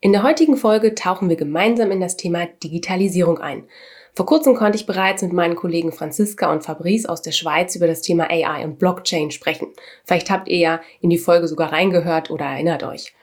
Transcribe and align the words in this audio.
In 0.00 0.12
der 0.12 0.22
heutigen 0.22 0.58
Folge 0.58 0.94
tauchen 0.94 1.30
wir 1.30 1.36
gemeinsam 1.36 1.90
in 1.90 2.00
das 2.00 2.18
Thema 2.18 2.46
Digitalisierung 2.62 3.38
ein. 3.38 3.64
Vor 4.14 4.26
kurzem 4.26 4.54
konnte 4.54 4.76
ich 4.76 4.84
bereits 4.84 5.22
mit 5.22 5.32
meinen 5.32 5.56
Kollegen 5.56 5.90
Franziska 5.90 6.52
und 6.52 6.62
Fabrice 6.62 7.06
aus 7.06 7.22
der 7.22 7.32
Schweiz 7.32 7.74
über 7.76 7.86
das 7.86 8.02
Thema 8.02 8.30
AI 8.30 8.64
und 8.64 8.78
Blockchain 8.78 9.30
sprechen. 9.30 9.68
Vielleicht 10.04 10.30
habt 10.30 10.48
ihr 10.48 10.58
ja 10.58 10.80
in 11.00 11.08
die 11.08 11.18
Folge 11.18 11.48
sogar 11.48 11.72
reingehört 11.72 12.30
oder 12.30 12.44
erinnert 12.44 12.82
euch. 12.82 13.14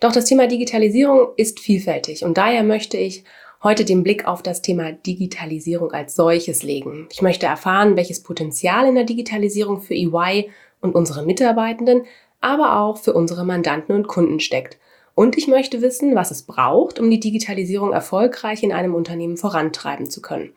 Doch 0.00 0.12
das 0.12 0.24
Thema 0.24 0.48
Digitalisierung 0.48 1.28
ist 1.36 1.60
vielfältig 1.60 2.24
und 2.24 2.38
daher 2.38 2.64
möchte 2.64 2.96
ich 2.96 3.22
heute 3.62 3.84
den 3.84 4.02
Blick 4.02 4.26
auf 4.26 4.42
das 4.42 4.62
Thema 4.62 4.92
Digitalisierung 4.92 5.92
als 5.92 6.14
solches 6.16 6.64
legen. 6.64 7.06
Ich 7.12 7.22
möchte 7.22 7.46
erfahren, 7.46 7.96
welches 7.96 8.22
Potenzial 8.22 8.88
in 8.88 8.96
der 8.96 9.04
Digitalisierung 9.04 9.80
für 9.80 9.94
EY 9.94 10.50
und 10.80 10.94
unsere 10.94 11.24
Mitarbeitenden 11.24 12.02
aber 12.40 12.80
auch 12.80 12.98
für 12.98 13.12
unsere 13.12 13.44
Mandanten 13.44 13.94
und 13.94 14.08
Kunden 14.08 14.40
steckt. 14.40 14.78
Und 15.20 15.36
ich 15.36 15.48
möchte 15.48 15.82
wissen, 15.82 16.14
was 16.14 16.30
es 16.30 16.44
braucht, 16.44 16.98
um 16.98 17.10
die 17.10 17.20
Digitalisierung 17.20 17.92
erfolgreich 17.92 18.62
in 18.62 18.72
einem 18.72 18.94
Unternehmen 18.94 19.36
vorantreiben 19.36 20.08
zu 20.08 20.22
können. 20.22 20.54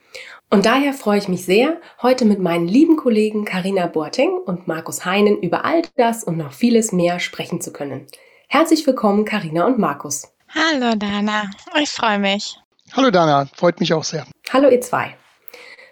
Und 0.50 0.66
daher 0.66 0.94
freue 0.94 1.18
ich 1.18 1.28
mich 1.28 1.44
sehr, 1.44 1.82
heute 2.02 2.24
mit 2.24 2.40
meinen 2.40 2.70
lieben 2.70 2.96
Kollegen 2.96 3.44
Karina 3.44 3.88
Boateng 3.88 4.38
und 4.38 4.66
Markus 4.66 5.04
Heinen 5.04 5.38
über 5.42 5.66
all 5.66 5.82
das 5.98 6.24
und 6.24 6.38
noch 6.38 6.54
vieles 6.54 6.94
mehr 6.94 7.20
sprechen 7.20 7.60
zu 7.60 7.74
können. 7.74 8.08
Herzlich 8.48 8.88
willkommen, 8.88 9.26
Karina 9.26 9.66
und 9.66 9.80
Markus. 9.80 10.34
Hallo 10.48 10.96
Dana, 10.96 11.50
ich 11.82 11.90
freue 11.90 12.20
mich. 12.20 12.58
Hallo 12.94 13.12
Dana, 13.12 13.50
freut 13.58 13.82
mich 13.82 13.94
auch 13.94 14.06
sehr. 14.06 14.26
Hallo 14.50 14.70
ihr 14.70 14.80
zwei. 14.80 15.18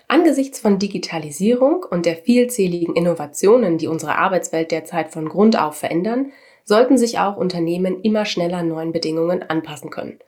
Angesichts 0.08 0.61
von 0.61 0.80
Digitalisierung 0.80 1.83
und 1.83 2.06
der 2.06 2.16
vielzähligen 2.16 2.95
Innovationen, 2.95 3.78
die 3.78 3.88
unsere 3.88 4.17
Arbeitswelt 4.17 4.72
derzeit 4.72 5.11
von 5.11 5.28
Grund 5.28 5.59
auf 5.59 5.75
verändern, 5.75 6.31
sollten 6.64 6.98
sich 6.98 7.20
auch 7.20 7.38
Unternehmen 7.38 8.02
immer 8.02 8.26
schneller 8.26 8.64
neuen 8.64 8.92
Bedingungen 8.92 9.44
anpassen 9.44 9.90
können. 9.90 10.20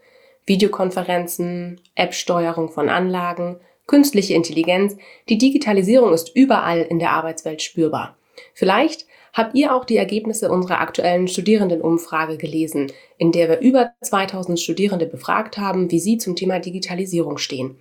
Videokonferenzen, 0.46 1.80
App-Steuerung 1.96 2.70
von 2.70 2.90
Anlagen, 2.90 3.58
künstliche 3.88 4.34
Intelligenz, 4.34 4.98
die 5.30 5.38
Digitalisierung 5.38 6.14
ist 6.14 6.36
überall 6.36 6.82
in 6.82 7.00
der 7.00 7.12
Arbeitswelt 7.12 7.62
spürbar. 7.62 8.18
Vielleicht 8.54 9.06
habt 9.34 9.56
ihr 9.56 9.76
auch 9.76 9.86
die 9.86 9.98
Ergebnisse 9.98 10.52
unserer 10.52 10.80
aktuellen 10.80 11.28
Studierendenumfrage 11.28 12.38
gelesen, 12.38 12.92
in 13.18 13.32
der 13.32 13.50
wir 13.50 13.60
über 13.60 13.92
2000 14.02 14.60
Studierende 14.60 15.06
befragt 15.06 15.58
haben, 15.58 15.92
wie 15.92 16.00
sie 16.00 16.18
zum 16.18 16.36
Thema 16.36 16.60
Digitalisierung 16.60 17.38
stehen. 17.38 17.78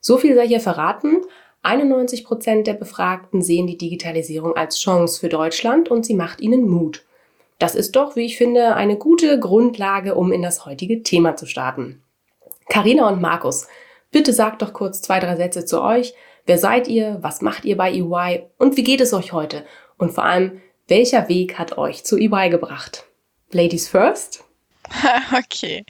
So 0.00 0.18
viel 0.18 0.34
sei 0.34 0.46
hier 0.46 0.60
verraten, 0.60 1.22
91 1.62 2.24
Prozent 2.24 2.66
der 2.66 2.74
Befragten 2.74 3.40
sehen 3.40 3.66
die 3.66 3.78
Digitalisierung 3.78 4.54
als 4.54 4.78
Chance 4.78 5.18
für 5.18 5.28
Deutschland 5.28 5.90
und 5.90 6.04
sie 6.04 6.14
macht 6.14 6.40
ihnen 6.40 6.68
Mut. 6.68 7.04
Das 7.58 7.74
ist 7.74 7.96
doch, 7.96 8.16
wie 8.16 8.26
ich 8.26 8.36
finde, 8.36 8.74
eine 8.74 8.96
gute 8.96 9.38
Grundlage, 9.38 10.14
um 10.14 10.32
in 10.32 10.42
das 10.42 10.66
heutige 10.66 11.02
Thema 11.02 11.36
zu 11.36 11.46
starten. 11.46 12.02
Karina 12.68 13.08
und 13.08 13.20
Markus, 13.20 13.68
bitte 14.10 14.32
sagt 14.32 14.62
doch 14.62 14.72
kurz 14.72 15.02
zwei, 15.02 15.20
drei 15.20 15.36
Sätze 15.36 15.64
zu 15.64 15.82
euch. 15.82 16.14
Wer 16.46 16.58
seid 16.58 16.88
ihr? 16.88 17.18
Was 17.20 17.40
macht 17.40 17.64
ihr 17.64 17.76
bei 17.76 17.92
EY? 17.92 18.46
Und 18.58 18.76
wie 18.76 18.82
geht 18.82 19.00
es 19.00 19.12
euch 19.12 19.32
heute? 19.32 19.64
Und 19.96 20.12
vor 20.12 20.24
allem, 20.24 20.60
welcher 20.88 21.28
Weg 21.28 21.58
hat 21.58 21.78
euch 21.78 22.04
zu 22.04 22.18
EY 22.18 22.50
gebracht? 22.50 23.06
Ladies 23.50 23.88
first? 23.88 24.44
Okay, 25.32 25.82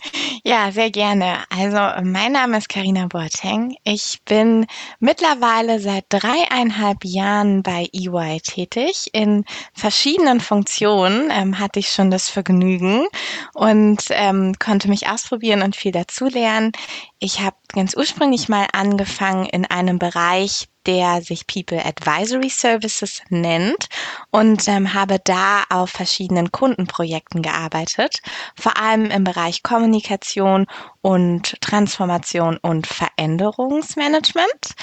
ja, 0.46 0.70
sehr 0.72 0.90
gerne. 0.90 1.38
Also 1.48 1.78
mein 2.04 2.32
Name 2.32 2.58
ist 2.58 2.68
Karina 2.68 3.06
Boateng. 3.06 3.76
Ich 3.82 4.20
bin 4.26 4.66
mittlerweile 5.00 5.80
seit 5.80 6.04
dreieinhalb 6.10 7.02
Jahren 7.02 7.62
bei 7.62 7.88
EY 7.94 8.40
tätig. 8.40 9.06
In 9.14 9.46
verschiedenen 9.72 10.40
Funktionen 10.40 11.30
ähm, 11.30 11.58
hatte 11.58 11.78
ich 11.78 11.88
schon 11.88 12.10
das 12.10 12.28
Vergnügen 12.28 13.06
und 13.54 14.04
ähm, 14.10 14.54
konnte 14.58 14.88
mich 14.90 15.08
ausprobieren 15.08 15.62
und 15.62 15.76
viel 15.76 15.92
dazulernen. 15.92 16.72
Ich 17.20 17.40
habe 17.40 17.56
ganz 17.72 17.96
ursprünglich 17.96 18.50
mal 18.50 18.66
angefangen 18.74 19.46
in 19.46 19.64
einem 19.64 19.98
Bereich, 19.98 20.68
der 20.86 21.22
sich 21.22 21.46
People 21.46 21.84
Advisory 21.84 22.50
Services 22.50 23.22
nennt 23.28 23.88
und 24.30 24.68
ähm, 24.68 24.94
habe 24.94 25.18
da 25.22 25.64
auf 25.70 25.90
verschiedenen 25.90 26.52
Kundenprojekten 26.52 27.42
gearbeitet, 27.42 28.20
vor 28.54 28.76
allem 28.78 29.06
im 29.06 29.24
Bereich 29.24 29.62
Kommunikation 29.62 30.66
und 31.02 31.60
Transformation 31.60 32.56
und 32.58 32.86
Veränderungsmanagement. 32.86 34.74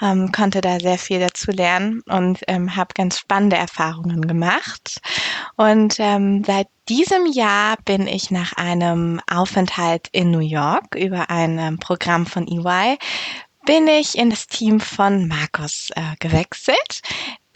Ähm, 0.00 0.32
konnte 0.32 0.60
da 0.60 0.78
sehr 0.78 0.98
viel 0.98 1.20
dazu 1.20 1.50
lernen 1.50 2.02
und 2.08 2.40
ähm, 2.48 2.76
habe 2.76 2.94
ganz 2.94 3.18
spannende 3.18 3.56
Erfahrungen 3.56 4.26
gemacht. 4.26 5.00
Und 5.56 5.96
ähm, 5.98 6.44
seit 6.44 6.68
diesem 6.88 7.26
Jahr 7.26 7.76
bin 7.84 8.06
ich 8.06 8.30
nach 8.30 8.52
einem 8.52 9.20
Aufenthalt 9.30 10.08
in 10.12 10.30
New 10.30 10.40
York 10.40 10.94
über 10.94 11.30
ein 11.30 11.58
ähm, 11.58 11.78
Programm 11.78 12.26
von 12.26 12.46
EY 12.46 12.96
bin 13.66 13.86
ich 13.88 14.16
in 14.16 14.30
das 14.30 14.46
Team 14.46 14.80
von 14.80 15.28
Markus 15.28 15.90
äh, 15.94 16.14
gewechselt, 16.20 17.02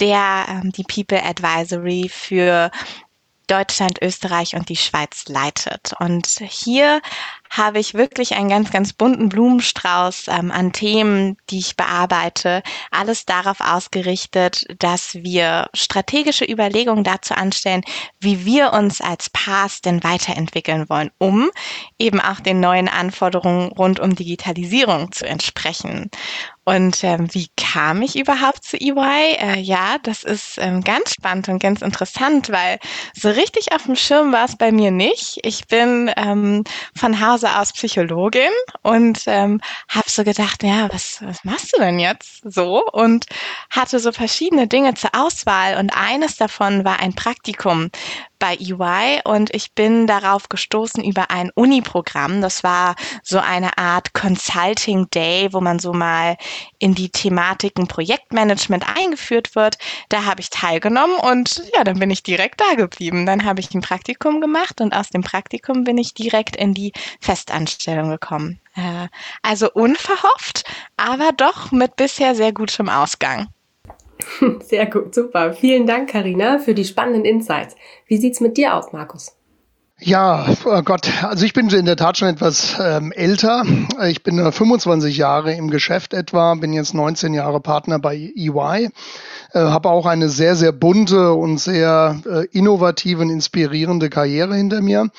der 0.01 0.45
ähm, 0.49 0.73
die 0.73 0.83
People 0.83 1.23
Advisory 1.25 2.11
für 2.13 2.71
Deutschland, 3.47 4.03
Österreich 4.03 4.55
und 4.55 4.69
die 4.69 4.77
Schweiz 4.77 5.25
leitet. 5.29 5.93
Und 5.99 6.27
hier 6.27 7.01
habe 7.51 7.81
ich 7.81 7.95
wirklich 7.95 8.35
einen 8.37 8.49
ganz, 8.49 8.71
ganz 8.71 8.93
bunten 8.93 9.29
Blumenstrauß 9.29 10.29
ähm, 10.29 10.53
an 10.53 10.73
Themen, 10.73 11.37
die 11.51 11.59
ich 11.59 11.77
bearbeite. 11.77 12.63
Alles 12.93 13.27
darauf 13.27 13.61
ausgerichtet, 13.61 14.67
dass 14.79 15.15
wir 15.15 15.69
strategische 15.75 16.45
Überlegungen 16.45 17.03
dazu 17.03 17.35
anstellen, 17.35 17.83
wie 18.21 18.45
wir 18.45 18.73
uns 18.73 19.01
als 19.01 19.31
Pass 19.31 19.81
denn 19.81 20.05
weiterentwickeln 20.05 20.89
wollen, 20.89 21.11
um 21.19 21.51
eben 21.99 22.21
auch 22.21 22.39
den 22.39 22.61
neuen 22.61 22.89
Anforderungen 22.89 23.73
rund 23.73 23.99
um 23.99 24.15
Digitalisierung 24.15 25.11
zu 25.11 25.27
entsprechen. 25.27 26.11
Und 26.65 27.03
ähm, 27.03 27.27
wie 27.33 27.49
kam 27.57 28.01
ich 28.03 28.17
überhaupt 28.17 28.63
zu 28.63 28.77
EY? 28.77 29.37
Äh, 29.39 29.59
ja, 29.59 29.97
das 30.05 30.23
ist 30.23 30.57
ähm, 30.59 30.83
ganz 30.85 31.15
spannend 31.15 31.49
und 31.49 31.59
ganz 31.59 31.83
interessant, 31.83 32.51
weil 32.51 32.79
so 33.13 33.29
richtig 33.29 33.73
auf 33.73 33.85
dem 33.85 33.97
Schirm 33.97 34.31
war 34.33 34.45
es 34.45 34.57
bei 34.57 34.71
mir 34.71 34.93
nicht. 34.93 35.39
Ich 35.43 35.67
bin 35.67 36.13
ähm, 36.17 36.63
von 36.95 37.19
Hause 37.41 37.59
aus 37.59 37.73
Psychologin 37.73 38.51
und 38.83 39.23
ähm, 39.27 39.61
habe 39.89 40.11
so 40.11 40.25
gedacht, 40.25 40.63
ja, 40.63 40.89
was, 40.93 41.23
was 41.23 41.43
machst 41.45 41.73
du 41.75 41.81
denn 41.81 41.99
jetzt 41.99 42.43
so? 42.45 42.85
Und 42.93 43.27
hatte 43.71 43.99
so 43.99 44.13
verschiedene 44.13 44.67
Dinge 44.67 44.95
zur 44.95 45.11
Auswahl 45.15 45.79
und 45.79 45.91
eines 45.97 46.37
davon 46.37 46.85
war 46.85 47.01
ein 47.01 47.15
Praktikum 47.15 47.91
bei 48.41 48.57
EY 48.57 49.21
und 49.25 49.55
ich 49.55 49.75
bin 49.75 50.09
darauf 50.09 50.49
gestoßen 50.49 51.05
über 51.05 51.31
ein 51.31 51.51
Uni-Programm. 51.55 52.41
Das 52.41 52.65
war 52.65 52.97
so 53.23 53.39
eine 53.39 53.79
Art 53.79 54.13
Consulting 54.15 55.09
Day, 55.11 55.53
wo 55.53 55.61
man 55.61 55.79
so 55.79 55.93
mal 55.93 56.37
in 56.81 56.97
die 56.97 57.11
Thematiken 57.11 57.87
Projektmanagement 57.87 58.85
eingeführt 58.97 59.55
wird. 59.55 59.79
Da 60.09 60.25
habe 60.25 60.41
ich 60.41 60.51
teilgenommen 60.51 61.17
und 61.17 61.63
ja, 61.75 61.85
dann 61.85 62.01
bin 62.01 62.11
ich 62.11 62.25
direkt 62.25 62.61
da 62.61 62.75
geblieben. 62.75 63.27
Dann 63.27 63.45
habe 63.45 63.61
ich 63.61 63.73
ein 63.73 63.83
Praktikum 63.83 64.41
gemacht 64.41 64.81
und 64.81 64.93
aus 64.93 65.11
dem 65.11 65.23
Praktikum 65.23 65.85
bin 65.85 65.99
ich 65.99 66.15
direkt 66.15 66.57
in 66.57 66.75
die 66.75 66.93
Festanstellung 67.21 68.11
gekommen. 68.11 68.59
Äh, 68.75 69.09
also 69.43 69.71
unverhofft, 69.73 70.65
aber 70.97 71.33
doch 71.37 71.71
mit 71.71 71.97
bisher 71.97 72.35
sehr 72.35 72.53
gutem 72.53 72.89
Ausgang. 72.89 73.49
Sehr 74.63 74.87
gut, 74.87 75.15
super. 75.15 75.53
Vielen 75.53 75.87
Dank, 75.87 76.11
Karina, 76.11 76.59
für 76.59 76.75
die 76.75 76.85
spannenden 76.85 77.25
Insights. 77.25 77.77
Wie 78.07 78.17
sieht's 78.17 78.41
mit 78.41 78.57
dir 78.57 78.75
aus, 78.75 78.93
Markus? 78.93 79.37
Ja, 80.03 80.47
oh 80.65 80.81
Gott, 80.81 81.11
also 81.23 81.45
ich 81.45 81.53
bin 81.53 81.69
in 81.69 81.85
der 81.85 81.97
Tat 81.97 82.17
schon 82.17 82.29
etwas 82.29 82.79
ähm, 82.81 83.13
älter. 83.13 83.65
Ich 84.09 84.23
bin 84.23 84.51
25 84.51 85.15
Jahre 85.15 85.53
im 85.53 85.69
Geschäft 85.69 86.15
etwa, 86.15 86.55
bin 86.55 86.73
jetzt 86.73 86.95
19 86.95 87.35
Jahre 87.35 87.61
Partner 87.61 87.99
bei 87.99 88.17
EY, 88.17 88.89
äh, 89.53 89.59
habe 89.59 89.91
auch 89.91 90.07
eine 90.07 90.31
sehr, 90.31 90.57
sehr 90.57 90.73
bunte 90.73 91.35
und 91.35 91.59
sehr 91.59 92.19
äh, 92.25 92.47
innovative 92.47 93.21
und 93.21 93.29
inspirierende 93.29 94.09
Karriere 94.09 94.57
hinter 94.57 94.81
mir 94.81 95.11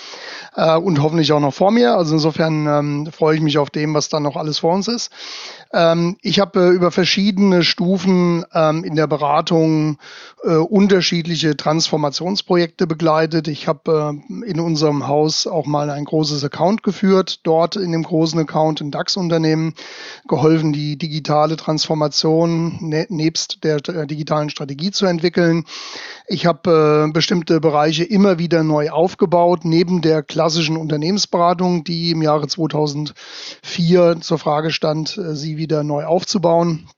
äh, 0.55 0.75
und 0.75 0.99
hoffentlich 1.03 1.31
auch 1.31 1.39
noch 1.39 1.53
vor 1.53 1.69
mir. 1.69 1.93
Also 1.93 2.15
insofern 2.15 2.65
ähm, 2.65 3.09
freue 3.11 3.35
ich 3.35 3.41
mich 3.41 3.59
auf 3.59 3.69
dem, 3.69 3.93
was 3.93 4.09
dann 4.09 4.23
noch 4.23 4.35
alles 4.35 4.57
vor 4.59 4.73
uns 4.73 4.87
ist. 4.87 5.11
Ähm, 5.73 6.17
ich 6.21 6.39
habe 6.39 6.59
äh, 6.59 6.69
über 6.69 6.91
verschiedene 6.91 7.63
Stufen 7.63 8.45
ähm, 8.53 8.83
in 8.83 8.95
der 8.95 9.07
Beratung 9.07 9.97
äh, 10.43 10.55
unterschiedliche 10.55 11.55
Transformationsprojekte 11.55 12.87
begleitet. 12.87 13.47
Ich 13.47 13.67
habe 13.67 14.21
äh, 14.29 14.45
in 14.49 14.59
unserem 14.59 15.07
Haus 15.07 15.47
auch 15.47 15.65
mal 15.65 15.89
ein 15.89 16.05
großes 16.05 16.43
Account 16.43 16.83
geführt, 16.83 17.39
dort 17.43 17.77
in 17.77 17.91
dem 17.91 18.03
großen 18.03 18.39
Account 18.39 18.81
ein 18.81 18.91
DAX-Unternehmen 18.91 19.73
geholfen, 20.27 20.73
die 20.73 20.97
digitale 20.97 21.55
Transformation 21.55 22.77
ne 22.81 23.05
nebst 23.09 23.63
der, 23.63 23.79
der 23.79 24.05
digitalen 24.05 24.49
Strategie 24.49 24.91
zu 24.91 25.05
entwickeln. 25.05 25.63
Ich 26.27 26.45
habe 26.45 27.07
äh, 27.07 27.11
bestimmte 27.11 27.59
Bereiche 27.61 28.03
immer 28.03 28.39
wieder 28.39 28.63
neu 28.63 28.89
aufgebaut, 28.89 29.63
neben 29.63 30.01
der 30.01 30.23
klassischen 30.23 30.77
Unternehmensberatung, 30.77 31.83
die 31.83 32.11
im 32.11 32.21
Jahre 32.21 32.47
2004 32.47 34.17
zur 34.21 34.37
Frage 34.37 34.71
stand, 34.71 35.17
äh, 35.17 35.35
sie 35.35 35.60
wieder 35.61 35.83
neu 35.83 36.05
aufzubauen 36.05 36.89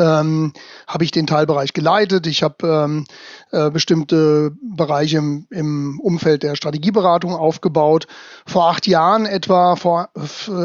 ähm, 0.00 0.52
habe 0.86 1.04
ich 1.04 1.10
den 1.10 1.26
Teilbereich 1.26 1.72
geleitet. 1.72 2.26
Ich 2.26 2.42
habe 2.42 2.66
ähm, 2.66 3.04
äh, 3.52 3.70
bestimmte 3.70 4.52
Bereiche 4.62 5.18
im, 5.18 5.46
im, 5.50 6.00
Umfeld 6.00 6.42
der 6.42 6.56
Strategieberatung 6.56 7.34
aufgebaut. 7.34 8.06
Vor 8.46 8.68
acht 8.70 8.86
Jahren 8.86 9.26
etwa, 9.26 9.76
vor, 9.76 10.08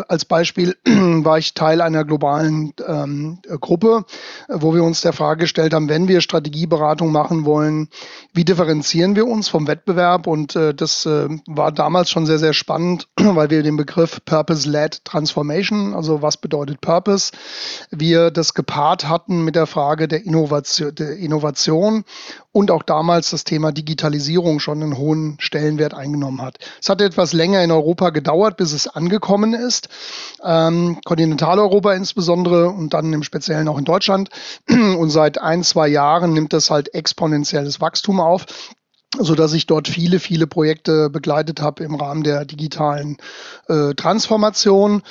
als 0.08 0.26
Beispiel, 0.26 0.76
war 0.86 1.38
ich 1.38 1.54
Teil 1.54 1.82
einer 1.82 2.06
globalen 2.06 2.74
ähm, 2.88 3.40
Gruppe, 3.60 4.06
wo 4.48 4.74
wir 4.74 4.84
uns 4.84 5.02
der 5.02 5.14
Frage 5.14 5.42
gestellt 5.42 5.74
haben, 5.74 5.90
wenn 5.90 6.08
wir 6.08 6.22
Strategieberatung 6.22 7.12
machen 7.12 7.46
wollen, 7.46 7.90
wie 8.34 8.46
differenzieren 8.46 9.16
wir 9.16 9.28
uns 9.28 9.50
vom 9.50 9.68
Wettbewerb? 9.68 10.28
Und 10.28 10.56
äh, 10.56 10.74
das 10.74 11.06
äh, 11.06 11.28
war 11.48 11.72
damals 11.72 12.10
schon 12.10 12.26
sehr, 12.26 12.40
sehr 12.40 12.54
spannend, 12.54 13.08
weil 13.18 13.50
wir 13.50 13.64
den 13.64 13.78
Begriff 13.78 14.24
Purpose-Led 14.26 15.04
Transformation, 15.06 15.94
also 15.94 16.22
was 16.22 16.38
bedeutet 16.38 16.82
Purpose, 16.82 17.32
wir 17.92 18.32
das 18.32 18.54
gepaart 18.54 19.10
hatten 19.10 19.25
hatten 19.26 19.44
mit 19.44 19.56
der 19.56 19.66
Frage 19.66 20.08
der 20.08 20.24
Innovation, 20.24 20.94
der 20.94 21.18
Innovation 21.18 22.04
und 22.52 22.70
auch 22.70 22.84
damals 22.84 23.32
das 23.32 23.44
Thema 23.44 23.72
Digitalisierung 23.72 24.60
schon 24.60 24.84
einen 24.84 24.98
hohen 24.98 25.38
Stellenwert 25.40 25.96
eingenommen 25.96 26.44
hat. 26.44 26.60
Es 26.80 26.90
hat 26.90 27.02
etwas 27.02 27.34
länger 27.34 27.64
in 27.64 27.72
Europa 27.72 28.12
gedauert, 28.12 28.56
bis 28.58 28.72
es 28.72 28.88
angekommen 28.88 29.56
ist. 29.56 29.90
Ähm, 30.44 31.00
Kontinentaleuropa 31.04 31.94
insbesondere 31.94 32.70
und 32.70 32.94
dann 32.94 33.12
im 33.14 33.24
Speziellen 33.24 33.68
auch 33.68 33.80
in 33.80 33.86
Deutschland. 33.86 34.30
Und 34.70 35.10
seit 35.10 35.40
ein, 35.40 35.64
zwei 35.64 35.88
Jahren 35.88 36.34
nimmt 36.34 36.54
das 36.54 36.70
halt 36.70 36.94
exponentielles 36.94 37.82
Wachstum 37.82 38.20
auf 38.20 38.46
so 39.20 39.36
dass 39.36 39.54
ich 39.54 39.66
dort 39.66 39.88
viele, 39.88 40.20
viele 40.20 40.48
Projekte 40.48 41.10
begleitet 41.10 41.62
habe 41.62 41.84
im 41.84 41.96
Rahmen 41.96 42.24
der 42.24 42.46
digitalen 42.46 43.18
äh, 43.68 43.94
Transformation, 43.94 45.04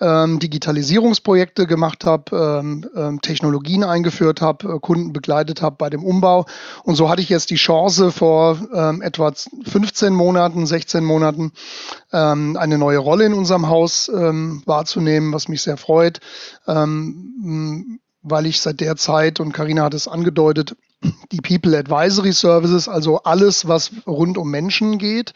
ähm, 0.00 0.38
Digitalisierungsprojekte 0.38 1.66
gemacht 1.66 2.04
habe, 2.04 2.60
ähm, 2.60 2.88
ähm, 2.94 3.20
Technologien 3.20 3.84
eingeführt 3.84 4.40
habe, 4.40 4.74
äh, 4.74 4.78
Kunden 4.78 5.12
begleitet 5.12 5.62
habe 5.62 5.76
bei 5.78 5.90
dem 5.90 6.04
Umbau. 6.04 6.46
Und 6.84 6.96
so 6.96 7.08
hatte 7.08 7.22
ich 7.22 7.28
jetzt 7.28 7.50
die 7.50 7.56
Chance 7.56 8.10
vor 8.10 8.58
ähm, 8.74 9.02
etwa 9.02 9.32
15 9.64 10.14
Monaten, 10.14 10.66
16 10.66 11.04
Monaten 11.04 11.52
ähm, 12.12 12.56
eine 12.56 12.78
neue 12.78 12.98
Rolle 12.98 13.26
in 13.26 13.34
unserem 13.34 13.68
Haus 13.68 14.10
ähm, 14.14 14.62
wahrzunehmen, 14.66 15.32
was 15.32 15.48
mich 15.48 15.62
sehr 15.62 15.76
freut, 15.76 16.20
ähm, 16.66 18.00
weil 18.22 18.46
ich 18.46 18.60
seit 18.60 18.80
der 18.80 18.96
Zeit, 18.96 19.40
und 19.40 19.52
Karina 19.52 19.84
hat 19.84 19.94
es 19.94 20.08
angedeutet, 20.08 20.76
die 21.32 21.40
People 21.40 21.76
Advisory 21.78 22.32
Services, 22.32 22.88
also 22.88 23.22
alles, 23.22 23.66
was 23.66 23.90
rund 24.06 24.36
um 24.36 24.50
Menschen 24.50 24.98
geht, 24.98 25.32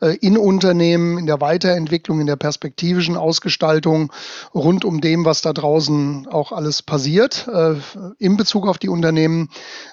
äh, 0.00 0.16
in 0.16 0.36
Unternehmen, 0.36 1.16
in 1.18 1.26
der 1.26 1.40
Weiterentwicklung, 1.40 2.20
in 2.20 2.26
der 2.26 2.36
perspektivischen 2.36 3.16
Ausgestaltung, 3.16 4.12
rund 4.54 4.84
um 4.84 5.00
dem, 5.00 5.24
was 5.24 5.40
da 5.40 5.54
draußen 5.54 6.26
auch 6.28 6.52
alles 6.52 6.82
passiert, 6.82 7.48
äh, 7.48 7.76
in 8.18 8.36
Bezug 8.36 8.66
auf 8.66 8.78
die 8.78 8.90
Unternehmen, 8.90 9.48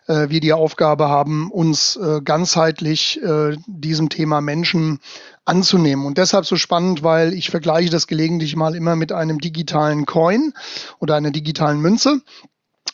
äh, 0.07 0.29
wir 0.29 0.41
die 0.41 0.53
Aufgabe 0.53 1.07
haben, 1.07 1.51
uns 1.51 1.99
ganzheitlich 2.23 3.19
diesem 3.67 4.09
Thema 4.09 4.41
Menschen 4.41 4.99
anzunehmen. 5.45 6.05
Und 6.05 6.17
deshalb 6.17 6.45
so 6.45 6.55
spannend, 6.55 7.03
weil 7.03 7.33
ich 7.33 7.49
vergleiche 7.49 7.89
das 7.89 8.07
gelegentlich 8.07 8.55
mal 8.55 8.75
immer 8.75 8.95
mit 8.95 9.11
einem 9.11 9.39
digitalen 9.39 10.05
Coin 10.05 10.53
oder 10.99 11.15
einer 11.15 11.31
digitalen 11.31 11.81
Münze. 11.81 12.21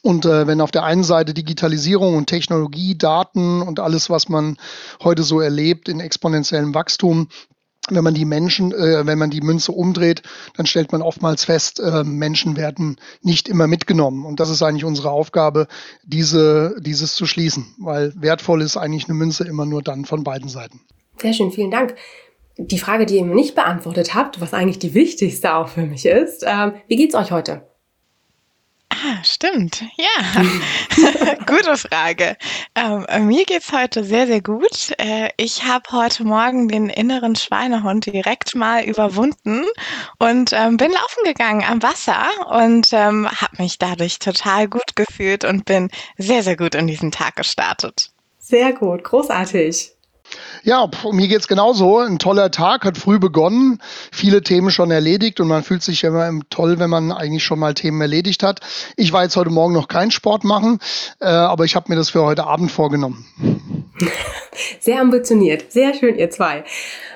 Und 0.02 0.26
äh, 0.26 0.48
wenn 0.48 0.62
auf 0.62 0.72
der 0.72 0.84
einen 0.84 1.04
Seite 1.04 1.34
Digitalisierung 1.34 2.16
und 2.16 2.28
Technologie, 2.28 2.98
Daten 2.98 3.62
und 3.62 3.80
alles, 3.80 4.10
was 4.10 4.30
man 4.30 4.58
heute 5.04 5.24
so 5.24 5.42
erlebt 5.42 5.90
in 5.90 6.00
exponentiellem 6.00 6.74
Wachstum, 6.74 7.28
wenn 7.90 8.04
man 8.04 8.14
die 8.14 8.26
Menschen, 8.26 8.72
äh, 8.72 9.06
wenn 9.06 9.18
man 9.18 9.30
die 9.30 9.42
Münze 9.42 9.72
umdreht, 9.72 10.22
dann 10.56 10.66
stellt 10.66 10.92
man 10.92 11.02
oftmals 11.02 11.46
fest, 11.46 11.80
äh, 11.80 12.04
Menschen 12.04 12.56
werden 12.56 12.98
nicht 13.22 13.48
immer 13.48 13.68
mitgenommen. 13.68 14.26
Und 14.26 14.40
das 14.40 14.50
ist 14.50 14.62
eigentlich 14.62 14.86
unsere 14.86 15.12
Aufgabe, 15.12 15.68
diese, 16.04 16.76
dieses 16.80 17.16
zu 17.16 17.26
schließen, 17.26 17.76
weil 17.80 18.14
wertvoll 18.16 18.62
ist 18.62 18.78
eigentlich 18.78 19.06
eine 19.06 19.18
Münze 19.18 19.46
immer 19.46 19.66
nur 19.66 19.82
dann 19.82 20.06
von 20.06 20.24
beiden 20.24 20.50
Seiten. 20.50 20.82
Sehr 21.18 21.34
schön, 21.34 21.52
vielen 21.52 21.72
Dank. 21.72 21.96
Die 22.58 22.80
Frage, 22.80 23.06
die 23.06 23.16
ihr 23.16 23.26
mir 23.26 23.36
nicht 23.36 23.56
beantwortet 23.56 24.14
habt, 24.14 24.42
was 24.42 24.54
eigentlich 24.54 24.80
die 24.80 24.94
wichtigste 24.94 25.56
auch 25.56 25.70
für 25.70 25.86
mich 25.86 26.06
ist, 26.06 26.44
äh, 26.44 26.74
wie 26.88 26.96
geht's 26.96 27.16
euch 27.16 27.32
heute? 27.32 27.69
Ah, 29.02 29.24
stimmt. 29.24 29.84
Ja, 29.96 30.44
gute 31.46 31.78
Frage. 31.78 32.36
Ähm, 32.76 33.28
mir 33.28 33.46
geht's 33.46 33.72
heute 33.72 34.04
sehr, 34.04 34.28
sehr 34.28 34.42
gut. 34.42 34.94
Äh, 34.98 35.30
ich 35.38 35.64
habe 35.64 35.84
heute 35.92 36.26
Morgen 36.26 36.68
den 36.68 36.90
inneren 36.90 37.36
Schweinehund 37.36 38.08
direkt 38.08 38.56
mal 38.56 38.84
überwunden 38.84 39.64
und 40.18 40.52
ähm, 40.52 40.76
bin 40.76 40.92
laufen 40.92 41.24
gegangen 41.24 41.64
am 41.64 41.82
Wasser 41.82 42.26
und 42.52 42.90
ähm, 42.92 43.30
habe 43.30 43.62
mich 43.62 43.78
dadurch 43.78 44.20
total 44.20 44.68
gut 44.68 44.96
gefühlt 44.96 45.46
und 45.46 45.64
bin 45.64 45.90
sehr, 46.18 46.44
sehr 46.44 46.58
gut 46.58 46.76
in 46.76 46.88
diesen 46.88 47.12
Tag 47.12 47.38
gestartet. 47.38 48.12
Sehr 48.38 48.74
gut, 48.74 49.04
großartig. 49.06 49.94
Ja, 50.64 50.90
mir 51.12 51.28
geht's 51.28 51.48
genauso. 51.48 52.00
Ein 52.00 52.20
toller 52.20 52.52
Tag, 52.52 52.86
hat 52.86 52.98
früh 52.98 53.20
begonnen, 53.20 53.80
viele 54.12 54.42
Themen 54.42 54.72
schon 54.72 54.92
erledigt 54.92 55.40
und 55.40 55.48
man 55.48 55.64
fühlt 55.64 55.84
sich 55.84 56.04
immer 56.04 56.32
toll, 56.50 56.80
wenn 56.80 56.90
man 56.90 57.12
eigentlich 57.12 57.44
schon 57.44 57.60
mal 57.60 57.74
Themen 57.74 58.02
erledigt 58.02 58.44
hat. 58.44 58.60
Ich 58.96 59.14
war 59.14 59.24
jetzt 59.24 59.36
heute 59.36 59.50
Morgen 59.50 59.74
noch 59.74 59.88
keinen 59.88 60.12
Sport 60.12 60.44
machen, 60.44 60.80
äh, 61.20 61.26
aber 61.26 61.66
ich 61.66 61.76
habe 61.76 61.86
mir 61.90 61.96
das 61.96 62.10
für 62.10 62.24
heute 62.24 62.46
Abend 62.46 62.72
vorgenommen. 62.72 63.26
Sehr 64.80 65.00
ambitioniert, 65.00 65.72
sehr 65.72 65.94
schön, 65.94 66.18
ihr 66.18 66.30
zwei. 66.30 66.64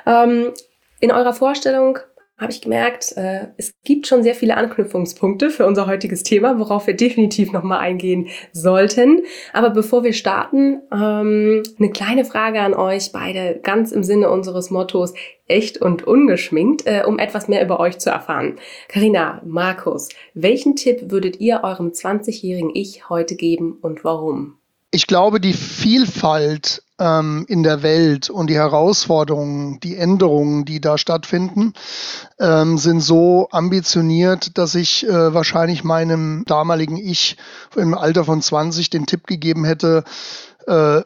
Ähm, 0.06 0.54
in 1.00 1.12
eurer 1.12 1.33
Vorstellung 1.33 2.00
habe 2.44 2.51
ich 2.51 2.62
gemerkt, 2.62 3.13
äh, 3.18 3.48
es 3.57 3.74
gibt 3.84 4.06
schon 4.06 4.22
sehr 4.22 4.36
viele 4.36 4.57
Anknüpfungspunkte 4.57 5.50
für 5.50 5.66
unser 5.66 5.88
heutiges 5.88 6.24
Thema, 6.24 6.60
worauf 6.60 6.86
wir 6.86 6.94
definitiv 6.95 7.51
nochmal 7.51 7.80
eingehen 7.80 8.28
sollten. 8.51 9.24
Aber 9.54 9.72
bevor 9.72 10.04
wir 10.04 10.13
starten, 10.13 10.81
ähm, 10.92 11.63
eine 11.80 11.92
kleine 11.92 12.25
Frage 12.25 12.62
an 12.62 12.74
euch 12.75 13.12
beide, 13.12 13.60
ganz 13.63 13.92
im 13.92 14.04
Sinne 14.04 14.29
unseres 14.29 14.70
Mottos 14.70 15.13
echt 15.48 15.77
und 15.79 16.06
ungeschminkt, 16.06 16.86
äh, 16.86 17.03
um 17.06 17.18
etwas 17.18 17.48
mehr 17.48 17.63
über 17.63 17.79
euch 17.79 17.98
zu 17.98 18.10
erfahren. 18.10 18.60
Karina, 18.88 19.41
Markus, 19.46 20.10
welchen 20.34 20.75
Tipp 20.75 21.12
würdet 21.12 21.39
ihr 21.39 21.62
eurem 21.63 21.89
20-jährigen 21.89 22.72
Ich 22.74 23.10
heute 23.10 23.36
geben 23.36 23.77
und 23.82 24.03
warum? 24.03 24.58
Ich 24.96 25.08
glaube, 25.08 25.42
die 25.42 25.54
Vielfalt 25.54 26.84
ähm, 27.00 27.46
in 27.48 27.64
der 27.64 27.82
Welt 27.82 28.30
und 28.30 28.48
die 28.48 28.56
Herausforderungen, 28.58 29.80
die 29.80 29.98
Änderungen, 29.98 30.66
die 30.66 30.80
da 30.80 31.00
stattfinden, 31.00 31.74
ähm, 32.40 32.78
sind 32.78 33.00
so 33.00 33.48
ambitioniert, 33.50 34.56
dass 34.60 34.76
ich 34.76 35.08
äh, 35.08 35.34
wahrscheinlich 35.34 35.84
meinem 35.84 36.44
damaligen 36.46 36.98
Ich 36.98 37.38
im 37.76 37.96
Alter 37.96 38.24
von 38.24 38.44
20 38.44 38.92
den 38.92 39.08
Tipp 39.08 39.26
gegeben 39.26 39.66
hätte, 39.66 40.04
äh, 40.68 41.02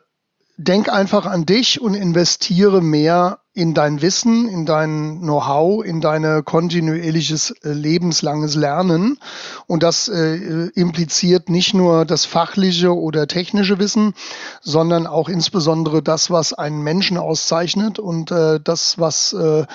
denk 0.58 0.90
einfach 0.90 1.26
an 1.26 1.46
dich 1.46 1.80
und 1.80 1.94
investiere 1.94 2.82
mehr 2.82 3.40
in 3.58 3.74
dein 3.74 4.04
Wissen, 4.04 4.48
in 4.48 4.68
dein 4.68 5.20
Know-how, 5.22 5.84
in 5.84 6.00
deine 6.00 6.44
kontinuierliches 6.44 7.50
äh, 7.64 7.72
lebenslanges 7.72 8.54
Lernen. 8.54 9.18
Und 9.66 9.82
das 9.82 10.10
äh, 10.10 10.36
impliziert 10.76 11.50
nicht 11.50 11.74
nur 11.74 12.06
das 12.06 12.26
fachliche 12.26 12.96
oder 12.96 13.26
technische 13.26 13.80
Wissen, 13.80 14.14
sondern 14.62 15.08
auch 15.08 15.28
insbesondere 15.28 16.04
das, 16.04 16.30
was 16.30 16.54
einen 16.54 16.84
Menschen 16.84 17.18
auszeichnet 17.18 17.98
und 17.98 18.30
äh, 18.30 18.60
das, 18.64 19.00
was 19.00 19.34
äh, 19.34 19.62
äh, 19.62 19.66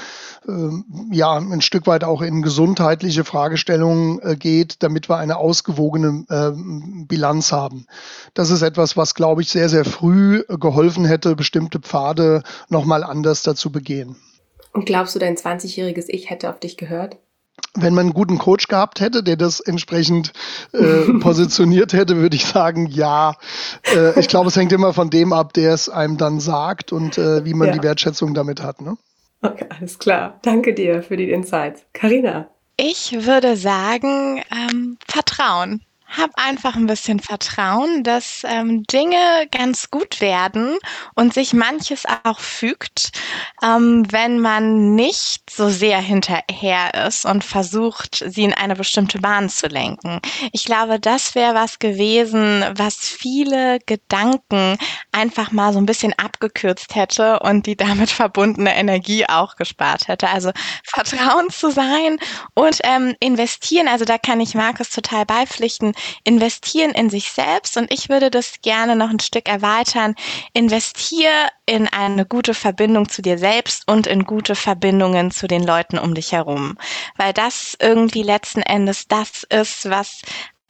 ja 1.11 1.35
ein 1.35 1.61
Stück 1.61 1.89
weit 1.89 2.05
auch 2.05 2.23
in 2.23 2.43
gesundheitliche 2.43 3.25
Fragestellungen 3.25 4.21
äh, 4.23 4.37
geht, 4.37 4.85
damit 4.85 5.09
wir 5.09 5.17
eine 5.17 5.39
ausgewogene 5.39 6.25
äh, 6.29 6.53
Bilanz 7.09 7.51
haben. 7.51 7.87
Das 8.35 8.51
ist 8.51 8.63
etwas, 8.63 8.97
was, 8.97 9.17
glaube 9.17 9.43
ich, 9.43 9.49
sehr, 9.49 9.69
sehr 9.69 9.85
früh 9.85 10.45
geholfen 10.49 11.05
hätte, 11.05 11.35
bestimmte 11.35 11.81
Pfade 11.81 12.45
nochmal 12.69 13.03
anders 13.03 13.43
dazu 13.43 13.72
begehen. 13.73 14.17
Und 14.73 14.87
glaubst 14.87 15.15
du, 15.15 15.19
dein 15.19 15.37
20-jähriges 15.37 16.07
Ich 16.09 16.31
hätte 16.31 16.49
auf 16.51 16.59
dich 16.59 16.77
gehört? 16.77 17.19
Wenn 17.75 17.95
man 17.95 18.07
einen 18.07 18.15
guten 18.15 18.39
Coach 18.39 18.69
gehabt 18.69 19.01
hätte, 19.01 19.23
der 19.23 19.37
das 19.37 19.61
entsprechend 19.61 20.33
äh, 20.73 21.13
positioniert 21.21 21.93
hätte, 21.93 22.17
würde 22.17 22.37
ich 22.37 22.47
sagen, 22.47 22.87
ja. 22.87 23.35
Äh, 23.95 24.19
ich 24.19 24.29
glaube, 24.29 24.49
es 24.49 24.57
hängt 24.57 24.73
immer 24.73 24.93
von 24.93 25.11
dem 25.11 25.33
ab, 25.33 25.53
der 25.53 25.73
es 25.75 25.89
einem 25.89 26.17
dann 26.17 26.41
sagt 26.41 26.93
und 26.93 27.19
äh, 27.19 27.45
wie 27.45 27.55
man 27.55 27.69
ja. 27.69 27.75
die 27.75 27.83
Wertschätzung 27.83 28.35
damit 28.35 28.63
hat. 28.63 28.81
Ne? 28.81 28.97
Okay, 29.43 29.67
alles 29.69 29.99
klar. 29.99 30.39
Danke 30.43 30.73
dir 30.75 31.03
für 31.03 31.17
die 31.17 31.31
Insights. 31.31 31.85
Karina. 31.93 32.49
Ich 32.77 33.13
würde 33.27 33.57
sagen, 33.57 34.43
ähm, 34.51 34.97
Vertrauen 35.07 35.83
hab 36.17 36.31
einfach 36.37 36.77
ein 36.77 36.87
bisschen 36.87 37.21
Vertrauen, 37.21 38.03
dass 38.05 38.43
ähm, 38.45 38.85
Dinge 38.85 39.17
ganz 39.51 39.91
gut 39.91 40.21
werden 40.21 40.79
und 41.15 41.35
sich 41.35 41.53
manches 41.53 42.05
auch 42.25 42.41
fügt, 42.41 43.13
ähm, 43.63 44.07
wenn 44.11 44.39
man 44.39 44.95
nicht 44.95 45.42
so 45.57 45.69
sehr 45.69 46.01
hinterher 46.01 47.07
ist 47.07 47.25
und 47.25 47.45
versucht, 47.45 48.25
sie 48.27 48.45
in 48.45 48.55
eine 48.55 48.75
bestimmte 48.75 49.19
Bahn 49.19 49.49
zu 49.49 49.67
lenken. 49.67 50.21
Ich 50.53 50.65
glaube, 50.65 50.99
das 50.99 51.35
wäre 51.35 51.55
was 51.55 51.79
gewesen, 51.79 52.65
was 52.77 52.97
viele 52.97 53.79
Gedanken 53.87 54.79
einfach 55.13 55.53
mal 55.53 55.73
so 55.73 55.79
ein 55.79 55.87
bisschen 55.87 56.13
abgekürzt 56.19 56.95
hätte 56.95 57.41
und 57.41 57.67
die 57.67 57.77
damit 57.77 58.11
verbundene 58.11 58.75
Energie 58.75 59.27
auch 59.27 59.57
gespart 59.57 60.09
hätte. 60.09 60.29
Also 60.29 60.51
Vertrauen 60.85 61.51
zu 61.51 61.71
sein 61.71 62.19
und 62.55 62.79
ähm, 62.85 63.15
investieren. 63.21 63.89
Also 63.89 64.05
da 64.05 64.19
kann 64.19 64.41
ich 64.41 64.55
Markus 64.55 64.91
total 64.91 65.27
beipflichten 65.27 65.93
investieren 66.25 66.93
in 66.93 67.11
sich 67.11 67.31
selbst 67.33 67.77
und 67.77 67.93
ich 67.93 68.09
würde 68.09 68.31
das 68.31 68.61
gerne 68.63 68.97
noch 68.97 69.11
ein 69.11 69.21
Stück 69.21 69.49
erweitern. 69.49 70.15
Investier 70.53 71.31
in 71.67 71.89
eine 71.89 72.27
gute 72.27 72.55
Verbindung 72.55 73.09
zu 73.09 73.23
dir 73.23 73.39
selbst 73.39 73.85
und 73.91 74.07
in 74.07 74.25
gute 74.25 74.55
Verbindungen 74.55 75.31
zu 75.31 75.42
den 75.49 75.65
Leuten 75.65 75.99
um 75.99 76.15
dich 76.15 76.33
herum, 76.33 76.79
weil 77.17 77.33
das 77.33 77.77
irgendwie 77.81 78.23
letzten 78.23 78.63
Endes 78.63 79.07
das 79.09 79.45
ist, 79.45 79.89
was 79.89 80.23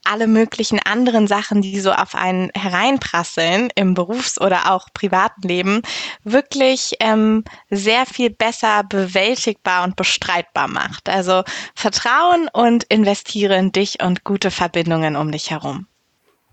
alle 0.05 0.26
möglichen 0.26 0.81
anderen 0.81 1.26
Sachen, 1.26 1.62
die 1.62 1.79
so 1.81 1.93
auf 1.93 2.14
einen 2.14 2.50
hereinprasseln 2.55 3.71
im 3.75 3.95
Berufs- 3.95 4.41
oder 4.41 4.73
auch 4.73 4.88
privaten 4.93 5.47
Leben, 5.47 5.83
wirklich 6.25 6.97
ähm, 7.00 7.45
sehr 7.71 8.07
viel 8.07 8.31
besser 8.31 8.83
bewältigbar 8.85 9.85
und 9.85 9.97
bestreitbar 9.97 10.69
macht. 10.69 11.09
Also 11.09 11.45
Vertrauen 11.75 12.49
und 12.52 12.85
investiere 12.85 13.57
in 13.57 13.73
dich 13.73 14.02
und 14.02 14.25
gute 14.25 14.50
Verbindungen 14.50 15.17
um 15.17 15.31
dich 15.31 15.50
herum. 15.50 15.87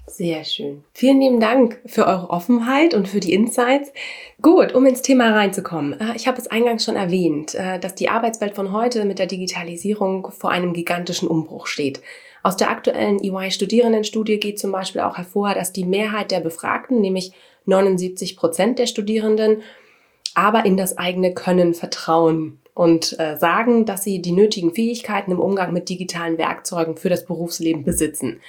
Sehr 0.10 0.44
schön. 0.44 0.84
Vielen 0.94 1.22
lieben 1.22 1.40
Dank 1.40 1.80
für 1.86 2.08
eure 2.08 2.32
Offenheit 2.32 2.96
und 2.96 3.08
für 3.08 3.20
die 3.20 3.34
Insights. 3.34 3.92
Gut, 4.42 4.74
um 4.74 4.86
ins 4.88 5.04
Thema 5.04 5.32
reinzukommen. 5.34 6.00
Äh, 6.00 6.16
ich 6.16 6.28
habe 6.28 6.38
es 6.40 6.48
eingangs 6.48 6.84
schon 6.84 6.96
erwähnt, 6.96 7.54
äh, 7.54 7.80
dass 7.80 7.94
die 7.94 8.10
Arbeitswelt 8.10 8.56
von 8.56 8.72
heute 8.72 9.06
mit 9.06 9.20
der 9.20 9.28
Digitalisierung 9.28 10.32
vor 10.32 10.50
einem 10.50 10.74
gigantischen 10.74 11.28
Umbruch 11.28 11.68
steht. 11.68 12.02
Aus 12.42 12.58
der 12.58 12.72
aktuellen 12.72 13.24
EY-Studierendenstudie 13.24 14.40
geht 14.40 14.60
zum 14.60 14.72
Beispiel 14.72 15.02
auch 15.02 15.18
hervor, 15.18 15.54
dass 15.54 15.74
die 15.74 15.86
Mehrheit 15.86 16.32
der 16.32 16.40
Befragten, 16.40 17.02
nämlich 17.02 17.32
79 17.66 18.36
Prozent 18.36 18.80
der 18.80 18.88
Studierenden, 18.88 19.62
aber 20.34 20.66
in 20.66 20.76
das 20.76 20.98
eigene 20.98 21.34
Können 21.34 21.74
vertrauen 21.74 22.60
und 22.74 23.20
äh, 23.20 23.38
sagen, 23.38 23.86
dass 23.86 24.04
sie 24.04 24.22
die 24.22 24.32
nötigen 24.32 24.74
Fähigkeiten 24.74 25.32
im 25.32 25.40
Umgang 25.40 25.74
mit 25.74 25.90
digitalen 25.90 26.38
Werkzeugen 26.38 26.98
für 26.98 27.10
das 27.10 27.26
Berufsleben 27.26 27.84
besitzen. 27.84 28.40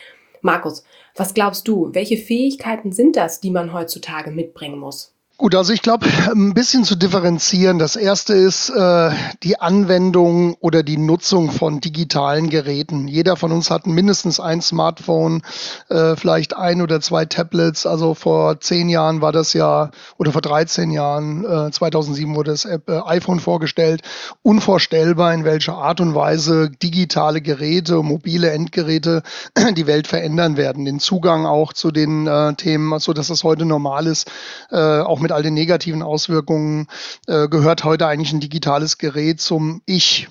Markus, 0.43 0.85
was 1.17 1.35
glaubst 1.35 1.69
du, 1.69 1.91
welche 1.93 2.17
Fähigkeiten 2.17 2.93
sind 2.93 3.17
das, 3.17 3.41
die 3.41 3.51
man 3.51 3.73
heutzutage 3.73 4.31
mitbringen 4.31 4.79
muss? 4.79 5.15
Gut, 5.41 5.55
also 5.55 5.73
ich 5.73 5.81
glaube, 5.81 6.07
ein 6.31 6.53
bisschen 6.53 6.85
zu 6.85 6.97
differenzieren. 6.97 7.79
Das 7.79 7.97
erste 7.97 8.35
ist 8.35 8.69
äh, 8.69 9.11
die 9.43 9.59
Anwendung 9.59 10.53
oder 10.61 10.83
die 10.83 10.99
Nutzung 10.99 11.51
von 11.51 11.81
digitalen 11.81 12.51
Geräten. 12.51 13.09
Jeder 13.09 13.37
von 13.37 13.51
uns 13.51 13.71
hat 13.71 13.87
mindestens 13.87 14.39
ein 14.39 14.61
Smartphone, 14.61 15.41
äh, 15.89 16.15
vielleicht 16.15 16.55
ein 16.55 16.83
oder 16.83 17.01
zwei 17.01 17.25
Tablets. 17.25 17.87
Also 17.87 18.13
vor 18.13 18.61
zehn 18.61 18.91
Jahren 18.91 19.23
war 19.23 19.33
das 19.33 19.55
ja, 19.55 19.91
oder 20.19 20.33
vor 20.33 20.43
13 20.43 20.91
Jahren, 20.91 21.47
äh, 21.47 21.71
2007 21.71 22.37
wurde 22.37 22.51
das 22.51 22.67
App, 22.67 22.91
äh, 22.91 23.01
iPhone 23.07 23.41
vorgestellt. 23.41 24.03
Unvorstellbar, 24.43 25.33
in 25.33 25.47
welcher 25.47 25.77
Art 25.77 26.03
und 26.03 26.15
Weise 26.15 26.69
digitale 26.69 27.41
Geräte, 27.41 28.03
mobile 28.03 28.51
Endgeräte 28.51 29.23
die 29.75 29.87
Welt 29.87 30.07
verändern 30.07 30.59
werden. 30.59 30.85
Den 30.85 31.01
Zugang 31.01 31.47
auch 31.47 31.73
zu 31.73 31.91
den 31.91 32.27
äh, 32.27 32.53
Themen, 32.57 32.99
so 32.99 33.15
dass 33.15 33.29
das 33.29 33.43
heute 33.43 33.65
normal 33.65 34.07
ist, 34.07 34.31
äh, 34.71 34.77
auch 34.77 35.19
mit 35.19 35.30
mit 35.31 35.37
all 35.37 35.43
den 35.45 35.55
negativen 35.55 36.03
Auswirkungen 36.03 36.89
äh, 37.29 37.47
gehört 37.49 37.85
heute 37.85 38.09
eigentlich 38.09 38.33
ein 38.33 38.41
digitales 38.41 38.99
Gerät 38.99 39.41
zum 39.41 39.81
Ich 39.87 40.29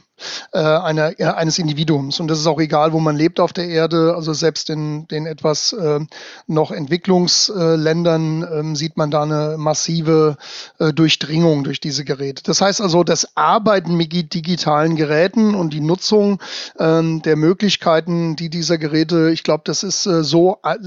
äh, 0.51 0.59
einer, 0.59 1.13
eines 1.19 1.59
Individuums. 1.59 2.19
Und 2.19 2.27
das 2.27 2.39
ist 2.39 2.47
auch 2.47 2.59
egal, 2.59 2.93
wo 2.93 2.99
man 2.99 3.15
lebt 3.15 3.39
auf 3.39 3.53
der 3.53 3.67
Erde. 3.67 4.15
Also 4.15 4.33
selbst 4.33 4.69
in 4.69 5.07
den 5.07 5.25
etwas 5.25 5.73
äh, 5.73 5.99
noch 6.47 6.71
Entwicklungsländern 6.71 8.43
äh, 8.43 8.75
sieht 8.75 8.97
man 8.97 9.11
da 9.11 9.23
eine 9.23 9.55
massive 9.57 10.37
äh, 10.79 10.93
Durchdringung 10.93 11.63
durch 11.63 11.79
diese 11.79 12.03
Geräte. 12.05 12.43
Das 12.43 12.61
heißt 12.61 12.81
also, 12.81 13.03
das 13.03 13.35
Arbeiten 13.35 13.95
mit 13.95 14.09
digitalen 14.11 14.95
Geräten 14.95 15.55
und 15.55 15.73
die 15.73 15.81
Nutzung 15.81 16.41
ähm, 16.79 17.21
der 17.21 17.35
Möglichkeiten, 17.35 18.35
die 18.35 18.49
dieser 18.49 18.77
Geräte, 18.77 19.29
ich 19.31 19.43
glaube, 19.43 19.63
das 19.65 19.83
ist 19.83 20.05
äh, 20.05 20.23
so 20.23 20.59
äh, 20.63 20.77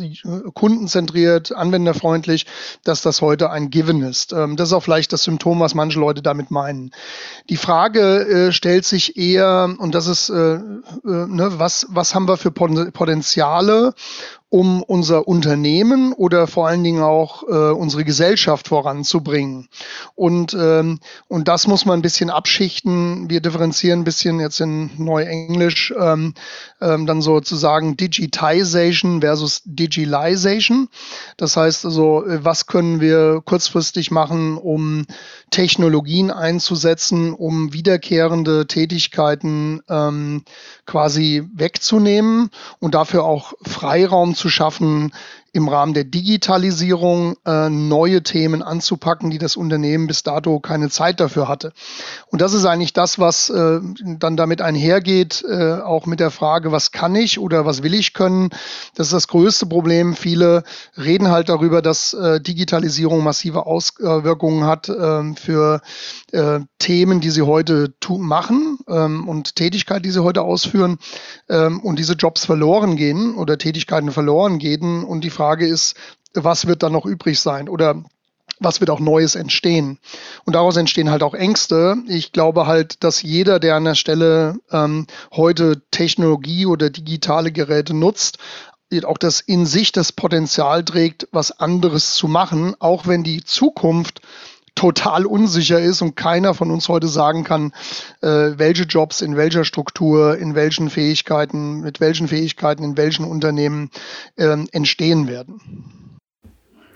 kundenzentriert, 0.54 1.52
anwenderfreundlich, 1.52 2.46
dass 2.84 3.02
das 3.02 3.20
heute 3.20 3.50
ein 3.50 3.70
Given 3.70 4.02
ist. 4.02 4.32
Ähm, 4.32 4.56
das 4.56 4.68
ist 4.68 4.72
auch 4.74 4.82
vielleicht 4.82 5.12
das 5.12 5.24
Symptom, 5.24 5.60
was 5.60 5.74
manche 5.74 6.00
Leute 6.00 6.22
damit 6.22 6.50
meinen. 6.50 6.90
Die 7.48 7.56
Frage 7.56 8.48
äh, 8.48 8.52
stellt 8.52 8.84
sich 8.84 9.16
eher, 9.22 9.74
und 9.78 9.94
das 9.94 10.06
ist, 10.06 10.30
äh, 10.30 10.54
äh, 10.54 10.60
ne, 11.04 11.58
was, 11.58 11.86
was 11.90 12.14
haben 12.14 12.28
wir 12.28 12.36
für 12.36 12.50
Potenziale 12.50 13.94
um 14.52 14.82
unser 14.82 15.26
Unternehmen 15.26 16.12
oder 16.12 16.46
vor 16.46 16.68
allen 16.68 16.84
Dingen 16.84 17.02
auch 17.02 17.42
äh, 17.44 17.72
unsere 17.72 18.04
Gesellschaft 18.04 18.68
voranzubringen. 18.68 19.70
Und, 20.14 20.52
ähm, 20.52 21.00
und 21.26 21.48
das 21.48 21.66
muss 21.66 21.86
man 21.86 21.98
ein 21.98 22.02
bisschen 22.02 22.28
abschichten. 22.28 23.30
Wir 23.30 23.40
differenzieren 23.40 24.00
ein 24.00 24.04
bisschen 24.04 24.40
jetzt 24.40 24.60
in 24.60 24.90
Neuenglisch 24.98 25.94
ähm, 25.98 26.34
ähm, 26.82 27.06
dann 27.06 27.22
sozusagen 27.22 27.96
Digitization 27.96 29.22
versus 29.22 29.62
Digitalization. 29.64 30.90
Das 31.38 31.56
heißt 31.56 31.86
also, 31.86 32.22
was 32.26 32.66
können 32.66 33.00
wir 33.00 33.40
kurzfristig 33.42 34.10
machen, 34.10 34.58
um 34.58 35.06
Technologien 35.50 36.30
einzusetzen, 36.30 37.32
um 37.32 37.72
wiederkehrende 37.72 38.66
Tätigkeiten 38.66 39.80
ähm, 39.88 40.44
quasi 40.84 41.42
wegzunehmen 41.54 42.50
und 42.80 42.94
dafür 42.94 43.24
auch 43.24 43.54
Freiraum 43.62 44.34
zu 44.34 44.41
schaffen, 44.48 45.12
im 45.52 45.68
Rahmen 45.68 45.92
der 45.92 46.04
Digitalisierung 46.04 47.36
äh, 47.44 47.68
neue 47.68 48.22
Themen 48.22 48.62
anzupacken, 48.62 49.30
die 49.30 49.36
das 49.36 49.54
Unternehmen 49.54 50.06
bis 50.06 50.22
dato 50.22 50.60
keine 50.60 50.88
Zeit 50.88 51.20
dafür 51.20 51.46
hatte. 51.46 51.72
Und 52.28 52.40
das 52.40 52.54
ist 52.54 52.64
eigentlich 52.64 52.94
das, 52.94 53.18
was 53.18 53.50
äh, 53.50 53.80
dann 54.02 54.38
damit 54.38 54.62
einhergeht, 54.62 55.44
äh, 55.46 55.74
auch 55.74 56.06
mit 56.06 56.20
der 56.20 56.30
Frage, 56.30 56.72
was 56.72 56.90
kann 56.90 57.14
ich 57.14 57.38
oder 57.38 57.66
was 57.66 57.82
will 57.82 57.92
ich 57.92 58.14
können. 58.14 58.48
Das 58.94 59.08
ist 59.08 59.12
das 59.12 59.28
größte 59.28 59.66
Problem. 59.66 60.16
Viele 60.16 60.64
reden 60.96 61.28
halt 61.28 61.50
darüber, 61.50 61.82
dass 61.82 62.14
äh, 62.14 62.40
Digitalisierung 62.40 63.22
massive 63.22 63.66
Auswirkungen 63.66 64.64
hat 64.64 64.88
äh, 64.88 65.34
für 65.34 65.82
äh, 66.32 66.60
Themen, 66.78 67.20
die 67.20 67.30
sie 67.30 67.42
heute 67.42 67.92
machen 68.08 68.78
ähm, 68.88 69.28
und 69.28 69.54
Tätigkeiten, 69.56 70.02
die 70.02 70.10
sie 70.10 70.22
heute 70.22 70.42
ausführen 70.42 70.98
ähm, 71.48 71.80
und 71.80 71.98
diese 71.98 72.14
Jobs 72.14 72.46
verloren 72.46 72.96
gehen 72.96 73.34
oder 73.34 73.58
Tätigkeiten 73.58 74.10
verloren 74.10 74.58
gehen 74.58 75.04
und 75.04 75.24
die 75.24 75.30
Frage 75.30 75.41
ist, 75.66 75.94
was 76.34 76.66
wird 76.66 76.82
dann 76.82 76.92
noch 76.92 77.06
übrig 77.06 77.40
sein 77.40 77.68
oder 77.68 78.02
was 78.58 78.80
wird 78.80 78.90
auch 78.90 79.00
Neues 79.00 79.34
entstehen. 79.34 79.98
Und 80.44 80.54
daraus 80.54 80.76
entstehen 80.76 81.10
halt 81.10 81.22
auch 81.22 81.34
Ängste. 81.34 81.96
Ich 82.06 82.32
glaube 82.32 82.66
halt, 82.66 83.02
dass 83.02 83.22
jeder, 83.22 83.58
der 83.58 83.76
an 83.76 83.84
der 83.84 83.94
Stelle 83.94 84.56
ähm, 84.70 85.06
heute 85.32 85.82
Technologie 85.90 86.66
oder 86.66 86.90
digitale 86.90 87.52
Geräte 87.52 87.94
nutzt, 87.94 88.38
auch 89.04 89.18
das 89.18 89.40
in 89.40 89.64
sich 89.64 89.90
das 89.92 90.12
Potenzial 90.12 90.84
trägt, 90.84 91.26
was 91.32 91.58
anderes 91.58 92.14
zu 92.14 92.28
machen, 92.28 92.74
auch 92.78 93.06
wenn 93.06 93.22
die 93.22 93.42
Zukunft 93.42 94.20
total 94.74 95.26
unsicher 95.26 95.80
ist 95.80 96.02
und 96.02 96.16
keiner 96.16 96.54
von 96.54 96.70
uns 96.70 96.88
heute 96.88 97.08
sagen 97.08 97.44
kann, 97.44 97.72
äh, 98.20 98.52
welche 98.56 98.84
Jobs 98.84 99.20
in 99.20 99.36
welcher 99.36 99.64
Struktur, 99.64 100.38
in 100.38 100.54
welchen 100.54 100.90
Fähigkeiten, 100.90 101.80
mit 101.80 102.00
welchen 102.00 102.28
Fähigkeiten, 102.28 102.82
in 102.82 102.96
welchen 102.96 103.24
Unternehmen 103.24 103.90
äh, 104.36 104.56
entstehen 104.72 105.28
werden. 105.28 105.60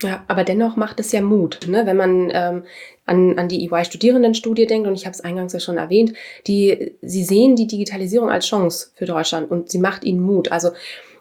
Ja, 0.02 0.24
aber 0.28 0.44
dennoch 0.44 0.76
macht 0.76 1.00
es 1.00 1.12
ja 1.12 1.22
Mut, 1.22 1.60
ne? 1.66 1.86
wenn 1.86 1.96
man 1.96 2.30
ähm, 2.32 2.64
an, 3.06 3.38
an 3.38 3.48
die 3.48 3.66
EY-Studierendenstudie 3.66 4.66
denkt, 4.66 4.86
und 4.86 4.94
ich 4.94 5.06
habe 5.06 5.14
es 5.14 5.22
eingangs 5.22 5.54
ja 5.54 5.60
schon 5.60 5.78
erwähnt, 5.78 6.12
die, 6.46 6.96
sie 7.00 7.24
sehen 7.24 7.56
die 7.56 7.66
Digitalisierung 7.66 8.30
als 8.30 8.46
Chance 8.46 8.88
für 8.94 9.06
Deutschland 9.06 9.50
und 9.50 9.70
sie 9.70 9.78
macht 9.78 10.04
ihnen 10.04 10.20
Mut. 10.20 10.52
Also 10.52 10.70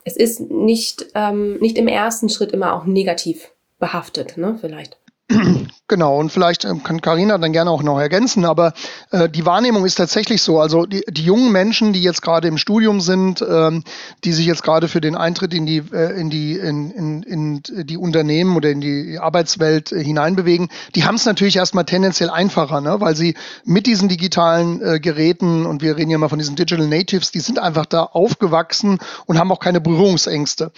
es 0.04 0.18
ist 0.18 0.42
nicht, 0.52 1.08
ähm, 1.16 1.58
nicht 1.60 1.78
im 1.78 1.88
ersten 1.88 2.28
Schritt 2.28 2.52
immer 2.52 2.74
auch 2.74 2.86
negativ 2.86 3.52
behaftet, 3.80 4.38
ne? 4.38 4.58
vielleicht. 4.60 4.98
Genau, 5.88 6.18
und 6.20 6.32
vielleicht 6.32 6.66
ähm, 6.66 6.82
kann 6.82 7.00
Karina 7.00 7.38
dann 7.38 7.54
gerne 7.54 7.70
auch 7.70 7.84
noch 7.84 8.00
ergänzen, 8.00 8.44
aber 8.44 8.74
äh, 9.12 9.30
die 9.30 9.46
Wahrnehmung 9.46 9.86
ist 9.86 9.96
tatsächlich 9.96 10.42
so. 10.42 10.60
Also 10.60 10.88
die, 10.88 11.04
die 11.08 11.22
jungen 11.22 11.52
Menschen, 11.52 11.94
die 11.94 12.02
jetzt 12.02 12.24
gerade 12.24 12.48
im 12.48 12.58
Studium 12.58 13.02
sind, 13.02 13.46
ähm, 13.48 13.84
die 14.24 14.34
sich 14.34 14.48
jetzt 14.48 14.64
gerade 14.64 14.88
für 14.88 15.00
den 15.00 15.16
Eintritt 15.16 15.54
in 15.54 15.68
die, 15.68 15.84
äh, 15.94 16.20
in 16.20 16.32
die, 16.32 16.54
in, 16.54 16.90
in, 16.90 17.22
in 17.22 17.62
die 17.86 17.98
Unternehmen 17.98 18.56
oder 18.56 18.72
in 18.72 18.82
die 18.82 19.20
Arbeitswelt 19.20 19.92
äh, 19.92 20.04
hineinbewegen, 20.04 20.70
die 20.96 21.04
haben 21.04 21.16
es 21.16 21.26
natürlich 21.28 21.58
erstmal 21.58 21.86
tendenziell 21.86 22.32
einfacher, 22.32 22.82
ne? 22.82 23.00
weil 23.00 23.16
sie 23.16 23.36
mit 23.64 23.86
diesen 23.86 24.10
digitalen 24.10 24.82
äh, 24.82 25.00
Geräten, 25.00 25.68
und 25.68 25.84
wir 25.84 25.98
reden 25.98 26.10
ja 26.10 26.18
mal 26.18 26.30
von 26.30 26.40
diesen 26.40 26.56
Digital 26.56 26.88
Natives, 26.88 27.30
die 27.30 27.42
sind 27.42 27.60
einfach 27.60 27.86
da 27.86 28.02
aufgewachsen 28.02 28.98
und 29.28 29.38
haben 29.38 29.52
auch 29.52 29.60
keine 29.60 29.82
Berührungsängste. 29.82 30.72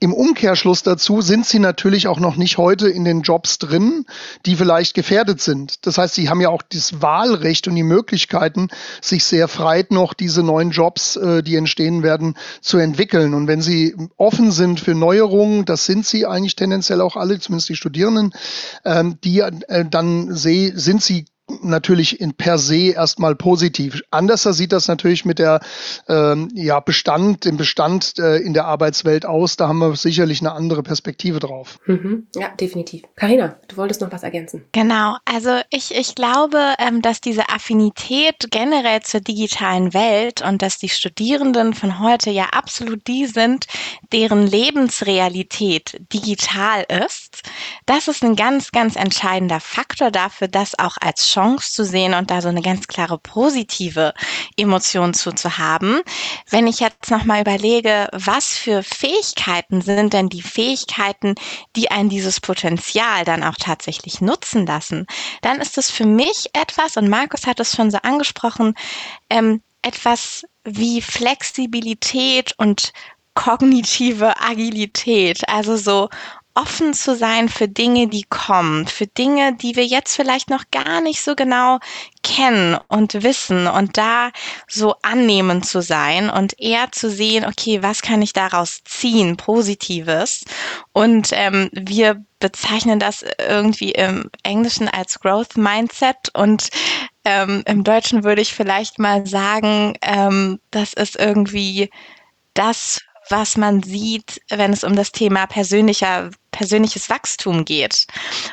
Im 0.00 0.14
Umkehrschluss 0.14 0.82
dazu 0.82 1.20
sind 1.20 1.44
sie 1.44 1.58
natürlich 1.58 2.08
auch 2.08 2.18
noch 2.18 2.36
nicht 2.36 2.56
heute 2.56 2.88
in 2.88 3.04
den 3.04 3.20
Jobs 3.20 3.58
drin, 3.58 4.06
die 4.46 4.53
die 4.54 4.58
vielleicht 4.58 4.94
gefährdet 4.94 5.40
sind. 5.40 5.84
Das 5.84 5.98
heißt, 5.98 6.14
sie 6.14 6.28
haben 6.28 6.40
ja 6.40 6.48
auch 6.48 6.62
das 6.62 7.02
Wahlrecht 7.02 7.66
und 7.66 7.74
die 7.74 7.82
Möglichkeiten, 7.82 8.68
sich 9.00 9.24
sehr 9.24 9.48
frei 9.48 9.84
noch 9.90 10.14
diese 10.14 10.42
neuen 10.44 10.70
Jobs, 10.70 11.16
äh, 11.16 11.42
die 11.42 11.56
entstehen 11.56 12.04
werden, 12.04 12.36
zu 12.60 12.78
entwickeln. 12.78 13.34
Und 13.34 13.48
wenn 13.48 13.60
sie 13.60 13.96
offen 14.16 14.52
sind 14.52 14.78
für 14.78 14.94
Neuerungen, 14.94 15.64
das 15.64 15.86
sind 15.86 16.06
sie 16.06 16.24
eigentlich 16.24 16.54
tendenziell 16.54 17.00
auch 17.00 17.16
alle, 17.16 17.40
zumindest 17.40 17.68
die 17.68 17.74
Studierenden, 17.74 18.32
ähm, 18.84 19.18
die 19.24 19.40
äh, 19.40 19.84
dann 19.90 20.34
sind 20.34 21.02
sie 21.02 21.24
natürlich 21.60 22.20
in 22.20 22.34
per 22.34 22.58
se 22.58 22.92
erstmal 22.92 23.34
positiv. 23.34 24.02
Anders 24.10 24.42
sieht 24.42 24.72
das 24.72 24.88
natürlich 24.88 25.24
mit 25.24 25.38
der 25.38 25.60
ähm, 26.08 26.48
ja, 26.54 26.80
Bestand, 26.80 27.44
dem 27.44 27.56
Bestand 27.56 28.18
äh, 28.18 28.36
in 28.38 28.54
der 28.54 28.64
Arbeitswelt 28.64 29.26
aus. 29.26 29.56
Da 29.56 29.68
haben 29.68 29.78
wir 29.78 29.94
sicherlich 29.96 30.40
eine 30.40 30.52
andere 30.52 30.82
Perspektive 30.82 31.40
drauf. 31.40 31.78
Mhm. 31.86 32.28
Ja, 32.34 32.48
definitiv. 32.48 33.02
Karina, 33.16 33.56
du 33.68 33.76
wolltest 33.76 34.00
noch 34.00 34.10
was 34.10 34.22
ergänzen. 34.22 34.64
Genau, 34.72 35.16
also 35.24 35.60
ich, 35.70 35.94
ich 35.94 36.14
glaube, 36.14 36.58
ähm, 36.78 37.02
dass 37.02 37.20
diese 37.20 37.48
Affinität 37.50 38.48
generell 38.50 39.02
zur 39.02 39.20
digitalen 39.20 39.92
Welt 39.92 40.42
und 40.42 40.62
dass 40.62 40.78
die 40.78 40.88
Studierenden 40.88 41.74
von 41.74 42.00
heute 42.00 42.30
ja 42.30 42.46
absolut 42.52 43.06
die 43.06 43.26
sind, 43.26 43.66
deren 44.12 44.46
Lebensrealität 44.46 46.00
digital 46.12 46.86
ist. 47.04 47.42
Das 47.86 48.08
ist 48.08 48.24
ein 48.24 48.36
ganz, 48.36 48.72
ganz 48.72 48.96
entscheidender 48.96 49.60
Faktor 49.60 50.10
dafür, 50.10 50.48
dass 50.48 50.78
auch 50.78 50.96
als 51.00 51.33
Chance 51.34 51.72
zu 51.72 51.84
sehen 51.84 52.14
und 52.14 52.30
da 52.30 52.40
so 52.40 52.48
eine 52.48 52.62
ganz 52.62 52.86
klare 52.86 53.18
positive 53.18 54.14
Emotion 54.56 55.14
zu, 55.14 55.32
zu 55.32 55.58
haben. 55.58 56.00
Wenn 56.48 56.66
ich 56.66 56.80
jetzt 56.80 57.10
nochmal 57.10 57.40
überlege, 57.40 58.08
was 58.12 58.56
für 58.56 58.82
Fähigkeiten 58.82 59.80
sind 59.82 60.12
denn 60.12 60.28
die 60.28 60.42
Fähigkeiten, 60.42 61.34
die 61.76 61.90
ein 61.90 62.08
dieses 62.08 62.40
Potenzial 62.40 63.24
dann 63.24 63.42
auch 63.42 63.56
tatsächlich 63.58 64.20
nutzen 64.20 64.66
lassen, 64.66 65.06
dann 65.42 65.60
ist 65.60 65.78
es 65.78 65.90
für 65.90 66.06
mich 66.06 66.50
etwas, 66.52 66.96
und 66.96 67.08
Markus 67.08 67.46
hat 67.46 67.60
es 67.60 67.74
schon 67.74 67.90
so 67.90 67.98
angesprochen, 68.02 68.74
ähm, 69.28 69.62
etwas 69.82 70.44
wie 70.64 71.02
Flexibilität 71.02 72.54
und 72.56 72.92
kognitive 73.34 74.40
Agilität, 74.40 75.48
also 75.48 75.76
so 75.76 76.08
offen 76.54 76.94
zu 76.94 77.16
sein 77.16 77.48
für 77.48 77.68
Dinge, 77.68 78.08
die 78.08 78.24
kommen, 78.24 78.86
für 78.86 79.06
Dinge, 79.06 79.54
die 79.56 79.74
wir 79.76 79.84
jetzt 79.84 80.14
vielleicht 80.14 80.50
noch 80.50 80.64
gar 80.70 81.00
nicht 81.00 81.22
so 81.22 81.34
genau 81.34 81.78
kennen 82.22 82.78
und 82.88 83.22
wissen 83.22 83.66
und 83.66 83.96
da 83.98 84.30
so 84.68 84.94
annehmen 85.02 85.62
zu 85.62 85.82
sein 85.82 86.30
und 86.30 86.58
eher 86.60 86.92
zu 86.92 87.10
sehen, 87.10 87.44
okay, 87.44 87.82
was 87.82 88.02
kann 88.02 88.22
ich 88.22 88.32
daraus 88.32 88.82
ziehen, 88.84 89.36
Positives. 89.36 90.44
Und 90.92 91.30
ähm, 91.32 91.70
wir 91.72 92.24
bezeichnen 92.38 92.98
das 92.98 93.24
irgendwie 93.48 93.92
im 93.92 94.30
Englischen 94.42 94.88
als 94.88 95.18
Growth 95.20 95.56
Mindset 95.56 96.30
und 96.34 96.68
ähm, 97.24 97.62
im 97.66 97.84
Deutschen 97.84 98.22
würde 98.22 98.42
ich 98.42 98.52
vielleicht 98.52 98.98
mal 98.98 99.26
sagen, 99.26 99.96
ähm, 100.02 100.60
das 100.70 100.92
ist 100.92 101.16
irgendwie 101.16 101.90
das, 102.52 103.00
was 103.30 103.56
man 103.56 103.82
sieht, 103.82 104.40
wenn 104.50 104.72
es 104.72 104.84
um 104.84 104.96
das 104.96 105.12
Thema 105.12 105.46
persönlicher, 105.46 106.30
persönliches 106.50 107.10
Wachstum 107.10 107.64
geht. 107.64 108.06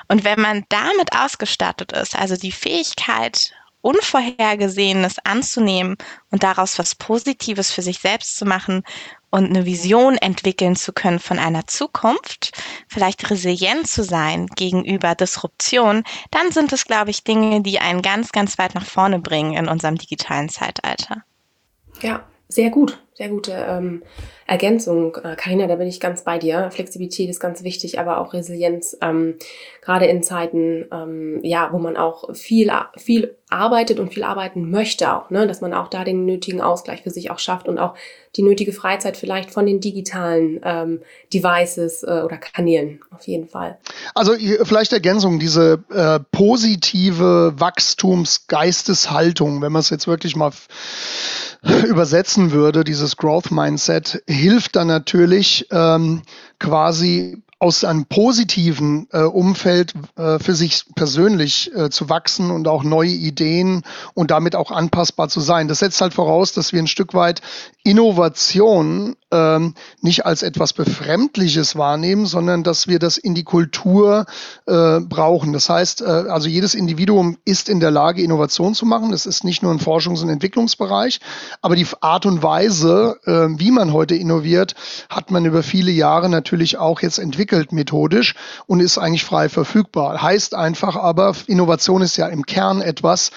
Und 0.08 0.24
wenn 0.24 0.40
man 0.40 0.66
damit 0.70 1.16
ausgestattet 1.16 1.92
ist, 1.92 2.16
also 2.16 2.36
die 2.36 2.51
Fähigkeit, 2.51 3.54
Unvorhergesehenes 3.82 5.16
anzunehmen 5.24 5.98
und 6.30 6.44
daraus 6.44 6.78
was 6.78 6.96
Positives 6.96 7.72
für 7.72 7.82
sich 7.82 8.00
selbst 8.00 8.38
zu 8.38 8.46
machen 8.46 8.84
und 9.32 9.46
eine 9.46 9.66
Vision 9.66 10.18
entwickeln 10.18 10.75
zu 10.75 10.94
können 10.94 11.20
von 11.20 11.40
einer 11.40 11.66
Zukunft, 11.66 12.51
vielleicht 12.88 13.30
resilient 13.32 13.88
zu 13.88 14.04
sein 14.04 14.46
gegenüber 14.48 15.16
Disruption, 15.16 16.04
dann 16.30 16.51
sind 16.51 16.72
es, 16.74 16.86
glaube 16.86 17.10
ich, 17.10 17.24
Dinge, 17.24 17.62
die 17.62 17.80
einen 17.80 18.01
ganz, 18.01 18.32
ganz 18.32 18.58
weit 18.60 18.75
nach 18.75 18.86
vorne 18.86 19.20
bringen 19.20 19.54
in 19.54 19.68
unserem 19.68 19.98
digitalen 19.98 20.50
Zeitalter. 20.50 21.24
Ja, 22.02 22.24
sehr 22.50 22.69
gut, 22.69 23.02
sehr 23.13 23.30
gute 23.30 23.54
ähm, 23.54 24.04
Ergänzung, 24.52 25.18
Karina, 25.38 25.64
äh, 25.64 25.68
da 25.70 25.76
bin 25.76 25.88
ich 25.88 26.02
ganz 26.02 26.26
bei 26.26 26.38
dir. 26.38 26.70
Flexibilität 26.72 27.30
ist 27.30 27.40
ganz 27.40 27.64
wichtig, 27.64 28.00
aber 28.00 28.18
auch 28.18 28.34
Resilienz, 28.34 28.98
ähm, 29.02 29.36
gerade 29.82 30.08
in 30.08 30.24
Zeiten, 30.24 30.88
ähm, 30.92 31.40
ja, 31.42 31.70
wo 31.72 31.80
man 31.80 31.96
auch 31.96 32.36
viel, 32.36 32.70
viel 32.98 33.38
arbeitet 33.50 34.02
und 34.02 34.14
viel 34.14 34.26
arbeiten 34.26 34.70
möchte 34.70 35.14
auch, 35.14 35.30
ne, 35.30 35.48
dass 35.48 35.62
man 35.62 35.74
auch 35.74 35.88
da 35.88 36.04
den 36.04 36.26
nötigen 36.26 36.60
Ausgleich 36.60 37.04
für 37.04 37.12
sich 37.12 37.32
auch 37.32 37.40
schafft 37.40 37.70
und 37.70 37.80
auch 37.80 37.94
die 38.36 38.44
nötige 38.44 38.74
Freizeit 38.74 39.16
vielleicht 39.16 39.52
von 39.52 39.66
den 39.66 39.80
digitalen 39.80 40.60
ähm, 40.64 41.00
Devices 41.34 42.04
äh, 42.04 42.24
oder 42.26 42.36
Kanälen 42.38 43.00
auf 43.12 43.26
jeden 43.28 43.48
Fall. 43.48 43.78
Also 44.16 44.34
vielleicht 44.64 44.92
Ergänzung, 44.92 45.40
diese 45.40 45.82
äh, 45.94 46.20
positive 46.32 47.54
Wachstumsgeisteshaltung, 47.58 49.62
wenn 49.62 49.72
man 49.72 49.80
es 49.80 49.90
jetzt 49.90 50.08
wirklich 50.08 50.36
mal 50.36 50.52
übersetzen 51.88 52.52
würde, 52.52 52.84
dieses 52.84 53.18
Growth 53.18 53.52
Mindset, 53.52 54.24
hilft 54.41 54.75
dann 54.75 54.88
natürlich 54.88 55.67
ähm, 55.71 56.23
quasi 56.60 57.41
aus 57.60 57.84
einem 57.84 58.06
positiven 58.06 59.08
äh, 59.12 59.21
Umfeld 59.21 59.93
äh, 60.17 60.39
für 60.39 60.56
sich 60.56 60.84
persönlich 60.95 61.71
äh, 61.75 61.91
zu 61.91 62.10
wachsen 62.10 62.49
und 62.49 62.67
auch 62.67 62.84
neue 62.84 63.12
Ideen 63.12 63.84
und 64.15 64.32
damit 64.32 64.56
auch 64.56 64.71
anpassbar 64.71 65.30
zu 65.30 65.41
sein. 65.41 65.67
Das 65.67 65.80
setzt 65.80 66.01
halt 66.01 66.15
voraus, 66.15 66.54
dass 66.54 66.73
wir 66.73 66.82
ein 66.82 66.88
Stück 66.88 67.13
weit 67.13 67.41
Innovation 67.84 69.15
ähm, 69.32 69.74
nicht 70.02 70.26
als 70.26 70.44
etwas 70.44 70.74
Befremdliches 70.74 71.76
wahrnehmen, 71.76 72.26
sondern 72.26 72.63
dass 72.63 72.88
wir 72.88 73.00
das 73.00 73.17
in 73.17 73.36
die 73.36 73.44
Kultur 73.44 74.26
äh, 74.65 75.00
brauchen. 75.00 75.54
Das 75.54 75.70
heißt, 75.70 76.02
äh, 76.02 76.06
also 76.06 76.48
jedes 76.48 76.76
Individuum 76.76 77.38
ist 77.46 77.70
in 77.70 77.80
der 77.80 77.91
Lage, 77.91 78.22
Innovation 78.22 78.74
zu 78.74 78.86
machen. 78.86 79.12
Das 79.12 79.26
ist 79.26 79.44
nicht 79.44 79.63
nur 79.63 79.72
ein 79.72 79.80
Forschungs- 79.80 80.22
und 80.22 80.30
Entwicklungsbereich, 80.30 81.20
aber 81.62 81.76
die 81.76 81.88
Art 82.00 82.26
und 82.26 82.44
Weise, 82.44 83.17
äh, 83.26 83.48
wie 83.60 83.72
man 83.72 83.94
heute 83.94 84.15
innoviert, 84.15 84.76
hat 85.10 85.32
man 85.32 85.46
über 85.46 85.63
viele 85.63 85.91
Jahre 85.91 86.30
natürlich 86.30 86.78
auch 86.78 87.02
jetzt 87.02 87.17
entwickelt 87.17 87.41
entwickelt 87.41 87.72
methodisch 87.72 88.36
und 88.67 88.80
ist 88.80 88.98
eigentlich 88.98 89.26
frei 89.26 89.50
verfügbar. 89.50 90.22
Heißt 90.22 90.54
einfach 90.56 90.96
aber, 90.96 91.34
Innovation 91.48 92.02
ist 92.02 92.17
ja 92.17 92.28
im 92.28 92.46
Kern 92.46 92.82
etwas, 92.82 93.32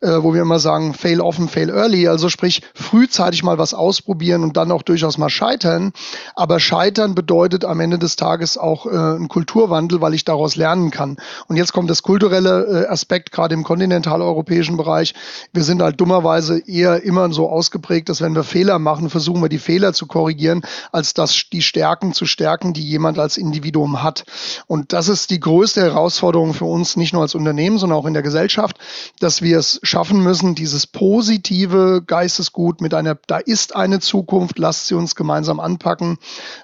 äh, 0.00 0.22
wo 0.22 0.32
wir 0.32 0.42
immer 0.42 0.60
sagen, 0.60 0.94
fail 0.94 1.20
often, 1.20 1.48
fail 1.48 1.70
early. 1.70 2.06
Also 2.06 2.28
sprich, 2.28 2.62
frühzeitig 2.74 3.42
mal 3.42 3.58
was 3.58 3.74
ausprobieren 3.74 4.42
und 4.44 4.56
dann 4.56 4.70
auch 4.70 4.82
durchaus 4.82 5.18
mal 5.18 5.28
scheitern. 5.28 5.92
Aber 6.36 6.60
scheitern 6.60 7.14
bedeutet 7.14 7.64
am 7.64 7.80
Ende 7.80 7.98
des 7.98 8.16
Tages 8.16 8.58
auch 8.58 8.86
äh, 8.86 8.90
ein 8.90 9.28
Kulturwandel, 9.28 10.00
weil 10.00 10.14
ich 10.14 10.24
daraus 10.24 10.54
lernen 10.56 10.90
kann. 10.90 11.16
Und 11.48 11.56
jetzt 11.56 11.72
kommt 11.72 11.90
das 11.90 12.02
kulturelle 12.02 12.84
äh, 12.84 12.86
Aspekt, 12.88 13.32
gerade 13.32 13.54
im 13.54 13.64
kontinentaleuropäischen 13.64 14.76
Bereich. 14.76 15.14
Wir 15.52 15.64
sind 15.64 15.82
halt 15.82 16.00
dummerweise 16.00 16.60
eher 16.66 17.02
immer 17.02 17.32
so 17.32 17.48
ausgeprägt, 17.48 18.08
dass 18.08 18.20
wenn 18.20 18.36
wir 18.36 18.44
Fehler 18.44 18.78
machen, 18.78 19.10
versuchen 19.10 19.42
wir 19.42 19.48
die 19.48 19.58
Fehler 19.58 19.92
zu 19.92 20.06
korrigieren, 20.06 20.62
als 20.92 21.14
dass 21.14 21.34
die 21.52 21.62
Stärken 21.62 22.12
zu 22.12 22.26
stärken, 22.26 22.72
die 22.72 22.86
jemand 22.88 23.18
als 23.18 23.36
Individuum 23.36 24.02
hat. 24.02 24.24
Und 24.66 24.92
das 24.92 25.08
ist 25.08 25.30
die 25.30 25.40
größte 25.40 25.82
Herausforderung 25.82 26.54
für 26.54 26.66
uns, 26.66 26.96
nicht 26.96 27.12
nur 27.12 27.22
als 27.22 27.34
Unternehmen, 27.34 27.78
sondern 27.78 27.98
auch 27.98 28.06
in 28.06 28.14
der 28.14 28.22
Gesellschaft, 28.22 28.78
dass 29.18 29.42
wir 29.42 29.58
es 29.58 29.80
schaffen 29.88 30.22
müssen, 30.22 30.54
dieses 30.54 30.86
positive 30.86 32.02
Geistesgut 32.06 32.80
mit 32.80 32.94
einer, 32.94 33.18
da 33.26 33.38
ist 33.38 33.74
eine 33.74 34.00
Zukunft, 34.00 34.58
lasst 34.58 34.86
sie 34.86 34.94
uns 34.94 35.14
gemeinsam 35.14 35.60
anpacken, 35.60 36.18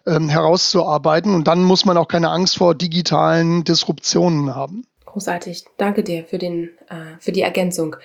ähm, 0.06 0.28
herauszuarbeiten. 0.28 1.34
Und 1.34 1.48
dann 1.48 1.62
muss 1.62 1.84
man 1.84 1.96
auch 1.96 2.08
keine 2.08 2.30
Angst 2.30 2.58
vor 2.58 2.74
digitalen 2.74 3.64
Disruptionen 3.64 4.54
haben. 4.54 4.84
Großartig. 5.06 5.64
Danke 5.76 6.02
dir 6.02 6.24
für, 6.24 6.38
den, 6.38 6.70
äh, 6.88 7.18
für 7.20 7.32
die 7.32 7.42
Ergänzung. 7.42 7.96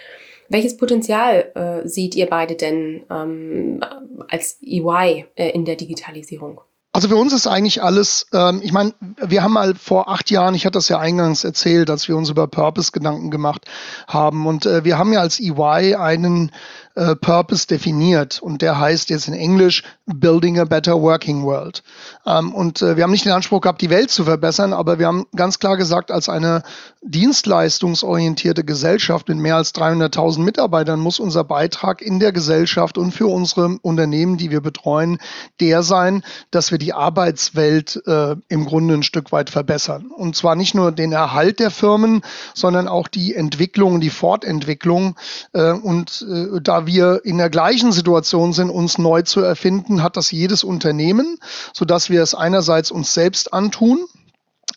Welches 0.47 0.77
Potenzial 0.77 1.51
äh, 1.53 1.87
seht 1.87 2.15
ihr 2.15 2.27
beide 2.27 2.55
denn 2.55 3.03
ähm, 3.11 3.81
als 4.29 4.57
EY 4.63 5.25
äh, 5.35 5.49
in 5.49 5.65
der 5.65 5.75
Digitalisierung? 5.75 6.61
Also 6.91 7.07
für 7.07 7.17
uns 7.17 7.33
ist 7.33 7.45
eigentlich 7.45 7.83
alles, 7.83 8.25
ähm, 8.33 8.61
ich 8.63 8.71
meine, 8.71 8.93
wir 8.99 9.43
haben 9.43 9.53
mal 9.53 9.75
vor 9.75 10.09
acht 10.09 10.31
Jahren, 10.31 10.55
ich 10.55 10.65
hatte 10.65 10.79
das 10.79 10.89
ja 10.89 10.97
eingangs 10.97 11.43
erzählt, 11.43 11.91
als 11.91 12.07
wir 12.07 12.17
uns 12.17 12.29
über 12.29 12.47
Purpose 12.47 12.91
Gedanken 12.91 13.29
gemacht 13.29 13.65
haben. 14.07 14.47
Und 14.47 14.65
äh, 14.65 14.83
wir 14.83 14.97
haben 14.97 15.13
ja 15.13 15.19
als 15.19 15.39
EY 15.39 15.95
einen 15.95 16.51
äh, 16.95 17.15
Purpose 17.15 17.67
definiert 17.67 18.41
und 18.41 18.63
der 18.63 18.79
heißt 18.79 19.11
jetzt 19.11 19.27
in 19.27 19.35
Englisch 19.35 19.83
Building 20.15 20.59
a 20.59 20.65
Better 20.65 21.01
Working 21.01 21.43
World. 21.43 21.83
Ähm, 22.25 22.53
und 22.53 22.81
äh, 22.81 22.95
wir 22.95 23.03
haben 23.03 23.11
nicht 23.11 23.25
den 23.25 23.31
Anspruch 23.31 23.61
gehabt, 23.61 23.81
die 23.81 23.89
Welt 23.89 24.09
zu 24.11 24.23
verbessern, 24.23 24.73
aber 24.73 24.99
wir 24.99 25.07
haben 25.07 25.25
ganz 25.35 25.59
klar 25.59 25.77
gesagt, 25.77 26.11
als 26.11 26.29
eine 26.29 26.63
dienstleistungsorientierte 27.01 28.63
Gesellschaft 28.63 29.29
mit 29.29 29.37
mehr 29.37 29.55
als 29.55 29.73
300.000 29.73 30.39
Mitarbeitern 30.41 30.99
muss 30.99 31.19
unser 31.19 31.43
Beitrag 31.43 32.01
in 32.01 32.19
der 32.19 32.31
Gesellschaft 32.31 32.97
und 32.97 33.11
für 33.11 33.27
unsere 33.27 33.77
Unternehmen, 33.81 34.37
die 34.37 34.51
wir 34.51 34.61
betreuen, 34.61 35.19
der 35.59 35.83
sein, 35.83 36.23
dass 36.51 36.71
wir 36.71 36.77
die 36.77 36.93
Arbeitswelt 36.93 38.01
äh, 38.05 38.35
im 38.49 38.65
Grunde 38.65 38.95
ein 38.95 39.03
Stück 39.03 39.31
weit 39.31 39.49
verbessern. 39.49 40.11
Und 40.15 40.35
zwar 40.35 40.55
nicht 40.55 40.75
nur 40.75 40.91
den 40.91 41.11
Erhalt 41.11 41.59
der 41.59 41.71
Firmen, 41.71 42.21
sondern 42.53 42.87
auch 42.87 43.07
die 43.07 43.33
Entwicklung, 43.33 44.01
die 44.01 44.09
Fortentwicklung. 44.09 45.15
Äh, 45.53 45.71
und 45.71 46.25
äh, 46.29 46.59
da 46.61 46.85
wir 46.85 47.21
in 47.23 47.37
der 47.37 47.49
gleichen 47.49 47.91
Situation 47.91 48.51
sind, 48.53 48.69
uns 48.69 48.97
neu 48.97 49.21
zu 49.21 49.41
erfinden, 49.41 49.98
hat 50.01 50.17
das 50.17 50.31
jedes 50.31 50.63
Unternehmen, 50.63 51.37
sodass 51.73 52.09
wir 52.09 52.21
es 52.21 52.35
einerseits 52.35 52.91
uns 52.91 53.13
selbst 53.13 53.53
antun, 53.53 54.05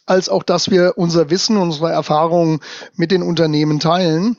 als 0.07 0.29
auch, 0.29 0.43
dass 0.43 0.71
wir 0.71 0.95
unser 0.97 1.31
Wissen, 1.31 1.57
unsere 1.57 1.91
Erfahrungen 1.91 2.61
mit 2.97 3.11
den 3.11 3.23
Unternehmen 3.23 3.79
teilen 3.81 4.37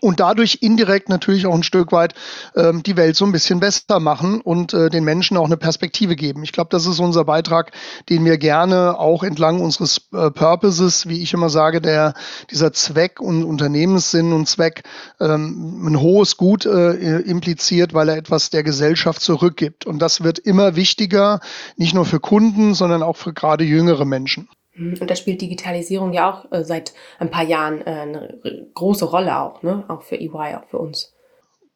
und 0.00 0.20
dadurch 0.20 0.58
indirekt 0.60 1.08
natürlich 1.08 1.46
auch 1.46 1.54
ein 1.54 1.62
Stück 1.62 1.92
weit 1.92 2.14
ähm, 2.54 2.82
die 2.82 2.96
Welt 2.96 3.16
so 3.16 3.24
ein 3.24 3.32
bisschen 3.32 3.60
besser 3.60 4.00
machen 4.00 4.40
und 4.40 4.74
äh, 4.74 4.90
den 4.90 5.04
Menschen 5.04 5.36
auch 5.36 5.46
eine 5.46 5.56
Perspektive 5.56 6.16
geben. 6.16 6.42
Ich 6.42 6.52
glaube, 6.52 6.70
das 6.70 6.86
ist 6.86 7.00
unser 7.00 7.24
Beitrag, 7.24 7.72
den 8.08 8.24
wir 8.24 8.38
gerne 8.38 8.98
auch 8.98 9.22
entlang 9.22 9.60
unseres 9.60 10.08
äh, 10.12 10.30
Purposes, 10.30 11.08
wie 11.08 11.22
ich 11.22 11.34
immer 11.34 11.50
sage, 11.50 11.80
der 11.80 12.14
dieser 12.50 12.72
Zweck 12.72 13.20
und 13.20 13.44
Unternehmenssinn 13.44 14.32
und 14.32 14.48
Zweck 14.48 14.82
ähm, 15.20 15.86
ein 15.86 16.00
hohes 16.00 16.36
Gut 16.36 16.66
äh, 16.66 17.18
impliziert, 17.20 17.94
weil 17.94 18.08
er 18.08 18.16
etwas 18.16 18.50
der 18.50 18.62
Gesellschaft 18.62 19.20
zurückgibt. 19.20 19.86
Und 19.86 20.00
das 20.00 20.22
wird 20.22 20.38
immer 20.38 20.76
wichtiger, 20.76 21.40
nicht 21.76 21.94
nur 21.94 22.04
für 22.04 22.20
Kunden, 22.20 22.74
sondern 22.74 23.02
auch 23.02 23.16
für 23.16 23.32
gerade 23.32 23.64
jüngere 23.64 24.04
Menschen. 24.04 24.48
Und 24.78 25.10
da 25.10 25.16
spielt 25.16 25.40
Digitalisierung 25.40 26.12
ja 26.12 26.30
auch 26.30 26.52
äh, 26.52 26.64
seit 26.64 26.92
ein 27.18 27.30
paar 27.30 27.44
Jahren 27.44 27.80
äh, 27.82 27.90
eine 27.90 28.38
große 28.74 29.04
Rolle 29.04 29.38
auch, 29.38 29.62
ne? 29.62 29.84
Auch 29.88 30.02
für 30.02 30.16
EY, 30.16 30.56
auch 30.56 30.68
für 30.70 30.78
uns. 30.78 31.12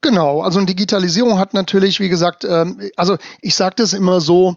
Genau, 0.01 0.43
also 0.43 0.61
Digitalisierung 0.61 1.39
hat 1.39 1.55
natürlich, 1.55 2.01
wie 2.01 2.09
gesagt, 2.09 2.45
ähm, 2.45 2.91
also 2.97 3.17
ich 3.41 3.55
sage 3.55 3.77
das 3.77 3.93
immer 3.93 4.21
so, 4.21 4.57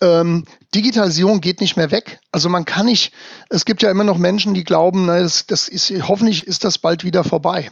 ähm, 0.00 0.44
Digitalisierung 0.74 1.40
geht 1.40 1.62
nicht 1.62 1.76
mehr 1.76 1.90
weg. 1.90 2.20
Also 2.30 2.50
man 2.50 2.66
kann 2.66 2.86
nicht, 2.86 3.12
es 3.48 3.64
gibt 3.64 3.80
ja 3.80 3.90
immer 3.90 4.04
noch 4.04 4.18
Menschen, 4.18 4.52
die 4.52 4.64
glauben, 4.64 5.06
na, 5.06 5.18
das, 5.20 5.46
das 5.46 5.66
ist, 5.66 5.90
hoffentlich 6.06 6.46
ist 6.46 6.62
das 6.62 6.76
bald 6.76 7.04
wieder 7.04 7.24
vorbei. 7.24 7.70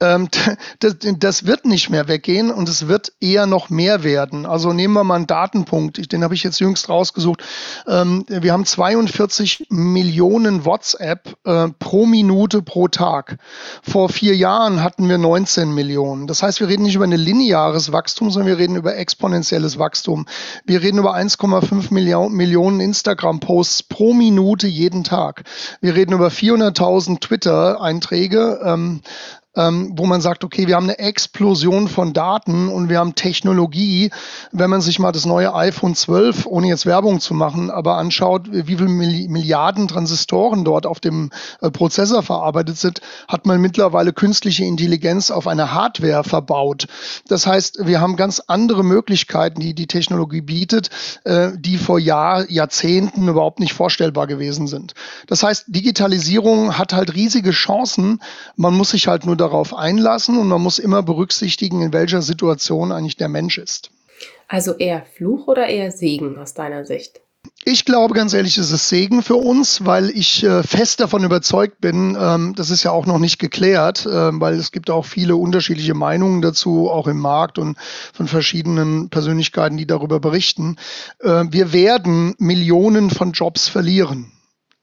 Ähm, 0.00 0.28
das, 0.78 0.96
das, 1.00 1.46
wird 1.46 1.64
nicht 1.64 1.90
mehr 1.90 2.06
weggehen 2.06 2.52
und 2.52 2.68
es 2.68 2.86
wird 2.86 3.12
eher 3.20 3.46
noch 3.46 3.70
mehr 3.70 4.04
werden. 4.04 4.46
Also 4.46 4.72
nehmen 4.72 4.94
wir 4.94 5.02
mal 5.02 5.16
einen 5.16 5.26
Datenpunkt, 5.26 6.12
den 6.12 6.22
habe 6.22 6.34
ich 6.34 6.44
jetzt 6.44 6.60
jüngst 6.60 6.88
rausgesucht. 6.88 7.42
Ähm, 7.88 8.24
wir 8.28 8.52
haben 8.52 8.64
42 8.64 9.66
Millionen 9.70 10.64
WhatsApp 10.64 11.36
äh, 11.44 11.68
pro 11.80 12.06
Minute 12.06 12.62
pro 12.62 12.86
Tag. 12.86 13.38
Vor 13.82 14.08
vier 14.10 14.36
Jahren 14.36 14.84
hatten 14.84 15.08
wir 15.08 15.18
19 15.18 15.74
Millionen. 15.74 16.28
Das 16.28 16.44
heißt, 16.44 16.60
wir 16.60 16.68
reden 16.68 16.84
nicht 16.84 16.94
über 16.94 17.04
ein 17.04 17.10
lineares 17.10 17.90
Wachstum, 17.90 18.30
sondern 18.30 18.46
wir 18.46 18.58
reden 18.58 18.76
über 18.76 18.96
exponentielles 18.96 19.78
Wachstum. 19.80 20.26
Wir 20.64 20.82
reden 20.82 20.98
über 20.98 21.16
1,5 21.16 21.92
Millionen 21.92 22.27
Millionen 22.28 22.80
Instagram-Posts 22.80 23.84
pro 23.84 24.12
Minute 24.12 24.66
jeden 24.66 25.04
Tag. 25.04 25.44
Wir 25.80 25.94
reden 25.94 26.12
über 26.12 26.28
400.000 26.28 27.20
Twitter-Einträge. 27.20 28.60
Ähm, 28.64 29.00
ähm, 29.56 29.92
wo 29.96 30.06
man 30.06 30.20
sagt, 30.20 30.44
okay, 30.44 30.66
wir 30.66 30.76
haben 30.76 30.84
eine 30.84 30.98
Explosion 30.98 31.88
von 31.88 32.12
Daten 32.12 32.68
und 32.68 32.88
wir 32.88 32.98
haben 32.98 33.14
Technologie. 33.14 34.10
Wenn 34.52 34.70
man 34.70 34.80
sich 34.80 34.98
mal 34.98 35.12
das 35.12 35.26
neue 35.26 35.54
iPhone 35.54 35.94
12, 35.94 36.46
ohne 36.46 36.68
jetzt 36.68 36.86
Werbung 36.86 37.20
zu 37.20 37.34
machen, 37.34 37.70
aber 37.70 37.96
anschaut, 37.96 38.48
wie 38.52 38.76
viele 38.76 38.88
Milliarden 38.88 39.88
Transistoren 39.88 40.64
dort 40.64 40.86
auf 40.86 41.00
dem 41.00 41.30
äh, 41.60 41.70
Prozessor 41.70 42.22
verarbeitet 42.22 42.76
sind, 42.76 43.00
hat 43.26 43.46
man 43.46 43.60
mittlerweile 43.60 44.12
künstliche 44.12 44.64
Intelligenz 44.64 45.30
auf 45.30 45.46
eine 45.46 45.72
Hardware 45.72 46.24
verbaut. 46.24 46.86
Das 47.26 47.46
heißt, 47.46 47.86
wir 47.86 48.00
haben 48.00 48.16
ganz 48.16 48.40
andere 48.46 48.84
Möglichkeiten, 48.84 49.60
die 49.60 49.74
die 49.74 49.86
Technologie 49.86 50.42
bietet, 50.42 50.90
äh, 51.24 51.52
die 51.56 51.78
vor 51.78 51.98
Jahr, 51.98 52.48
Jahrzehnten 52.50 53.26
überhaupt 53.28 53.60
nicht 53.60 53.72
vorstellbar 53.72 54.26
gewesen 54.26 54.66
sind. 54.66 54.94
Das 55.26 55.42
heißt, 55.42 55.64
Digitalisierung 55.68 56.76
hat 56.76 56.92
halt 56.92 57.14
riesige 57.14 57.50
Chancen. 57.50 58.20
Man 58.56 58.74
muss 58.74 58.90
sich 58.90 59.08
halt 59.08 59.24
nur 59.24 59.37
darauf 59.38 59.74
einlassen 59.74 60.38
und 60.38 60.48
man 60.48 60.60
muss 60.60 60.78
immer 60.78 61.02
berücksichtigen, 61.02 61.80
in 61.82 61.92
welcher 61.92 62.22
Situation 62.22 62.92
eigentlich 62.92 63.16
der 63.16 63.28
Mensch 63.28 63.58
ist. 63.58 63.90
Also 64.48 64.74
eher 64.74 65.04
Fluch 65.16 65.46
oder 65.46 65.66
eher 65.66 65.90
Segen 65.90 66.38
aus 66.38 66.54
deiner 66.54 66.84
Sicht? 66.84 67.20
Ich 67.64 67.84
glaube 67.84 68.14
ganz 68.14 68.34
ehrlich, 68.34 68.56
es 68.58 68.72
ist 68.72 68.88
Segen 68.88 69.22
für 69.22 69.36
uns, 69.36 69.84
weil 69.84 70.10
ich 70.10 70.42
äh, 70.42 70.62
fest 70.62 71.00
davon 71.00 71.24
überzeugt 71.24 71.80
bin, 71.80 72.16
ähm, 72.18 72.54
das 72.54 72.70
ist 72.70 72.82
ja 72.82 72.90
auch 72.92 73.06
noch 73.06 73.18
nicht 73.18 73.38
geklärt, 73.38 74.06
äh, 74.06 74.40
weil 74.40 74.54
es 74.54 74.72
gibt 74.72 74.90
auch 74.90 75.04
viele 75.04 75.36
unterschiedliche 75.36 75.94
Meinungen 75.94 76.40
dazu, 76.40 76.88
auch 76.90 77.06
im 77.06 77.18
Markt 77.18 77.58
und 77.58 77.76
von 78.12 78.26
verschiedenen 78.26 79.10
Persönlichkeiten, 79.10 79.76
die 79.76 79.86
darüber 79.86 80.18
berichten. 80.18 80.76
Äh, 81.20 81.44
wir 81.50 81.72
werden 81.72 82.34
Millionen 82.38 83.10
von 83.10 83.32
Jobs 83.32 83.68
verlieren. 83.68 84.32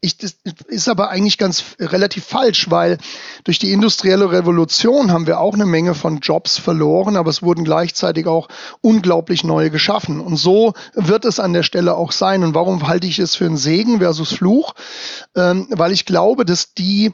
Ich, 0.02 0.18
das 0.18 0.36
ist 0.68 0.88
aber 0.88 1.10
eigentlich 1.10 1.38
ganz 1.38 1.64
relativ 1.80 2.26
falsch, 2.26 2.70
weil 2.70 3.00
durch 3.44 3.58
die 3.58 3.72
industrielle 3.72 4.32
Revolution 4.32 5.12
haben 5.12 5.26
wir 5.26 5.40
auch 5.40 5.56
eine 5.56 5.66
Menge 5.66 5.96
von 5.96 6.20
Jobs 6.20 6.60
verloren, 6.60 7.16
aber 7.16 7.30
es 7.30 7.42
wurden 7.42 7.64
gleichzeitig 7.64 8.28
auch 8.28 8.48
unglaublich 8.82 9.44
neue 9.44 9.72
geschaffen. 9.72 10.20
Und 10.20 10.38
so 10.38 10.74
wird 10.94 11.26
es 11.26 11.40
an 11.40 11.54
der 11.54 11.64
Stelle 11.64 11.96
auch 11.96 12.12
sein. 12.12 12.44
Und 12.44 12.54
warum 12.54 12.88
halte 12.88 13.08
ich 13.08 13.18
es 13.18 13.36
für 13.36 13.46
einen 13.46 13.58
Segen 13.58 14.00
versus 14.00 14.34
Fluch? 14.34 14.76
Ähm, 15.36 15.68
weil 15.72 15.92
ich 15.92 16.06
glaube, 16.06 16.46
dass 16.46 16.74
die 16.74 17.12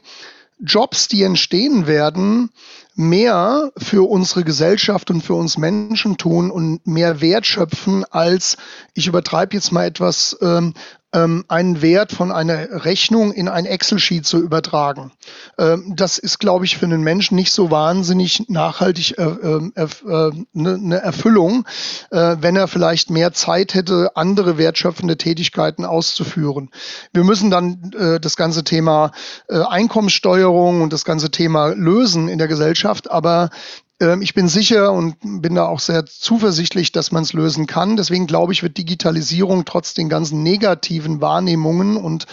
Jobs, 0.62 1.08
die 1.08 1.22
entstehen 1.22 1.86
werden, 1.86 2.50
mehr 2.94 3.72
für 3.76 4.08
unsere 4.08 4.44
Gesellschaft 4.44 5.10
und 5.10 5.22
für 5.22 5.34
uns 5.34 5.56
Menschen 5.56 6.18
tun 6.18 6.50
und 6.50 6.86
mehr 6.86 7.20
Wert 7.20 7.46
schöpfen, 7.46 8.04
als 8.10 8.56
ich 8.94 9.06
übertreibe 9.06 9.54
jetzt 9.54 9.72
mal 9.72 9.86
etwas 9.86 10.36
ähm, 10.40 10.74
einen 11.12 11.82
Wert 11.82 12.12
von 12.12 12.32
einer 12.32 12.84
Rechnung 12.84 13.32
in 13.32 13.48
ein 13.48 13.66
Excel-Sheet 13.66 14.24
zu 14.24 14.38
übertragen. 14.38 15.12
Ähm, 15.58 15.92
das 15.94 16.18
ist, 16.18 16.38
glaube 16.38 16.64
ich, 16.64 16.78
für 16.78 16.86
einen 16.86 17.02
Menschen 17.02 17.36
nicht 17.36 17.52
so 17.52 17.70
wahnsinnig 17.70 18.48
nachhaltig 18.48 19.18
äh, 19.18 19.24
äh, 19.24 19.70
äh, 19.76 20.30
ne, 20.52 20.74
eine 20.74 20.96
Erfüllung, 21.02 21.66
äh, 22.10 22.36
wenn 22.40 22.56
er 22.56 22.68
vielleicht 22.68 23.10
mehr 23.10 23.32
Zeit 23.32 23.74
hätte, 23.74 24.16
andere 24.16 24.58
wertschöpfende 24.58 25.18
Tätigkeiten 25.18 25.84
auszuführen. 25.84 26.70
Wir 27.12 27.24
müssen 27.24 27.50
dann 27.50 27.90
das 28.20 28.36
ganze 28.36 28.64
Thema 28.64 29.12
Einkommenssteuerung 29.48 30.82
und 30.82 30.92
das 30.92 31.04
ganze 31.04 31.30
Thema 31.30 31.68
lösen 31.68 32.28
in 32.28 32.38
der 32.38 32.48
Gesellschaft, 32.48 33.10
aber 33.10 33.50
ähm, 33.50 33.91
ich 34.20 34.34
bin 34.34 34.48
sicher 34.48 34.92
und 34.92 35.16
bin 35.22 35.54
da 35.54 35.66
auch 35.66 35.78
sehr 35.78 36.04
zuversichtlich, 36.06 36.90
dass 36.90 37.12
man 37.12 37.22
es 37.22 37.34
lösen 37.34 37.66
kann. 37.66 37.96
Deswegen 37.96 38.26
glaube 38.26 38.52
ich, 38.52 38.64
wird 38.64 38.76
Digitalisierung 38.76 39.64
trotz 39.64 39.94
den 39.94 40.08
ganzen 40.08 40.42
negativen 40.42 41.20
Wahrnehmungen 41.20 41.96
und 41.96 42.26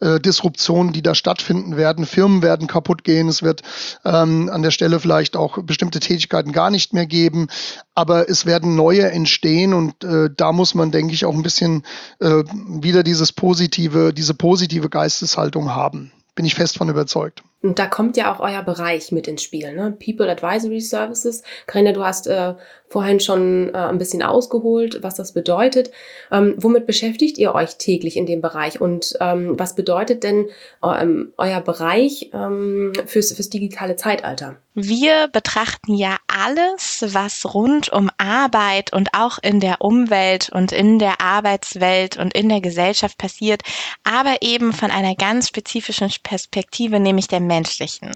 äh, 0.00 0.20
Disruptionen, 0.20 0.92
die 0.92 1.02
da 1.02 1.16
stattfinden 1.16 1.76
werden, 1.76 2.06
Firmen 2.06 2.42
werden 2.42 2.68
kaputt 2.68 3.02
gehen, 3.02 3.28
es 3.28 3.42
wird 3.42 3.62
ähm, 4.04 4.48
an 4.52 4.62
der 4.62 4.70
Stelle 4.70 5.00
vielleicht 5.00 5.36
auch 5.36 5.60
bestimmte 5.62 5.98
Tätigkeiten 5.98 6.52
gar 6.52 6.70
nicht 6.70 6.92
mehr 6.92 7.06
geben, 7.06 7.48
aber 7.94 8.28
es 8.28 8.46
werden 8.46 8.76
neue 8.76 9.10
entstehen 9.10 9.74
und 9.74 10.04
äh, 10.04 10.30
da 10.34 10.52
muss 10.52 10.76
man, 10.76 10.92
denke 10.92 11.14
ich, 11.14 11.24
auch 11.24 11.34
ein 11.34 11.42
bisschen 11.42 11.82
äh, 12.20 12.44
wieder 12.68 13.02
dieses 13.02 13.32
positive, 13.32 14.12
diese 14.12 14.34
positive 14.34 14.88
Geisteshaltung 14.88 15.74
haben. 15.74 16.12
Bin 16.36 16.44
ich 16.44 16.54
fest 16.54 16.78
von 16.78 16.88
überzeugt. 16.88 17.42
Und 17.62 17.78
da 17.78 17.86
kommt 17.86 18.16
ja 18.16 18.32
auch 18.32 18.40
euer 18.40 18.62
Bereich 18.62 19.12
mit 19.12 19.26
ins 19.26 19.42
Spiel, 19.42 19.74
ne? 19.74 19.96
People 20.04 20.30
Advisory 20.30 20.80
Services. 20.80 21.42
Karina, 21.66 21.92
du 21.92 22.04
hast 22.04 22.26
äh, 22.26 22.54
vorhin 22.88 23.18
schon 23.20 23.74
äh, 23.74 23.78
ein 23.78 23.98
bisschen 23.98 24.22
ausgeholt, 24.22 25.02
was 25.02 25.14
das 25.14 25.32
bedeutet. 25.32 25.90
Ähm, 26.30 26.54
womit 26.58 26.86
beschäftigt 26.86 27.38
ihr 27.38 27.54
euch 27.54 27.76
täglich 27.76 28.16
in 28.16 28.26
dem 28.26 28.40
Bereich 28.40 28.80
und 28.80 29.14
ähm, 29.20 29.58
was 29.58 29.74
bedeutet 29.74 30.22
denn 30.22 30.46
ähm, 30.84 31.32
euer 31.36 31.60
Bereich 31.60 32.30
ähm, 32.32 32.92
fürs, 33.06 33.32
fürs 33.32 33.50
digitale 33.50 33.96
Zeitalter? 33.96 34.56
Wir 34.74 35.28
betrachten 35.28 35.94
ja 35.94 36.18
alles, 36.26 37.02
was 37.14 37.54
rund 37.54 37.90
um 37.90 38.10
Arbeit 38.18 38.92
und 38.92 39.08
auch 39.16 39.38
in 39.42 39.58
der 39.58 39.80
Umwelt 39.80 40.50
und 40.52 40.70
in 40.70 40.98
der 40.98 41.22
Arbeitswelt 41.22 42.18
und 42.18 42.34
in 42.34 42.50
der 42.50 42.60
Gesellschaft 42.60 43.16
passiert, 43.16 43.62
aber 44.04 44.36
eben 44.42 44.74
von 44.74 44.90
einer 44.90 45.14
ganz 45.14 45.48
spezifischen 45.48 46.10
Perspektive, 46.22 47.00
nämlich 47.00 47.26
der 47.26 47.40
menschlichen. 47.46 48.12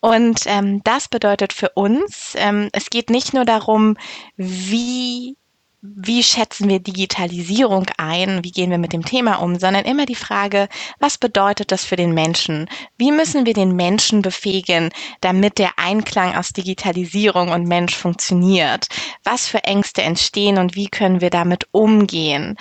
Und 0.00 0.42
ähm, 0.46 0.82
das 0.84 1.08
bedeutet 1.08 1.52
für 1.52 1.70
uns, 1.70 2.34
ähm, 2.36 2.68
es 2.72 2.90
geht 2.90 3.10
nicht 3.10 3.34
nur 3.34 3.44
darum, 3.44 3.96
wie 4.36 5.36
wie 5.84 6.22
schätzen 6.22 6.68
wir 6.68 6.78
Digitalisierung 6.78 7.86
ein, 7.98 8.44
wie 8.44 8.52
gehen 8.52 8.70
wir 8.70 8.78
mit 8.78 8.92
dem 8.92 9.04
Thema 9.04 9.42
um, 9.42 9.58
sondern 9.58 9.84
immer 9.84 10.06
die 10.06 10.14
Frage, 10.14 10.68
was 11.00 11.18
bedeutet 11.18 11.72
das 11.72 11.84
für 11.84 11.96
den 11.96 12.14
Menschen? 12.14 12.70
Wie 12.98 13.10
müssen 13.10 13.46
wir 13.46 13.52
den 13.52 13.74
Menschen 13.74 14.22
befähigen, 14.22 14.90
damit 15.20 15.58
der 15.58 15.80
Einklang 15.80 16.36
aus 16.36 16.50
Digitalisierung 16.50 17.48
und 17.48 17.66
Mensch 17.66 17.96
funktioniert? 17.96 18.86
Was 19.24 19.48
für 19.48 19.64
Ängste 19.64 20.02
entstehen 20.02 20.58
und 20.58 20.76
wie 20.76 20.86
können 20.86 21.20
wir 21.20 21.30
damit 21.30 21.66
umgehen? 21.72 22.56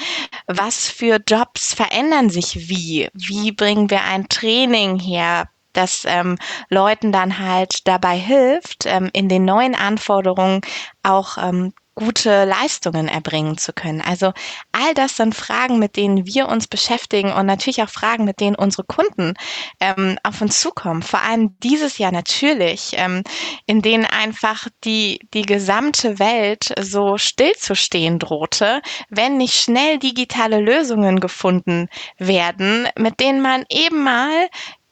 Was 0.48 0.90
für 0.90 1.22
Jobs 1.26 1.76
verändern 1.76 2.32
sich 2.32 2.70
wie? 2.70 3.08
Wie 3.14 3.52
bringen 3.52 3.92
wir 3.92 4.04
ein 4.04 4.30
Training 4.30 4.98
her? 4.98 5.48
Das 5.74 6.04
ähm, 6.06 6.38
Leuten 6.70 7.12
dann 7.12 7.40
halt 7.40 7.88
dabei 7.88 8.18
hilft, 8.18 8.86
ähm, 8.86 9.10
in 9.14 9.30
den 9.30 9.46
neuen 9.46 9.76
Anforderungen 9.76 10.62
auch 11.04 11.38
ähm, 11.38 11.74
gute 11.96 12.46
Leistungen 12.46 13.08
erbringen 13.08 13.58
zu 13.58 13.74
können. 13.74 14.02
Also 14.02 14.32
all 14.72 14.94
das 14.94 15.18
sind 15.18 15.36
Fragen, 15.36 15.78
mit 15.78 15.98
denen 15.98 16.26
wir 16.26 16.48
uns 16.48 16.68
beschäftigen 16.68 17.34
und 17.34 17.46
natürlich 17.46 17.84
auch 17.84 17.90
Fragen, 17.90 18.24
mit 18.24 18.40
denen 18.40 18.56
unsere 18.56 18.86
Kunden 18.86 19.34
ähm, 19.80 20.18
auf 20.24 20.42
uns 20.42 20.62
zukommen. 20.62 21.02
Vor 21.02 21.22
allem 21.22 21.56
dieses 21.60 21.98
Jahr 21.98 22.14
natürlich, 22.14 22.94
ähm, 22.94 23.24
in 23.66 23.82
denen 23.82 24.06
einfach 24.06 24.68
die, 24.86 25.20
die 25.34 25.44
gesamte 25.44 26.18
Welt 26.18 26.74
so 26.80 27.18
stillzustehen 27.18 28.20
drohte, 28.20 28.82
wenn 29.10 29.38
nicht 29.38 29.56
schnell 29.56 30.00
digitale 30.00 30.60
Lösungen 30.60 31.20
gefunden 31.20 31.90
werden, 32.18 32.88
mit 32.98 33.20
denen 33.20 33.42
man 33.42 33.66
eben 33.70 34.02
mal 34.04 34.48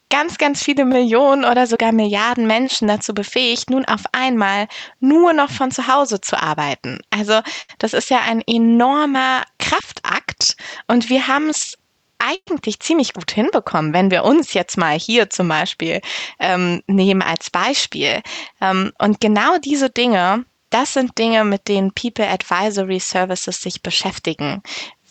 ganz, 0.09 0.37
ganz 0.37 0.63
viele 0.63 0.85
Millionen 0.85 1.45
oder 1.45 1.67
sogar 1.67 1.91
Milliarden 1.91 2.47
Menschen 2.47 2.87
dazu 2.87 3.13
befähigt, 3.13 3.69
nun 3.69 3.85
auf 3.85 4.03
einmal 4.11 4.67
nur 4.99 5.33
noch 5.33 5.51
von 5.51 5.71
zu 5.71 5.87
Hause 5.87 6.19
zu 6.21 6.41
arbeiten. 6.41 6.99
Also 7.11 7.41
das 7.77 7.93
ist 7.93 8.09
ja 8.09 8.21
ein 8.27 8.41
enormer 8.45 9.43
Kraftakt 9.59 10.55
und 10.87 11.09
wir 11.09 11.27
haben 11.27 11.49
es 11.49 11.77
eigentlich 12.19 12.79
ziemlich 12.79 13.13
gut 13.13 13.31
hinbekommen, 13.31 13.93
wenn 13.93 14.11
wir 14.11 14.25
uns 14.25 14.53
jetzt 14.53 14.77
mal 14.77 14.99
hier 14.99 15.29
zum 15.29 15.47
Beispiel 15.47 16.01
ähm, 16.39 16.83
nehmen 16.85 17.21
als 17.21 17.49
Beispiel. 17.49 18.21
Ähm, 18.59 18.91
und 18.99 19.21
genau 19.21 19.57
diese 19.57 19.89
Dinge, 19.89 20.43
das 20.69 20.93
sind 20.93 21.17
Dinge, 21.17 21.45
mit 21.45 21.67
denen 21.67 21.93
People 21.93 22.27
Advisory 22.27 22.99
Services 22.99 23.61
sich 23.61 23.81
beschäftigen 23.81 24.61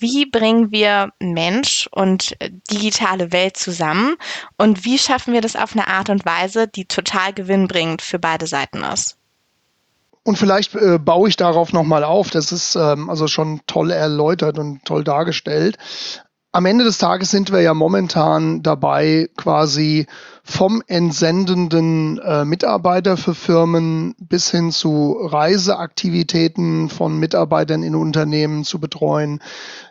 wie 0.01 0.27
bringen 0.27 0.71
wir 0.71 1.13
Mensch 1.21 1.89
und 1.93 2.37
digitale 2.71 3.33
Welt 3.33 3.57
zusammen 3.57 4.17
und 4.57 4.85
wie 4.85 4.99
schaffen 4.99 5.33
wir 5.33 5.41
das 5.41 5.57
auf 5.57 5.75
eine 5.75 5.89
Art 5.89 6.11
und 6.11 6.25
Weise, 6.25 6.69
die 6.69 6.87
total 6.87 7.33
gewinnbringend 7.33 8.03
für 8.03 8.19
beide 8.19 8.47
Seiten 8.47 8.83
ist. 8.83 9.17
Und 10.25 10.37
vielleicht 10.37 10.75
äh, 10.75 10.99
baue 10.99 11.29
ich 11.29 11.37
darauf 11.37 11.73
nochmal 11.73 12.05
auf. 12.05 12.31
Das 12.31 12.53
ist 12.53 12.75
ähm, 12.75 13.09
also 13.09 13.29
schon 13.29 13.61
toll 13.67 13.91
erläutert 13.91 14.59
und 14.59 14.85
toll 14.85 15.03
dargestellt. 15.03 15.79
Am 16.53 16.67
Ende 16.67 16.85
des 16.85 16.99
Tages 16.99 17.31
sind 17.31 17.51
wir 17.53 17.61
ja 17.61 17.73
momentan 17.73 18.63
dabei, 18.63 19.29
quasi 19.37 20.07
vom 20.51 20.83
entsendenden 20.87 22.19
äh, 22.21 22.47
Mitarbeiter 22.47 23.19
für 23.19 23.35
Firmen 23.35 24.15
bis 24.19 24.51
hin 24.51 24.73
zu 24.73 25.19
Reiseaktivitäten 25.21 26.89
von 26.89 27.19
Mitarbeitern 27.19 27.83
in 27.83 27.95
Unternehmen 27.95 28.65
zu 28.65 28.79
betreuen, 28.81 29.41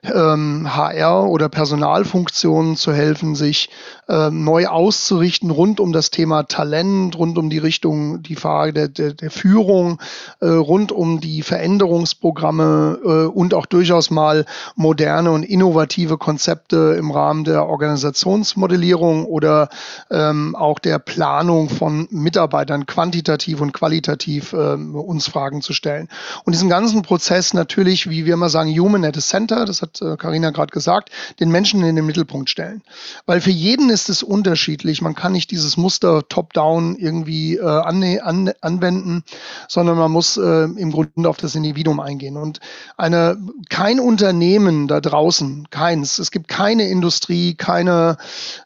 ähm, 0.03 0.75
HR 0.75 1.29
oder 1.29 1.47
Personalfunktionen 1.47 2.75
zu 2.75 2.91
helfen, 2.91 3.35
sich 3.35 3.69
äh, 4.09 4.31
neu 4.31 4.65
auszurichten 4.65 5.51
rund 5.51 5.79
um 5.79 5.93
das 5.93 6.09
Thema 6.09 6.41
Talent, 6.43 7.15
rund 7.19 7.37
um 7.37 7.51
die 7.51 7.59
Richtung, 7.59 8.23
die 8.23 8.35
Frage 8.35 8.73
der, 8.73 8.87
der, 8.87 9.13
der 9.13 9.29
Führung, 9.29 10.01
äh, 10.39 10.47
rund 10.47 10.91
um 10.91 11.19
die 11.19 11.43
Veränderungsprogramme 11.43 12.99
äh, 13.03 13.07
und 13.27 13.53
auch 13.53 13.67
durchaus 13.67 14.09
mal 14.09 14.45
moderne 14.75 15.29
und 15.29 15.43
innovative 15.43 16.17
Konzepte 16.17 16.95
im 16.97 17.11
Rahmen 17.11 17.43
der 17.43 17.67
Organisationsmodellierung 17.67 19.25
oder 19.25 19.69
ähm, 20.09 20.46
auch 20.55 20.79
der 20.79 20.99
Planung 20.99 21.69
von 21.69 22.07
Mitarbeitern 22.11 22.85
quantitativ 22.85 23.61
und 23.61 23.73
qualitativ 23.73 24.53
äh, 24.53 24.73
uns 24.75 25.27
Fragen 25.27 25.61
zu 25.61 25.73
stellen. 25.73 26.07
Und 26.43 26.53
diesen 26.53 26.69
ganzen 26.69 27.01
Prozess 27.01 27.53
natürlich, 27.53 28.09
wie 28.09 28.25
wir 28.25 28.33
immer 28.33 28.49
sagen, 28.49 28.69
Human 28.77 29.05
at 29.05 29.15
the 29.15 29.21
Center, 29.21 29.65
das 29.65 29.81
hat 29.81 30.01
Karina 30.17 30.49
äh, 30.49 30.51
gerade 30.51 30.71
gesagt, 30.71 31.09
den 31.39 31.49
Menschen 31.51 31.83
in 31.83 31.95
den 31.95 32.05
Mittelpunkt 32.05 32.49
stellen. 32.49 32.81
Weil 33.25 33.41
für 33.41 33.51
jeden 33.51 33.89
ist 33.89 34.09
es 34.09 34.23
unterschiedlich. 34.23 35.01
Man 35.01 35.15
kann 35.15 35.31
nicht 35.33 35.51
dieses 35.51 35.77
Muster 35.77 36.27
top-down 36.27 36.95
irgendwie 36.97 37.57
äh, 37.57 37.63
an, 37.63 38.03
an, 38.19 38.51
anwenden, 38.61 39.23
sondern 39.67 39.97
man 39.97 40.11
muss 40.11 40.37
äh, 40.37 40.63
im 40.63 40.91
Grunde 40.91 41.29
auf 41.29 41.37
das 41.37 41.55
Individuum 41.55 41.99
eingehen. 41.99 42.37
Und 42.37 42.59
eine, 42.97 43.37
kein 43.69 43.99
Unternehmen 43.99 44.87
da 44.87 45.01
draußen, 45.01 45.69
keins, 45.69 46.19
es 46.19 46.31
gibt 46.31 46.47
keine 46.47 46.87
Industrie, 46.89 47.55
keine 47.55 48.17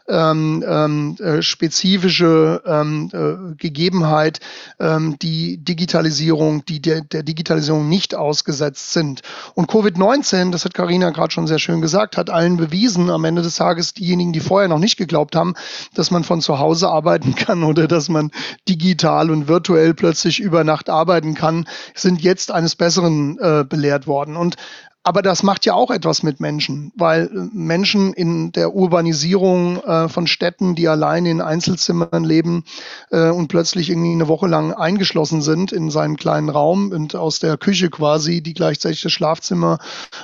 ähm, 0.08 0.64
ähm, 0.68 1.16
äh, 1.20 1.42
spezifische 1.62 2.64
ähm, 2.66 3.12
äh, 3.14 3.56
Gegebenheit, 3.56 4.40
ähm, 4.80 5.18
die 5.22 5.64
Digitalisierung, 5.64 6.66
die 6.66 6.82
der, 6.82 7.02
der 7.02 7.22
Digitalisierung 7.22 7.88
nicht 7.88 8.16
ausgesetzt 8.16 8.94
sind. 8.94 9.22
Und 9.54 9.70
Covid-19, 9.70 10.52
das 10.52 10.66
hat 10.66 10.74
Karina 10.74 11.12
gerade 11.12 11.32
schon 11.32 11.46
sehr 11.46 11.60
schön 11.60 11.80
gesagt, 11.80 12.18
hat 12.18 12.32
allen 12.32 12.58
bewiesen, 12.58 13.12
am 13.12 13.26
Ende 13.26 13.44
des 13.44 13.56
Tages 13.56 13.94
diejenigen, 13.94 14.34
die 14.34 14.40
vorher 14.40 14.70
noch 14.70 14.80
nicht 14.80 14.98
geglaubt 14.98 15.36
haben, 15.36 15.54
dass 15.94 16.10
man 16.10 16.24
von 16.24 16.42
zu 16.42 16.58
Hause 16.58 16.90
arbeiten 16.90 17.36
kann 17.36 17.64
oder 17.72 17.88
dass 17.88 18.10
man 18.10 18.32
digital 18.68 19.30
und 19.30 19.48
virtuell 19.48 19.94
plötzlich 19.94 20.40
über 20.40 20.64
Nacht 20.64 20.90
arbeiten 20.90 21.36
kann, 21.36 21.68
sind 21.94 22.24
jetzt 22.24 22.50
eines 22.50 22.76
Besseren 22.76 23.38
äh, 23.38 23.64
belehrt 23.70 24.08
worden. 24.08 24.36
Und 24.36 24.56
aber 25.04 25.24
das 25.24 25.42
macht 25.42 25.66
ja 25.66 25.74
auch 25.74 25.90
etwas 25.90 26.22
mit 26.22 26.40
Menschen, 26.40 26.92
weil 26.96 27.24
äh, 27.26 27.50
Menschen 27.52 28.14
in 28.14 28.52
der 28.52 28.76
Urbanisierung 28.76 29.78
äh, 29.82 30.10
von 30.10 30.28
Städten, 30.28 30.76
die 30.76 30.88
allein 30.88 31.26
in 31.26 31.42
Einzelzimmern 31.42 32.24
leben 32.24 32.66
äh, 33.10 33.30
und 33.30 33.48
plötzlich 33.48 33.90
irgendwie 33.90 34.12
eine 34.12 34.28
Woche 34.28 34.48
lang 34.48 34.74
eingeschlossen 34.74 35.42
sind 35.42 35.72
in 35.72 35.90
seinen 35.90 36.18
kleinen 36.18 36.50
Raum 36.50 36.92
und 36.92 37.16
aus 37.16 37.40
der 37.40 37.58
Küche 37.58 37.90
quasi, 37.90 38.42
die 38.42 38.54
gleichzeitig 38.54 39.02
das 39.02 39.12
Schlafzimmer, 39.12 39.80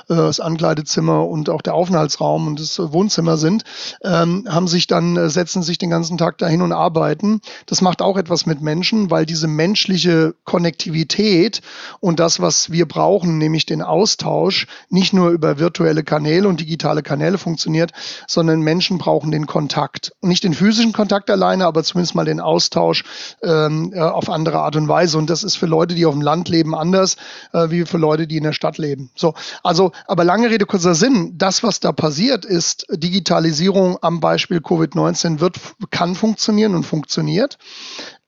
äh, 0.09 0.15
das 0.15 0.39
Ankleidezimmer 0.39 1.27
und 1.27 1.49
auch 1.49 1.63
der 1.63 1.73
Aufenthaltsraum 1.73 2.45
und 2.45 2.59
das 2.59 2.77
Wohnzimmer 2.77 3.37
sind, 3.37 3.63
ähm, 4.03 4.45
haben 4.47 4.67
sich 4.67 4.85
dann, 4.85 5.17
äh, 5.17 5.29
setzen 5.31 5.63
sich 5.63 5.79
den 5.79 5.89
ganzen 5.89 6.19
Tag 6.19 6.37
dahin 6.37 6.61
und 6.61 6.71
arbeiten. 6.71 7.41
Das 7.65 7.81
macht 7.81 8.03
auch 8.03 8.17
etwas 8.17 8.45
mit 8.45 8.61
Menschen, 8.61 9.09
weil 9.09 9.25
diese 9.25 9.47
menschliche 9.47 10.35
Konnektivität 10.43 11.61
und 11.99 12.19
das, 12.19 12.39
was 12.39 12.71
wir 12.71 12.87
brauchen, 12.87 13.39
nämlich 13.39 13.65
den 13.65 13.81
Austausch, 13.81 14.66
nicht 14.89 15.13
nur 15.13 15.29
über 15.29 15.59
virtuelle 15.59 16.03
Kanäle 16.03 16.47
und 16.47 16.59
digitale 16.59 17.03
Kanäle 17.03 17.37
funktioniert, 17.37 17.91
sondern 18.27 18.61
Menschen 18.61 18.97
brauchen 18.97 19.31
den 19.31 19.45
Kontakt. 19.45 20.13
nicht 20.21 20.43
den 20.43 20.53
physischen 20.53 20.93
Kontakt 20.93 21.29
alleine, 21.29 21.65
aber 21.65 21.83
zumindest 21.83 22.15
mal 22.15 22.25
den 22.25 22.39
Austausch 22.39 23.03
ähm, 23.43 23.91
äh, 23.93 23.99
auf 23.99 24.29
andere 24.29 24.59
Art 24.59 24.75
und 24.75 24.87
Weise. 24.87 25.17
Und 25.17 25.29
das 25.29 25.43
ist 25.43 25.55
für 25.55 25.65
Leute, 25.65 25.95
die 25.95 26.05
auf 26.05 26.13
dem 26.13 26.21
Land 26.21 26.49
leben, 26.49 26.75
anders 26.75 27.17
äh, 27.53 27.69
wie 27.69 27.85
für 27.85 27.97
Leute, 27.97 28.27
die 28.27 28.37
in 28.37 28.43
der 28.43 28.53
Stadt 28.53 28.77
leben. 28.77 29.09
So, 29.15 29.33
also, 29.63 29.91
aber 30.07 30.23
lange 30.23 30.49
Rede, 30.49 30.65
kurzer 30.65 30.95
Sinn. 30.95 31.33
Das, 31.37 31.63
was 31.63 31.79
da 31.79 31.91
passiert, 31.91 32.45
ist 32.45 32.85
Digitalisierung 32.91 33.97
am 34.01 34.19
Beispiel 34.19 34.59
Covid-19 34.59 35.39
wird, 35.39 35.57
kann 35.91 36.15
funktionieren 36.15 36.75
und 36.75 36.83
funktioniert. 36.83 37.57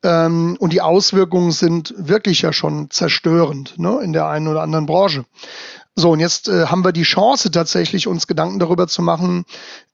Ähm, 0.02 0.56
und 0.60 0.71
die 0.71 0.82
Auswirkungen 0.82 1.52
sind 1.52 1.93
wirklich 1.97 2.41
ja 2.41 2.54
schon 2.54 2.89
zerstörend 2.89 3.78
ne, 3.78 3.99
in 4.02 4.13
der 4.13 4.28
einen 4.28 4.47
oder 4.47 4.62
anderen 4.62 4.86
Branche. 4.86 5.25
So, 5.95 6.12
und 6.12 6.19
jetzt 6.19 6.47
äh, 6.47 6.67
haben 6.67 6.86
wir 6.86 6.93
die 6.93 7.04
Chance 7.04 7.52
tatsächlich, 7.52 8.08
uns 8.08 8.28
Gedanken 8.28 8.60
darüber 8.60 8.88
zu 8.88 9.02
machen, 9.02 9.45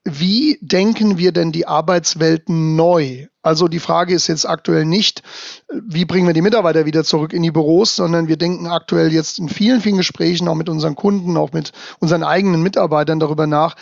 wie 0.04 0.60
denken 0.62 1.18
wir 1.18 1.32
denn 1.32 1.52
die 1.52 1.68
Arbeitswelten 1.68 2.76
neu? 2.76 3.26
Also 3.42 3.68
die 3.68 3.80
Frage 3.80 4.14
ist 4.14 4.28
jetzt 4.28 4.48
aktuell 4.48 4.86
nicht, 4.86 5.24
wie 5.72 6.06
bringen 6.06 6.28
wir 6.28 6.34
die 6.34 6.42
Mitarbeiter 6.42 6.86
wieder 6.86 7.04
zurück 7.04 7.34
in 7.34 7.42
die 7.42 7.52
Büros, 7.52 7.96
sondern 7.96 8.28
wir 8.28 8.38
denken 8.38 8.68
aktuell 8.68 9.12
jetzt 9.12 9.40
in 9.40 9.50
vielen, 9.50 9.82
vielen 9.82 9.98
Gesprächen, 9.98 10.48
auch 10.48 10.56
mit 10.56 10.70
unseren 10.70 10.96
Kunden, 10.96 11.38
auch 11.38 11.54
mit 11.54 11.72
unseren 12.00 12.24
eigenen 12.24 12.62
Mitarbeitern 12.62 13.20
darüber 13.20 13.48
nach, 13.48 13.76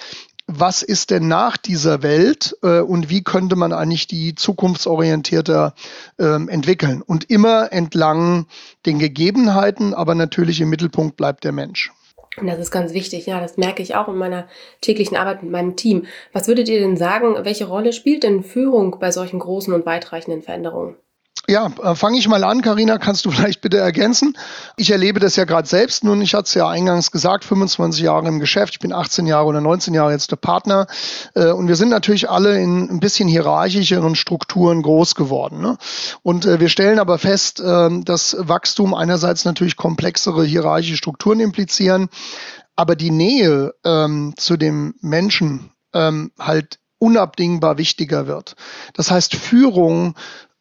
was 0.47 0.81
ist 0.81 1.09
denn 1.09 1.27
nach 1.27 1.57
dieser 1.57 2.03
Welt 2.03 2.57
äh, 2.63 2.79
und 2.79 3.09
wie 3.09 3.23
könnte 3.23 3.55
man 3.55 3.71
eigentlich 3.71 4.07
die 4.07 4.35
zukunftsorientierter 4.35 5.73
ähm, 6.19 6.49
entwickeln? 6.49 7.01
Und 7.01 7.29
immer 7.29 7.71
entlang 7.71 8.47
den 8.85 8.99
Gegebenheiten, 8.99 9.93
aber 9.93 10.15
natürlich 10.15 10.59
im 10.59 10.69
Mittelpunkt 10.69 11.15
bleibt 11.15 11.43
der 11.45 11.53
Mensch. 11.53 11.91
Und 12.37 12.47
das 12.47 12.59
ist 12.59 12.71
ganz 12.71 12.93
wichtig, 12.93 13.27
ja, 13.27 13.39
das 13.39 13.57
merke 13.57 13.83
ich 13.83 13.95
auch 13.95 14.07
in 14.07 14.17
meiner 14.17 14.47
täglichen 14.81 15.17
Arbeit 15.17 15.43
mit 15.43 15.51
meinem 15.51 15.75
Team. 15.75 16.07
Was 16.31 16.47
würdet 16.47 16.67
ihr 16.67 16.79
denn 16.79 16.97
sagen, 16.97 17.35
welche 17.43 17.65
Rolle 17.65 17.93
spielt 17.93 18.23
denn 18.23 18.43
Führung 18.43 18.97
bei 18.99 19.11
solchen 19.11 19.39
großen 19.39 19.73
und 19.73 19.85
weitreichenden 19.85 20.41
Veränderungen? 20.41 20.95
Ja, 21.49 21.69
äh, 21.81 21.93
fange 21.95 22.17
ich 22.17 22.27
mal 22.29 22.43
an. 22.45 22.61
Karina, 22.61 22.97
kannst 22.97 23.25
du 23.25 23.31
vielleicht 23.31 23.61
bitte 23.61 23.77
ergänzen? 23.77 24.37
Ich 24.77 24.91
erlebe 24.91 25.19
das 25.19 25.35
ja 25.35 25.43
gerade 25.43 25.67
selbst. 25.67 26.03
Nun, 26.03 26.21
ich 26.21 26.33
hatte 26.33 26.45
es 26.45 26.53
ja 26.53 26.69
eingangs 26.69 27.11
gesagt, 27.11 27.43
25 27.43 28.01
Jahre 28.01 28.27
im 28.27 28.39
Geschäft. 28.39 28.75
Ich 28.75 28.79
bin 28.79 28.93
18 28.93 29.27
Jahre 29.27 29.47
oder 29.47 29.59
19 29.59 29.93
Jahre 29.93 30.11
jetzt 30.11 30.31
der 30.31 30.37
Partner. 30.37 30.87
Äh, 31.35 31.51
und 31.51 31.67
wir 31.67 31.75
sind 31.75 31.89
natürlich 31.89 32.29
alle 32.29 32.61
in 32.61 32.89
ein 32.89 32.99
bisschen 33.01 33.27
hierarchischeren 33.27 34.15
Strukturen 34.15 34.81
groß 34.81 35.15
geworden. 35.15 35.61
Ne? 35.61 35.77
Und 36.21 36.45
äh, 36.45 36.61
wir 36.61 36.69
stellen 36.69 36.99
aber 36.99 37.19
fest, 37.19 37.61
ähm, 37.65 38.05
dass 38.05 38.37
Wachstum 38.39 38.93
einerseits 38.93 39.43
natürlich 39.43 39.75
komplexere 39.75 40.45
hierarchische 40.45 40.97
Strukturen 40.97 41.41
implizieren, 41.41 42.07
aber 42.77 42.95
die 42.95 43.11
Nähe 43.11 43.73
ähm, 43.83 44.33
zu 44.37 44.55
dem 44.55 44.95
Menschen 45.01 45.71
ähm, 45.93 46.31
halt 46.39 46.79
unabdingbar 46.99 47.77
wichtiger 47.77 48.27
wird. 48.27 48.55
Das 48.93 49.11
heißt, 49.11 49.35
Führung 49.35 50.15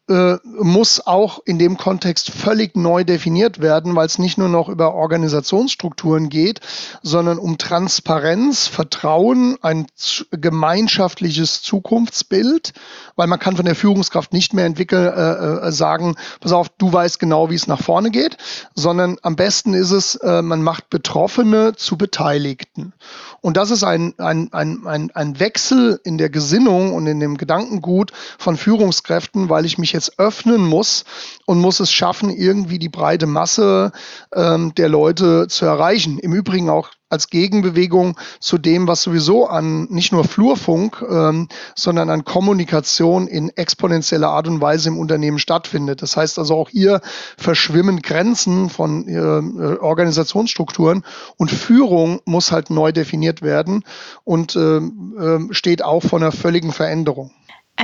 äh, 0.09 0.35
muss 0.43 1.07
auch 1.07 1.39
in 1.45 1.59
dem 1.59 1.77
Kontext 1.77 2.29
völlig 2.29 2.75
neu 2.75 3.05
definiert 3.05 3.61
werden, 3.61 3.95
weil 3.95 4.05
es 4.05 4.19
nicht 4.19 4.37
nur 4.37 4.49
noch 4.49 4.67
über 4.67 4.93
Organisationsstrukturen 4.95 6.27
geht, 6.27 6.59
sondern 7.01 7.37
um 7.37 7.57
Transparenz, 7.57 8.67
Vertrauen, 8.67 9.57
ein 9.61 9.87
gemeinschaftliches 10.31 11.61
Zukunftsbild, 11.61 12.73
weil 13.15 13.27
man 13.27 13.39
kann 13.39 13.55
von 13.55 13.63
der 13.63 13.75
Führungskraft 13.75 14.33
nicht 14.33 14.53
mehr 14.53 14.65
entwickeln, 14.65 15.07
äh, 15.07 15.67
äh, 15.67 15.71
sagen, 15.71 16.15
pass 16.41 16.51
auf, 16.51 16.67
du 16.67 16.91
weißt 16.91 17.17
genau, 17.17 17.49
wie 17.49 17.55
es 17.55 17.67
nach 17.67 17.81
vorne 17.81 18.11
geht, 18.11 18.35
sondern 18.75 19.17
am 19.21 19.37
besten 19.37 19.73
ist 19.73 19.91
es, 19.91 20.15
äh, 20.15 20.41
man 20.41 20.61
macht 20.63 20.89
Betroffene 20.89 21.75
zu 21.77 21.97
Beteiligten. 21.97 22.91
Und 23.39 23.55
das 23.55 23.71
ist 23.71 23.83
ein, 23.83 24.13
ein, 24.17 24.51
ein, 24.51 24.85
ein, 24.85 25.11
ein 25.11 25.39
Wechsel 25.39 26.01
in 26.03 26.17
der 26.17 26.29
Gesinnung 26.29 26.93
und 26.93 27.07
in 27.07 27.21
dem 27.21 27.37
Gedankengut 27.37 28.11
von 28.37 28.57
Führungskräften, 28.57 29.49
weil 29.49 29.65
ich 29.65 29.77
mich 29.77 29.92
jetzt 29.93 30.19
öffnen 30.19 30.61
muss 30.61 31.05
und 31.45 31.59
muss 31.59 31.79
es 31.79 31.91
schaffen, 31.91 32.29
irgendwie 32.29 32.79
die 32.79 32.89
breite 32.89 33.27
Masse 33.27 33.91
ähm, 34.33 34.73
der 34.75 34.89
Leute 34.89 35.47
zu 35.47 35.65
erreichen. 35.65 36.19
Im 36.19 36.33
Übrigen 36.33 36.69
auch 36.69 36.89
als 37.13 37.29
Gegenbewegung 37.29 38.19
zu 38.39 38.57
dem, 38.57 38.87
was 38.87 39.03
sowieso 39.03 39.45
an 39.45 39.85
nicht 39.91 40.11
nur 40.11 40.23
Flurfunk, 40.25 41.05
ähm, 41.07 41.47
sondern 41.75 42.09
an 42.09 42.25
Kommunikation 42.25 43.27
in 43.27 43.49
exponentieller 43.49 44.29
Art 44.29 44.47
und 44.47 44.59
Weise 44.59 44.89
im 44.89 44.97
Unternehmen 44.97 45.37
stattfindet. 45.37 46.01
Das 46.01 46.17
heißt 46.17 46.39
also 46.39 46.55
auch 46.55 46.69
hier 46.69 47.01
verschwimmen 47.37 48.01
Grenzen 48.01 48.71
von 48.71 49.07
äh, 49.07 49.77
Organisationsstrukturen 49.77 51.03
und 51.37 51.51
Führung 51.51 52.19
muss 52.25 52.51
halt 52.51 52.71
neu 52.71 52.91
definiert 52.91 53.43
werden 53.43 53.83
und 54.23 54.55
äh, 54.55 54.77
äh, 54.77 55.47
steht 55.51 55.83
auch 55.83 56.01
vor 56.01 56.19
einer 56.19 56.31
völligen 56.31 56.71
Veränderung. 56.71 57.31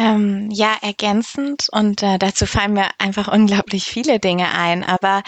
Ähm, 0.02 0.50
ja, 0.50 0.78
ergänzend 0.82 1.68
und 1.74 2.04
äh, 2.04 2.18
dazu 2.18 2.46
fallen 2.46 2.72
mir 2.72 2.88
einfach 3.00 3.28
unglaublich 3.28 3.84
viele 3.84 4.18
Dinge 4.18 4.48
ein. 4.54 4.86
Aber 4.86 5.24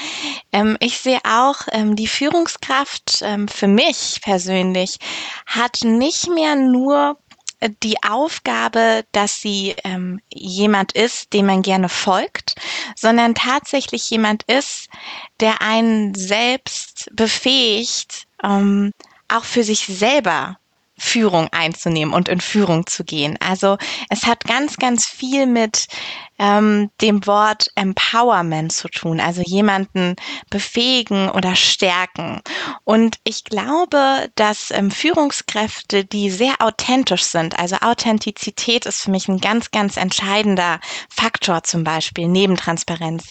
ähm, 0.54 0.78
ich 0.80 0.98
sehe 1.00 1.20
auch, 1.26 1.64
ähm, 1.74 1.98
die 1.98 2.08
Führungskraft 2.08 3.20
ähm, 3.22 3.50
für 3.50 3.68
mich 3.68 4.22
persönlich 4.24 4.98
hat 5.46 5.80
nicht 5.84 6.30
mehr 6.30 6.56
nur 6.56 7.18
die 7.84 7.98
Aufgabe, 8.02 9.04
dass 9.12 9.42
sie 9.42 9.76
ähm, 9.84 10.22
jemand 10.34 10.94
ist, 10.94 11.34
dem 11.34 11.48
man 11.48 11.64
gerne 11.64 11.90
folgt, 11.90 12.56
sondern 12.96 13.36
tatsächlich 13.36 14.10
jemand 14.10 14.44
ist, 14.44 14.88
der 15.42 15.62
einen 15.62 16.16
selbst 16.16 17.10
befähigt, 17.12 18.26
ähm, 18.42 18.94
auch 19.28 19.44
für 19.44 19.66
sich 19.66 19.86
selber 19.86 20.58
Führung 21.02 21.50
einzunehmen 21.52 22.14
und 22.14 22.30
in 22.30 22.40
Führung 22.40 22.86
zu 22.86 23.04
gehen. 23.04 23.38
Also 23.42 23.78
es 24.10 24.28
hat 24.28 24.44
ganz, 24.44 24.78
ganz 24.78 25.06
viel 25.08 25.48
mit 25.48 25.88
ähm, 26.42 26.90
dem 27.02 27.28
Wort 27.28 27.68
Empowerment 27.76 28.74
zu 28.74 28.88
tun, 28.88 29.20
also 29.20 29.44
jemanden 29.46 30.16
befähigen 30.50 31.30
oder 31.30 31.56
stärken. 31.56 32.42
Und 32.84 33.18
ich 33.24 33.44
glaube, 33.44 34.30
dass 34.34 34.72
ähm, 34.72 34.90
Führungskräfte, 34.90 36.04
die 36.04 36.32
sehr 36.32 36.56
authentisch 36.60 37.24
sind, 37.24 37.60
also 37.60 37.76
Authentizität 37.82 38.88
ist 38.88 39.02
für 39.04 39.12
mich 39.12 39.28
ein 39.28 39.40
ganz, 39.40 39.70
ganz 39.70 39.98
entscheidender 39.98 40.80
Faktor 41.10 41.62
zum 41.62 41.84
Beispiel 41.84 42.28
neben 42.28 42.58
Transparenz, 42.58 43.30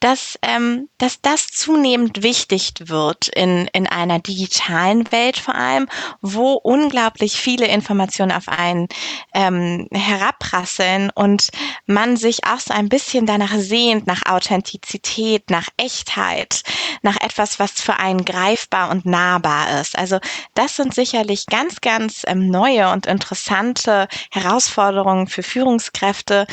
dass, 0.00 0.38
ähm, 0.40 0.88
dass 0.96 1.20
das 1.20 1.48
zunehmend 1.48 2.22
wichtig 2.22 2.72
wird 2.78 3.28
in, 3.28 3.68
in 3.74 3.86
einer 3.86 4.18
digitalen 4.18 5.12
Welt 5.12 5.36
vor 5.36 5.54
allem, 5.54 5.88
wo 6.22 6.54
unglaublich 6.54 7.36
viele 7.36 7.66
Informationen 7.66 8.32
auf 8.32 8.48
einen 8.48 8.88
ähm, 9.34 9.88
herabprasseln 9.92 11.10
und 11.14 11.50
man 11.84 12.16
sich 12.16 12.45
auch 12.46 12.60
so 12.60 12.74
ein 12.74 12.88
bisschen 12.88 13.26
danach 13.26 13.54
sehnt, 13.56 14.06
nach 14.06 14.26
Authentizität, 14.26 15.50
nach 15.50 15.68
Echtheit, 15.76 16.62
nach 17.02 17.20
etwas, 17.20 17.58
was 17.58 17.72
für 17.72 17.98
einen 17.98 18.24
greifbar 18.24 18.90
und 18.90 19.06
nahbar 19.06 19.80
ist. 19.80 19.98
Also 19.98 20.18
das 20.54 20.76
sind 20.76 20.94
sicherlich 20.94 21.46
ganz, 21.46 21.80
ganz 21.80 22.22
ähm, 22.26 22.48
neue 22.48 22.90
und 22.90 23.06
interessante 23.06 24.08
Herausforderungen 24.30 25.26
für 25.26 25.42
Führungskräfte, 25.42 26.46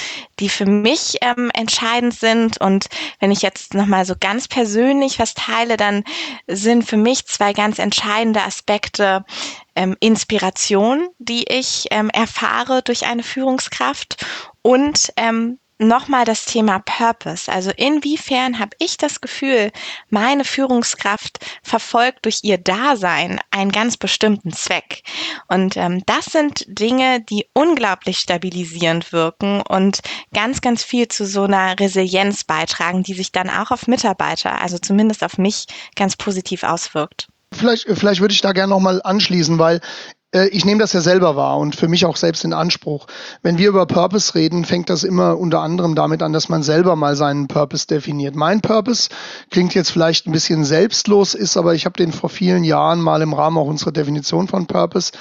die 0.44 0.50
für 0.50 0.66
mich 0.66 1.20
ähm, 1.22 1.50
entscheidend 1.54 2.14
sind. 2.14 2.60
Und 2.60 2.88
wenn 3.22 3.32
ich 3.32 3.42
jetzt 3.42 3.74
nochmal 3.74 4.06
so 4.06 4.14
ganz 4.20 4.50
persönlich 4.50 5.18
was 5.18 5.36
teile, 5.36 5.78
dann 5.78 6.04
sind 6.48 6.84
für 6.84 6.98
mich 6.98 7.26
zwei 7.28 7.54
ganz 7.54 7.80
entscheidende 7.80 8.42
Aspekte 8.42 9.24
ähm, 9.76 9.96
Inspiration, 10.02 11.08
die 11.18 11.46
ich 11.46 11.86
ähm, 11.92 12.10
erfahre 12.10 12.82
durch 12.84 13.06
eine 13.06 13.24
Führungskraft 13.24 14.26
und 14.62 15.14
ähm, 15.16 15.60
nochmal 15.84 16.26
das 16.26 16.46
Thema 16.46 16.80
Purpose. 16.80 17.52
Also 17.52 17.72
inwiefern 17.76 18.60
habe 18.60 18.76
ich 18.80 18.98
das 18.98 19.22
Gefühl, 19.22 19.72
meine 20.10 20.44
Führungskraft 20.44 21.40
verfolgt 21.62 22.26
durch 22.26 22.40
ihr 22.44 22.58
Dasein 22.58 23.40
einen 23.52 23.72
ganz 23.72 23.98
bestimmten 23.98 24.54
Zweck. 24.54 25.04
Und 25.48 25.78
ähm, 25.78 26.04
das 26.06 26.26
sind 26.26 26.66
Dinge, 26.68 27.22
die 27.22 27.46
unglaublich 27.54 28.18
stabilisierend 28.18 29.12
wirken 29.12 29.62
und 29.62 30.02
ganz, 30.34 30.62
ganz 30.62 30.84
viel 30.84 31.08
zu 31.08 31.26
so 31.26 31.44
einer 31.44 31.80
Resilienz 31.80 32.44
beitragen, 32.44 33.04
die 33.04 33.14
sich 33.14 33.32
dann 33.32 33.50
auch 33.50 33.72
auf 33.72 33.88
Mitarbeiter, 33.88 34.62
also 34.62 34.78
zumindest 34.78 35.24
auf 35.24 35.38
mich, 35.38 35.68
ganz 35.96 36.16
positiv 36.16 36.64
auswirkt. 36.64 37.28
Vielleicht, 37.54 37.86
vielleicht 37.88 38.22
würde 38.22 38.34
ich 38.34 38.42
da 38.42 38.52
gerne 38.52 38.72
nochmal 38.72 39.02
anschließen, 39.04 39.60
weil 39.60 39.80
ich 40.52 40.66
nehme 40.66 40.80
das 40.80 40.94
ja 40.94 41.02
selber 41.02 41.36
wahr 41.36 41.58
und 41.58 41.76
für 41.76 41.88
mich 41.88 42.06
auch 42.06 42.16
selbst 42.16 42.44
in 42.44 42.54
Anspruch. 42.54 43.06
Wenn 43.42 43.58
wir 43.58 43.70
über 43.70 43.86
Purpose 43.86 44.34
reden, 44.36 44.66
fängt 44.66 44.90
das 44.90 45.04
immer 45.04 45.38
unter 45.38 45.62
anderem 45.62 45.96
damit 45.96 46.24
an, 46.24 46.34
dass 46.34 46.50
man 46.50 46.64
selber 46.64 46.96
mal 46.96 47.16
seinen 47.16 47.48
Purpose 47.48 47.86
definiert. 47.88 48.36
Mein 48.36 48.62
Purpose 48.62 49.10
klingt 49.52 49.76
jetzt 49.76 49.92
vielleicht 49.92 50.26
ein 50.26 50.32
bisschen 50.32 50.64
selbstlos, 50.66 51.36
ist 51.36 51.58
aber, 51.58 51.76
ich 51.76 51.86
habe 51.86 51.98
den 51.98 52.12
vor 52.12 52.30
vielen 52.30 52.64
Jahren 52.64 53.00
mal 53.00 53.22
im 53.22 53.34
Rahmen 53.34 53.58
auch 53.58 53.68
unserer 53.68 53.92
Definition 53.92 54.48
von 54.48 54.66
Purpose 54.66 55.12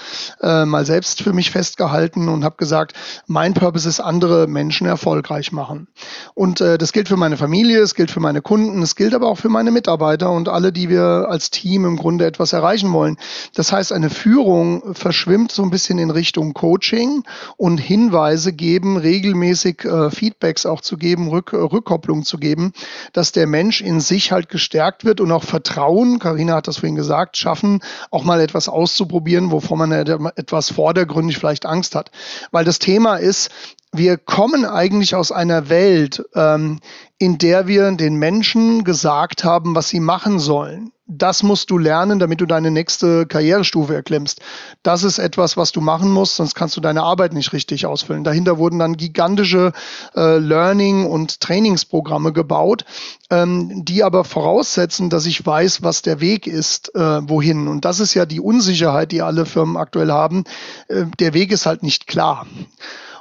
äh, 0.40 0.64
mal 0.64 0.86
selbst 0.86 1.22
für 1.22 1.32
mich 1.32 1.50
festgehalten 1.50 2.28
und 2.28 2.44
habe 2.44 2.56
gesagt, 2.56 2.94
mein 3.26 3.54
Purpose 3.54 3.88
ist, 3.88 4.00
andere 4.00 4.46
Menschen 4.46 4.86
erfolgreich 4.86 5.52
machen. 5.52 5.88
Und 6.34 6.60
äh, 6.60 6.78
das 6.78 6.92
gilt 6.92 7.08
für 7.08 7.16
meine 7.16 7.36
Familie, 7.36 7.80
es 7.80 7.94
gilt 7.94 8.10
für 8.10 8.20
meine 8.20 8.40
Kunden, 8.40 8.82
es 8.82 8.96
gilt 8.96 9.14
aber 9.14 9.28
auch 9.28 9.38
für 9.38 9.48
meine 9.48 9.70
Mitarbeiter 9.70 10.30
und 10.30 10.48
alle, 10.48 10.72
die 10.72 10.88
wir 10.88 11.26
als 11.28 11.50
Team 11.50 11.84
im 11.84 11.96
Grunde 11.96 12.24
etwas 12.24 12.52
erreichen 12.52 12.92
wollen. 12.92 13.18
Das 13.54 13.72
heißt, 13.72 13.92
eine 13.92 14.08
Führung 14.08 14.94
verschwimmt 15.02 15.52
so 15.52 15.62
ein 15.62 15.70
bisschen 15.70 15.98
in 15.98 16.10
Richtung 16.10 16.54
Coaching 16.54 17.24
und 17.56 17.78
Hinweise 17.78 18.52
geben, 18.52 18.96
regelmäßig 18.96 19.84
äh, 19.84 20.10
Feedbacks 20.10 20.64
auch 20.64 20.80
zu 20.80 20.96
geben, 20.96 21.28
Rück, 21.28 21.52
Rückkopplung 21.52 22.24
zu 22.24 22.38
geben, 22.38 22.72
dass 23.12 23.32
der 23.32 23.46
Mensch 23.46 23.82
in 23.82 24.00
sich 24.00 24.32
halt 24.32 24.48
gestärkt 24.48 25.04
wird 25.04 25.20
und 25.20 25.30
auch 25.32 25.44
Vertrauen, 25.44 26.18
Karina 26.18 26.54
hat 26.54 26.68
das 26.68 26.78
vorhin 26.78 26.94
gesagt, 26.94 27.36
schaffen, 27.36 27.80
auch 28.10 28.24
mal 28.24 28.40
etwas 28.40 28.68
auszuprobieren, 28.68 29.50
wovor 29.50 29.76
man 29.76 29.92
etwas 29.92 30.70
vordergründig 30.70 31.36
vielleicht 31.36 31.66
Angst 31.66 31.94
hat. 31.94 32.10
Weil 32.52 32.64
das 32.64 32.78
Thema 32.78 33.16
ist, 33.16 33.50
wir 33.92 34.16
kommen 34.16 34.64
eigentlich 34.64 35.14
aus 35.14 35.32
einer 35.32 35.68
Welt, 35.68 36.24
ähm, 36.34 36.80
in 37.18 37.36
der 37.36 37.66
wir 37.66 37.90
den 37.92 38.14
Menschen 38.16 38.84
gesagt 38.84 39.44
haben, 39.44 39.74
was 39.74 39.90
sie 39.90 40.00
machen 40.00 40.38
sollen. 40.38 40.92
Das 41.18 41.42
musst 41.42 41.70
du 41.70 41.78
lernen, 41.78 42.18
damit 42.18 42.40
du 42.40 42.46
deine 42.46 42.70
nächste 42.70 43.26
Karrierestufe 43.26 43.94
erklimmst. 43.94 44.40
Das 44.82 45.04
ist 45.04 45.18
etwas, 45.18 45.56
was 45.56 45.72
du 45.72 45.80
machen 45.80 46.10
musst, 46.10 46.36
sonst 46.36 46.54
kannst 46.54 46.76
du 46.76 46.80
deine 46.80 47.02
Arbeit 47.02 47.34
nicht 47.34 47.52
richtig 47.52 47.84
ausfüllen. 47.86 48.24
Dahinter 48.24 48.56
wurden 48.56 48.78
dann 48.78 48.96
gigantische 48.96 49.72
äh, 50.14 50.38
Learning- 50.38 51.06
und 51.06 51.40
Trainingsprogramme 51.40 52.32
gebaut, 52.32 52.84
ähm, 53.30 53.84
die 53.84 54.02
aber 54.02 54.24
voraussetzen, 54.24 55.10
dass 55.10 55.26
ich 55.26 55.44
weiß, 55.44 55.82
was 55.82 56.02
der 56.02 56.20
Weg 56.20 56.46
ist, 56.46 56.94
äh, 56.94 57.28
wohin. 57.28 57.68
Und 57.68 57.84
das 57.84 58.00
ist 58.00 58.14
ja 58.14 58.24
die 58.24 58.40
Unsicherheit, 58.40 59.12
die 59.12 59.22
alle 59.22 59.44
Firmen 59.44 59.76
aktuell 59.76 60.10
haben. 60.10 60.44
Äh, 60.88 61.04
der 61.18 61.34
Weg 61.34 61.52
ist 61.52 61.66
halt 61.66 61.82
nicht 61.82 62.06
klar. 62.06 62.46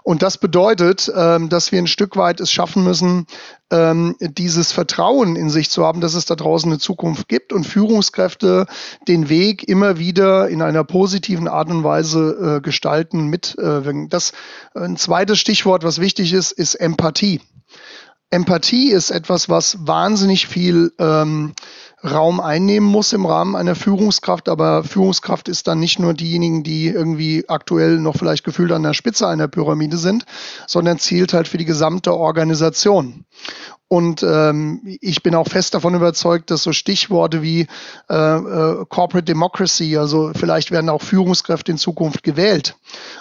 Und 0.03 0.23
das 0.23 0.37
bedeutet, 0.37 1.11
ähm, 1.15 1.49
dass 1.49 1.71
wir 1.71 1.79
ein 1.79 1.87
Stück 1.87 2.15
weit 2.17 2.39
es 2.39 2.51
schaffen 2.51 2.83
müssen, 2.83 3.27
ähm, 3.69 4.15
dieses 4.19 4.71
Vertrauen 4.71 5.35
in 5.35 5.49
sich 5.49 5.69
zu 5.69 5.85
haben, 5.85 6.01
dass 6.01 6.15
es 6.15 6.25
da 6.25 6.35
draußen 6.35 6.71
eine 6.71 6.79
Zukunft 6.79 7.27
gibt 7.27 7.53
und 7.53 7.65
Führungskräfte 7.65 8.65
den 9.07 9.29
Weg 9.29 9.67
immer 9.67 9.99
wieder 9.99 10.49
in 10.49 10.61
einer 10.61 10.83
positiven 10.83 11.47
Art 11.47 11.69
und 11.69 11.83
Weise 11.83 12.57
äh, 12.57 12.61
gestalten, 12.61 13.27
mitwirken. 13.27 14.05
Äh, 14.05 14.09
das 14.09 14.33
ein 14.73 14.97
zweites 14.97 15.39
Stichwort, 15.39 15.83
was 15.83 15.99
wichtig 15.99 16.33
ist, 16.33 16.51
ist 16.51 16.75
Empathie. 16.75 17.41
Empathie 18.31 18.91
ist 18.91 19.11
etwas, 19.11 19.49
was 19.49 19.85
wahnsinnig 19.85 20.47
viel 20.47 20.93
ähm, 20.99 21.53
Raum 22.03 22.39
einnehmen 22.39 22.87
muss 22.87 23.13
im 23.13 23.25
Rahmen 23.25 23.55
einer 23.55 23.75
Führungskraft. 23.75 24.49
Aber 24.49 24.83
Führungskraft 24.83 25.47
ist 25.47 25.67
dann 25.67 25.79
nicht 25.79 25.99
nur 25.99 26.13
diejenigen, 26.13 26.63
die 26.63 26.87
irgendwie 26.87 27.47
aktuell 27.47 27.99
noch 27.99 28.15
vielleicht 28.15 28.43
gefühlt 28.43 28.71
an 28.71 28.83
der 28.83 28.93
Spitze 28.93 29.27
einer 29.27 29.47
Pyramide 29.47 29.97
sind, 29.97 30.25
sondern 30.67 30.99
zielt 30.99 31.33
halt 31.33 31.47
für 31.47 31.57
die 31.57 31.65
gesamte 31.65 32.15
Organisation. 32.15 33.25
Und 33.91 34.23
ähm, 34.23 34.79
ich 35.01 35.21
bin 35.21 35.35
auch 35.35 35.49
fest 35.49 35.73
davon 35.73 35.95
überzeugt, 35.95 36.49
dass 36.49 36.63
so 36.63 36.71
Stichworte 36.71 37.41
wie 37.41 37.67
äh, 38.09 38.15
äh, 38.15 38.85
Corporate 38.87 39.25
Democracy, 39.25 39.97
also 39.97 40.31
vielleicht 40.33 40.71
werden 40.71 40.89
auch 40.89 41.01
Führungskräfte 41.01 41.73
in 41.73 41.77
Zukunft 41.77 42.23
gewählt, 42.23 42.77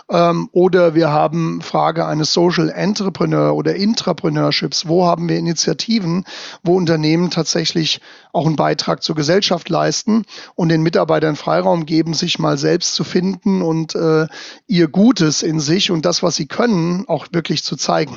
ähm, 0.08 0.48
oder 0.52 0.94
wir 0.94 1.10
haben 1.10 1.60
Frage 1.60 2.06
eines 2.06 2.32
Social 2.32 2.68
Entrepreneur 2.68 3.52
oder 3.56 3.74
Intrapreneurships. 3.74 4.86
Wo 4.86 5.06
haben 5.06 5.28
wir 5.28 5.38
Initiativen, 5.38 6.24
wo 6.62 6.76
Unternehmen 6.76 7.30
tatsächlich 7.30 8.00
auch 8.32 8.46
einen 8.46 8.54
Beitrag 8.54 9.02
zur 9.02 9.16
Gesellschaft 9.16 9.68
leisten 9.68 10.24
und 10.54 10.68
den 10.68 10.82
Mitarbeitern 10.82 11.34
Freiraum 11.34 11.84
geben, 11.84 12.14
sich 12.14 12.38
mal 12.38 12.56
selbst 12.56 12.94
zu 12.94 13.02
finden 13.02 13.60
und 13.62 13.96
äh, 13.96 14.28
ihr 14.68 14.86
Gutes 14.86 15.42
in 15.42 15.58
sich 15.58 15.90
und 15.90 16.04
das, 16.04 16.22
was 16.22 16.36
sie 16.36 16.46
können, 16.46 17.08
auch 17.08 17.26
wirklich 17.32 17.64
zu 17.64 17.74
zeigen. 17.74 18.16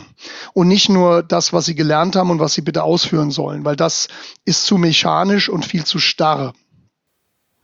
Und 0.53 0.67
nicht 0.67 0.89
nur 0.89 1.23
das, 1.23 1.51
was 1.51 1.65
sie 1.65 1.73
gelernt 1.73 2.15
haben 2.15 2.29
und 2.29 2.42
was 2.43 2.53
sie 2.53 2.61
bitte 2.61 2.83
ausführen 2.83 3.31
sollen, 3.31 3.65
weil 3.65 3.75
das 3.75 4.09
ist 4.45 4.65
zu 4.65 4.77
mechanisch 4.77 5.49
und 5.49 5.65
viel 5.65 5.85
zu 5.85 5.97
starr. 5.97 6.53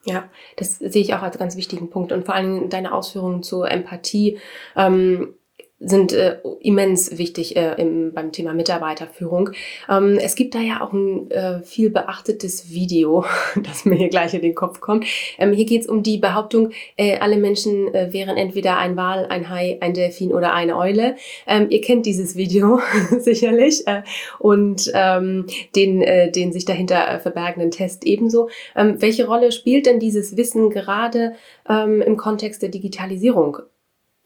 Ja, 0.06 0.30
das 0.56 0.78
sehe 0.80 1.02
ich 1.02 1.14
auch 1.14 1.22
als 1.22 1.38
ganz 1.38 1.58
wichtigen 1.58 1.90
Punkt 1.90 2.12
und 2.12 2.26
vor 2.26 2.34
allem 2.34 2.70
deine 2.70 2.94
Ausführungen 2.94 3.44
zur 3.44 3.70
Empathie. 3.70 4.40
Ähm, 4.76 5.36
sind 5.80 6.12
äh, 6.12 6.38
immens 6.60 7.18
wichtig 7.18 7.56
äh, 7.56 7.76
im, 7.82 8.14
beim 8.14 8.32
Thema 8.32 8.54
Mitarbeiterführung. 8.54 9.52
Ähm, 9.90 10.18
es 10.22 10.36
gibt 10.36 10.54
da 10.54 10.60
ja 10.60 10.82
auch 10.82 10.92
ein 10.92 11.32
äh, 11.32 11.62
viel 11.64 11.90
beachtetes 11.90 12.70
Video, 12.72 13.24
das 13.64 13.86
mir 13.86 13.96
hier 13.96 14.10
gleich 14.10 14.34
in 14.34 14.42
den 14.42 14.56
Kopf 14.56 14.82
kommt. 14.82 15.06
Ähm, 15.38 15.54
hier 15.54 15.66
geht 15.66 15.82
es 15.84 15.88
um 15.88 16.04
die 16.04 16.18
Behauptung, 16.18 16.72
äh, 16.98 17.18
alle 17.20 17.38
Menschen 17.38 17.94
äh, 17.94 18.12
wären 18.12 18.36
entweder 18.36 18.78
ein 18.78 18.98
Wal, 18.98 19.28
ein 19.28 19.50
Hai, 19.50 19.78
ein 19.80 19.94
Delfin 19.94 20.34
oder 20.34 20.54
eine 20.54 20.78
Eule. 20.78 21.16
Ähm, 21.48 21.68
ihr 21.70 21.82
kennt 21.82 22.06
dieses 22.06 22.36
Video 22.36 22.82
sicherlich 23.20 23.88
äh, 23.88 24.02
und 24.38 24.92
ähm, 24.94 25.46
den, 25.76 26.02
äh, 26.02 26.30
den 26.30 26.52
sich 26.52 26.66
dahinter 26.66 27.08
äh, 27.10 27.20
verbergenden 27.20 27.72
Test 27.72 28.06
ebenso. 28.06 28.50
Ähm, 28.76 29.02
welche 29.02 29.28
Rolle 29.28 29.54
spielt 29.54 29.86
denn 29.86 30.00
dieses 30.00 30.36
Wissen 30.36 30.70
gerade 30.70 31.36
ähm, 31.70 32.02
im 32.02 32.18
Kontext 32.18 32.62
der 32.62 32.70
Digitalisierung? 32.70 33.60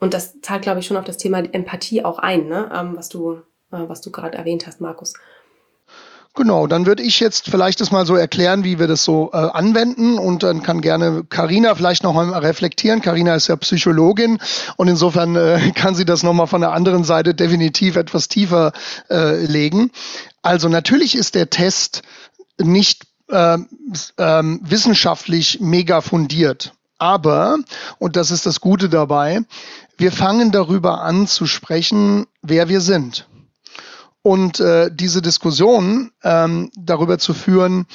Und 0.04 0.14
das 0.14 0.42
zahlt, 0.42 0.64
glaube 0.64 0.82
ich, 0.82 0.86
schon 0.86 0.98
auf 0.98 1.06
das 1.06 1.16
Thema 1.16 1.40
Empathie 1.40 2.04
auch 2.04 2.20
ein, 2.20 2.50
ne? 2.50 2.70
Ähm, 2.76 2.98
was 2.98 3.08
du, 3.08 3.38
äh, 3.72 3.88
du 3.88 4.12
gerade 4.12 4.38
erwähnt 4.38 4.68
hast, 4.68 4.82
Markus. 4.82 5.14
Genau, 6.36 6.68
dann 6.68 6.86
würde 6.86 7.04
ich 7.04 7.22
jetzt 7.22 7.50
vielleicht 7.50 7.80
das 7.80 7.92
mal 7.92 8.06
so 8.06 8.18
erklären, 8.18 8.66
wie 8.66 8.80
wir 8.80 8.88
das 8.88 9.06
so 9.06 9.30
äh, 9.32 9.38
anwenden 9.38 10.18
und 10.18 10.44
dann 10.44 10.62
kann 10.62 10.82
gerne 10.82 11.24
Karina 11.24 11.74
vielleicht 11.76 12.04
noch 12.04 12.12
mal 12.12 12.34
reflektieren. 12.34 13.02
Karina 13.02 13.34
ist 13.36 13.48
ja 13.48 13.56
Psychologin 13.56 14.40
und 14.76 14.90
insofern 14.90 15.38
äh, 15.38 15.72
kann 15.76 15.96
sie 15.96 16.04
das 16.04 16.22
noch 16.22 16.34
mal 16.34 16.48
von 16.48 16.60
der 16.60 16.74
anderen 16.74 17.06
Seite 17.06 17.34
definitiv 17.34 17.96
etwas 17.96 18.28
tiefer 18.28 18.74
äh, 19.10 19.46
legen. 19.46 19.90
Also 20.42 20.68
natürlich 20.68 21.16
ist 21.16 21.34
der 21.34 21.50
Test 21.50 22.02
nicht 22.60 23.04
äh, 23.30 23.54
äh, 23.54 23.60
wissenschaftlich 24.18 25.62
mega 25.62 26.02
fundiert. 26.02 26.74
Aber, 27.04 27.58
und 28.00 28.16
das 28.16 28.32
ist 28.32 28.46
das 28.46 28.62
Gute 28.62 28.88
dabei, 28.88 29.42
wir 29.98 30.12
fangen 30.12 30.52
darüber 30.52 31.02
an 31.02 31.28
zu 31.28 31.46
sprechen, 31.46 32.26
wer 32.42 32.70
wir 32.70 32.82
sind. 32.82 33.28
Und 34.22 34.60
äh, 34.60 34.90
diese 34.94 35.22
Diskussion 35.22 36.12
ähm, 36.24 36.72
darüber 36.78 37.20
zu 37.20 37.34
führen, 37.34 37.86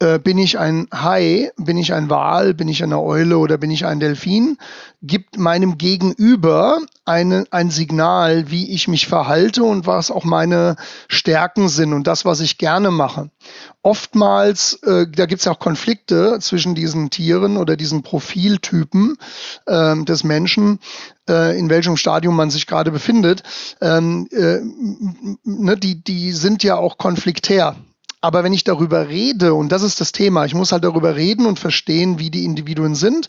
äh, 0.00 0.18
bin 0.18 0.38
ich 0.38 0.58
ein 0.58 0.88
Hai, 0.92 1.52
bin 1.56 1.78
ich 1.78 1.92
ein 1.94 2.10
Wal, 2.10 2.52
bin 2.52 2.68
ich 2.68 2.82
eine 2.82 3.00
Eule 3.00 3.38
oder 3.38 3.58
bin 3.58 3.70
ich 3.70 3.86
ein 3.86 4.00
Delfin, 4.00 4.58
gibt 5.02 5.38
meinem 5.38 5.78
Gegenüber 5.78 6.80
eine, 7.04 7.44
ein 7.50 7.70
Signal, 7.70 8.50
wie 8.50 8.72
ich 8.72 8.88
mich 8.88 9.06
verhalte 9.06 9.62
und 9.62 9.86
was 9.86 10.10
auch 10.10 10.24
meine 10.24 10.76
Stärken 11.08 11.68
sind 11.68 11.92
und 11.92 12.06
das, 12.06 12.24
was 12.24 12.40
ich 12.40 12.58
gerne 12.58 12.90
mache. 12.90 13.30
Oftmals, 13.82 14.74
äh, 14.82 15.06
da 15.08 15.26
gibt 15.26 15.40
es 15.40 15.44
ja 15.44 15.52
auch 15.52 15.60
Konflikte 15.60 16.38
zwischen 16.40 16.74
diesen 16.74 17.10
Tieren 17.10 17.56
oder 17.56 17.76
diesen 17.76 18.02
Profiltypen 18.02 19.16
äh, 19.66 20.02
des 20.04 20.24
Menschen, 20.24 20.80
äh, 21.28 21.56
in 21.56 21.70
welchem 21.70 21.96
Stadium 21.96 22.34
man 22.34 22.50
sich 22.50 22.66
gerade 22.66 22.90
befindet. 22.90 23.42
Ähm, 23.80 24.26
äh, 24.32 24.58
ne, 25.44 25.76
die, 25.76 26.02
die 26.02 26.32
sind 26.32 26.64
ja 26.64 26.76
auch 26.76 26.98
konfliktär. 26.98 27.76
Aber 28.24 28.42
wenn 28.42 28.54
ich 28.54 28.64
darüber 28.64 29.10
rede, 29.10 29.52
und 29.52 29.70
das 29.70 29.82
ist 29.82 30.00
das 30.00 30.10
Thema, 30.10 30.46
ich 30.46 30.54
muss 30.54 30.72
halt 30.72 30.82
darüber 30.82 31.14
reden 31.14 31.44
und 31.44 31.58
verstehen, 31.58 32.18
wie 32.18 32.30
die 32.30 32.46
Individuen 32.46 32.94
sind, 32.94 33.28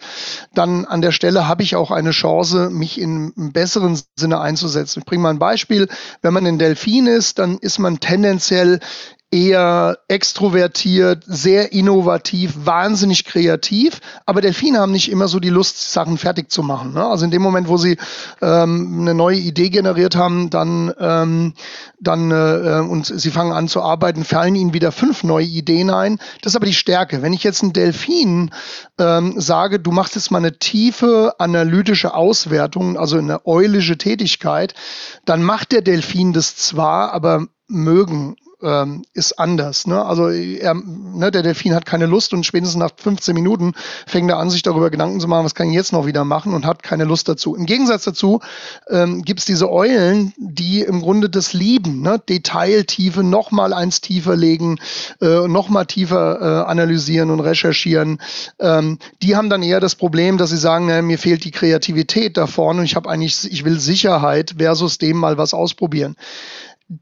dann 0.54 0.86
an 0.86 1.02
der 1.02 1.12
Stelle 1.12 1.50
habe 1.50 1.64
ich 1.64 1.76
auch 1.76 1.92
eine 1.92 2.12
Chance, 2.12 2.70
mich 2.70 2.98
in 2.98 3.34
einem 3.36 3.52
besseren 3.52 4.00
Sinne 4.16 4.40
einzusetzen. 4.40 5.00
Ich 5.00 5.06
bringe 5.06 5.24
mal 5.24 5.32
ein 5.32 5.38
Beispiel. 5.38 5.90
Wenn 6.22 6.34
man 6.34 6.48
ein 6.48 6.60
Delfin 6.60 7.08
ist, 7.08 7.40
dann 7.40 7.58
ist 7.58 7.78
man 7.78 8.00
tendenziell 8.00 8.80
eher 9.36 9.98
extrovertiert, 10.08 11.24
sehr 11.28 11.74
innovativ, 11.74 12.54
wahnsinnig 12.64 13.26
kreativ. 13.26 14.00
Aber 14.26 14.40
Delfine 14.40 14.80
haben 14.80 14.94
nicht 14.94 15.12
immer 15.12 15.28
so 15.28 15.42
die 15.42 15.50
Lust, 15.50 15.92
Sachen 15.92 16.18
fertig 16.18 16.50
zu 16.50 16.64
machen. 16.64 16.94
Ne? 16.94 17.06
Also 17.06 17.26
in 17.26 17.32
dem 17.32 17.42
Moment, 17.42 17.68
wo 17.68 17.76
sie 17.76 17.98
ähm, 18.42 19.00
eine 19.02 19.14
neue 19.14 19.38
Idee 19.38 19.70
generiert 19.70 20.16
haben, 20.16 20.50
dann, 20.50 20.94
ähm, 21.00 21.54
dann 22.00 22.32
äh, 22.32 22.82
und 22.90 23.06
sie 23.08 23.30
fangen 23.30 23.52
an 23.52 23.68
zu 23.68 23.82
arbeiten, 23.82 24.24
fallen 24.24 24.56
ihnen 24.56 24.74
wieder 24.74 24.94
fünf 24.94 25.26
neue 25.26 25.46
Ideen 25.46 25.90
ein. 25.90 26.18
Das 26.42 26.54
ist 26.54 26.56
aber 26.56 26.66
die 26.66 26.74
Stärke. 26.74 27.22
Wenn 27.22 27.34
ich 27.34 27.44
jetzt 27.44 27.62
einen 27.62 27.74
Delfin 27.74 28.52
ähm, 28.98 29.34
sage, 29.38 29.82
du 29.82 29.92
machst 29.92 30.16
jetzt 30.16 30.32
mal 30.32 30.38
eine 30.38 30.58
tiefe 30.58 31.36
analytische 31.40 32.14
Auswertung, 32.14 32.98
also 32.98 33.18
eine 33.18 33.46
eulische 33.46 33.98
Tätigkeit, 33.98 34.76
dann 35.26 35.44
macht 35.44 35.74
der 35.74 35.82
Delfin 35.82 36.32
das 36.32 36.56
zwar, 36.56 37.12
aber 37.12 37.48
mögen 37.68 38.38
ähm, 38.66 39.06
ist 39.14 39.40
anders. 39.40 39.88
Ne? 39.88 40.04
Also 40.04 40.30
er, 40.30 40.74
ne, 40.74 41.32
der 41.32 41.44
Delfin 41.44 41.76
hat 41.76 41.86
keine 41.86 42.08
Lust 42.08 42.34
und 42.34 42.46
spätestens 42.46 42.78
nach 42.78 42.92
15 42.96 43.34
Minuten 43.34 43.74
fängt 44.08 44.30
er 44.30 44.38
an, 44.38 44.50
sich 44.50 44.64
darüber 44.64 44.90
Gedanken 44.90 45.20
zu 45.20 45.28
machen, 45.28 45.46
was 45.46 45.56
kann 45.56 45.70
ich 45.70 45.76
jetzt 45.76 45.94
noch 45.94 46.06
wieder 46.06 46.26
machen 46.26 46.54
und 46.54 46.66
hat 46.66 46.84
keine 46.84 47.04
Lust 47.04 47.30
dazu. 47.30 47.56
Im 47.56 47.66
Gegensatz 47.66 48.04
dazu 48.04 48.42
ähm, 48.90 49.22
gibt 49.22 49.42
es 49.42 49.46
diese 49.46 49.72
Eulen, 49.72 50.34
die 50.38 50.82
im 50.82 51.02
Grunde 51.02 51.30
das 51.30 51.54
lieben, 51.54 52.02
ne? 52.02 52.20
Detailtiefe 52.28 53.24
noch 53.24 53.52
mal 53.52 53.74
eins 53.74 54.02
tiefer 54.02 54.36
legen, 54.36 54.80
äh, 55.22 55.48
noch 55.48 55.70
mal 55.70 55.86
tiefer 55.86 56.42
äh, 56.42 56.70
analysieren 56.70 57.30
und 57.30 57.40
recherchieren. 57.42 58.20
Ähm, 58.60 58.98
die 59.22 59.36
haben 59.36 59.50
dann 59.50 59.62
eher 59.62 59.80
das 59.80 59.96
Problem, 59.96 60.38
dass 60.38 60.50
sie 60.50 60.58
sagen, 60.58 60.88
na, 60.88 61.02
mir 61.02 61.20
fehlt 61.20 61.46
die 61.46 61.52
Kreativität 61.52 62.38
da 62.38 62.48
vorne 62.48 62.80
und 62.80 62.86
ich 62.86 62.96
habe 62.96 63.10
eigentlich, 63.10 63.52
ich 63.52 63.64
will 63.64 63.80
Sicherheit 63.80 64.56
versus 64.58 64.98
dem 64.98 65.18
mal 65.18 65.38
was 65.38 65.54
ausprobieren 65.54 66.16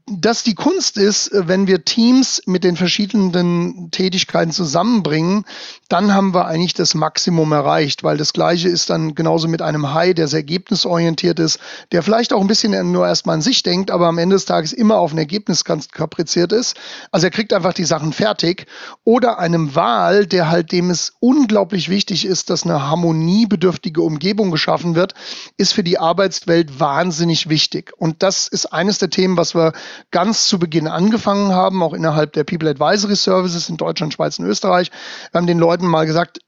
dass 0.06 0.42
die 0.42 0.54
Kunst 0.54 0.96
ist, 0.96 1.28
äh, 1.28 1.46
wenn 1.46 1.66
wir 1.66 1.84
Teams 1.84 2.40
mit 2.46 2.64
den 2.64 2.76
verschiedenen 2.76 3.90
Tätigkeiten 3.90 4.50
zusammenbringen, 4.50 5.44
dann 5.90 6.14
haben 6.14 6.32
wir 6.32 6.46
eigentlich 6.46 6.72
das 6.72 6.94
Maximum 6.94 7.52
erreicht, 7.52 8.02
weil 8.02 8.16
das 8.16 8.32
Gleiche 8.32 8.70
ist 8.70 8.88
dann 8.88 9.14
genauso 9.14 9.46
mit 9.46 9.60
einem 9.60 9.92
Hai, 9.92 10.14
der 10.14 10.26
sehr 10.26 10.38
ergebnisorientiert 10.38 11.38
ist, 11.38 11.58
der 11.92 12.02
vielleicht 12.02 12.32
auch 12.32 12.40
ein 12.40 12.46
bisschen 12.46 12.92
nur 12.92 13.06
erstmal 13.06 13.34
an 13.34 13.42
sich 13.42 13.62
denkt, 13.62 13.90
aber 13.90 14.06
am 14.06 14.16
Ende 14.16 14.36
des 14.36 14.46
Tages 14.46 14.72
immer 14.72 14.96
auf 14.96 15.12
ein 15.12 15.18
Ergebnis 15.18 15.64
kapriziert 15.64 16.52
ist. 16.52 16.76
Also 17.10 17.26
er 17.26 17.30
kriegt 17.30 17.52
einfach 17.52 17.74
die 17.74 17.84
Sachen 17.84 18.12
fertig. 18.12 18.66
Oder 19.04 19.38
einem 19.38 19.74
Wal, 19.74 20.26
der 20.26 20.50
halt 20.50 20.72
dem 20.72 20.90
es 20.90 21.12
unglaublich 21.20 21.90
wichtig 21.90 22.24
ist, 22.24 22.48
dass 22.48 22.64
eine 22.64 22.88
harmoniebedürftige 22.88 24.00
Umgebung 24.00 24.50
geschaffen 24.50 24.94
wird, 24.94 25.14
ist 25.58 25.74
für 25.74 25.84
die 25.84 25.98
Arbeitswelt 25.98 26.80
wahnsinnig 26.80 27.48
wichtig. 27.50 27.92
Und 27.98 28.22
das 28.22 28.48
ist 28.48 28.66
eines 28.66 28.98
der 28.98 29.10
Themen, 29.10 29.36
was 29.36 29.54
wir 29.54 29.73
ganz 30.10 30.48
zu 30.48 30.58
Beginn 30.58 30.88
angefangen 30.88 31.52
haben, 31.52 31.82
auch 31.82 31.92
innerhalb 31.92 32.32
der 32.32 32.44
People 32.44 32.68
Advisory 32.70 33.16
Services 33.16 33.68
in 33.68 33.76
Deutschland, 33.76 34.14
Schweiz 34.14 34.38
und 34.38 34.46
Österreich. 34.46 34.90
Wir 35.30 35.38
haben 35.38 35.46
den 35.46 35.58
Leuten 35.58 35.86
mal 35.86 36.06
gesagt, 36.06 36.38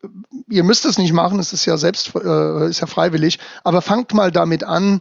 ihr 0.48 0.64
müsst 0.64 0.84
es 0.84 0.98
nicht 0.98 1.12
machen, 1.12 1.38
es 1.38 1.52
ist 1.52 1.66
ja 1.66 1.76
selbst, 1.76 2.14
äh, 2.14 2.68
ist 2.68 2.80
ja 2.80 2.86
freiwillig, 2.86 3.38
aber 3.64 3.82
fangt 3.82 4.14
mal 4.14 4.30
damit 4.30 4.64
an, 4.64 5.00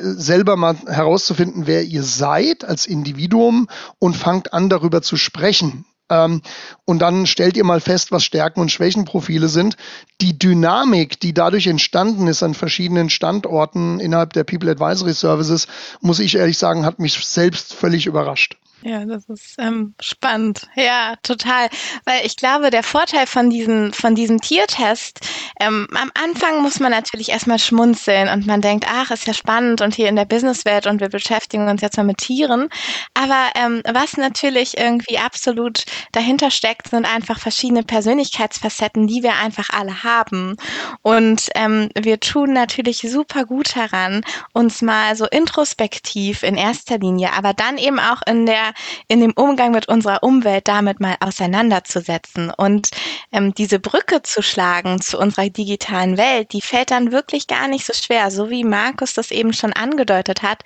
selber 0.00 0.56
mal 0.56 0.76
herauszufinden, 0.86 1.66
wer 1.66 1.84
ihr 1.84 2.02
seid 2.02 2.64
als 2.64 2.86
Individuum 2.86 3.68
und 3.98 4.16
fangt 4.16 4.54
an, 4.54 4.70
darüber 4.70 5.02
zu 5.02 5.18
sprechen. 5.18 5.84
Ähm, 6.10 6.42
und 6.84 6.98
dann 7.00 7.26
stellt 7.26 7.56
ihr 7.56 7.64
mal 7.64 7.80
fest, 7.80 8.12
was 8.12 8.24
Stärken 8.24 8.60
und 8.60 8.70
Schwächenprofile 8.70 9.48
sind. 9.48 9.76
Die 10.20 10.38
Dynamik, 10.38 11.18
die 11.20 11.34
dadurch 11.34 11.66
entstanden 11.66 12.26
ist 12.26 12.42
an 12.42 12.54
verschiedenen 12.54 13.10
Standorten 13.10 14.00
innerhalb 14.00 14.32
der 14.32 14.44
People 14.44 14.70
Advisory 14.70 15.14
Services, 15.14 15.66
muss 16.00 16.18
ich 16.18 16.36
ehrlich 16.36 16.58
sagen, 16.58 16.84
hat 16.84 16.98
mich 16.98 17.14
selbst 17.14 17.74
völlig 17.74 18.06
überrascht. 18.06 18.56
Ja, 18.86 19.06
das 19.06 19.24
ist 19.30 19.54
ähm, 19.58 19.94
spannend. 19.98 20.68
Ja, 20.74 21.14
total. 21.22 21.70
Weil 22.04 22.26
ich 22.26 22.36
glaube, 22.36 22.68
der 22.68 22.82
Vorteil 22.82 23.26
von, 23.26 23.48
diesen, 23.48 23.94
von 23.94 24.14
diesem 24.14 24.42
Tiertest, 24.42 25.20
ähm, 25.58 25.88
am 25.94 26.10
Anfang 26.22 26.60
muss 26.60 26.80
man 26.80 26.90
natürlich 26.90 27.30
erstmal 27.30 27.58
schmunzeln 27.58 28.28
und 28.28 28.46
man 28.46 28.60
denkt, 28.60 28.84
ach, 28.86 29.10
ist 29.10 29.26
ja 29.26 29.32
spannend 29.32 29.80
und 29.80 29.94
hier 29.94 30.10
in 30.10 30.16
der 30.16 30.26
Businesswelt 30.26 30.86
und 30.86 31.00
wir 31.00 31.08
beschäftigen 31.08 31.66
uns 31.66 31.80
jetzt 31.80 31.96
mal 31.96 32.02
mit 32.02 32.18
Tieren. 32.18 32.68
Aber 33.14 33.52
ähm, 33.54 33.80
was 33.90 34.18
natürlich 34.18 34.76
irgendwie 34.76 35.16
absolut 35.16 35.86
dahinter 36.12 36.50
steckt, 36.50 36.88
sind 36.88 37.06
einfach 37.06 37.38
verschiedene 37.38 37.84
Persönlichkeitsfacetten, 37.84 39.06
die 39.06 39.22
wir 39.22 39.36
einfach 39.36 39.70
alle 39.70 40.04
haben. 40.04 40.56
Und 41.00 41.48
ähm, 41.54 41.88
wir 41.98 42.20
tun 42.20 42.52
natürlich 42.52 42.98
super 42.98 43.46
gut 43.46 43.74
daran, 43.74 44.26
uns 44.52 44.82
mal 44.82 45.16
so 45.16 45.24
introspektiv 45.24 46.42
in 46.42 46.56
erster 46.56 46.98
Linie, 46.98 47.32
aber 47.32 47.54
dann 47.54 47.78
eben 47.78 47.98
auch 47.98 48.20
in 48.26 48.44
der 48.44 48.73
in 49.08 49.20
dem 49.20 49.32
Umgang 49.32 49.72
mit 49.72 49.88
unserer 49.88 50.22
Umwelt 50.22 50.68
damit 50.68 51.00
mal 51.00 51.16
auseinanderzusetzen. 51.20 52.50
Und 52.56 52.90
ähm, 53.32 53.54
diese 53.54 53.78
Brücke 53.78 54.22
zu 54.22 54.42
schlagen 54.42 55.00
zu 55.00 55.18
unserer 55.18 55.48
digitalen 55.48 56.16
Welt, 56.16 56.52
die 56.52 56.62
fällt 56.62 56.90
dann 56.90 57.12
wirklich 57.12 57.46
gar 57.46 57.68
nicht 57.68 57.86
so 57.86 57.92
schwer, 57.92 58.30
so 58.30 58.50
wie 58.50 58.64
Markus 58.64 59.14
das 59.14 59.30
eben 59.30 59.52
schon 59.52 59.72
angedeutet 59.72 60.42
hat. 60.42 60.62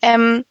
Ähm, 0.00 0.44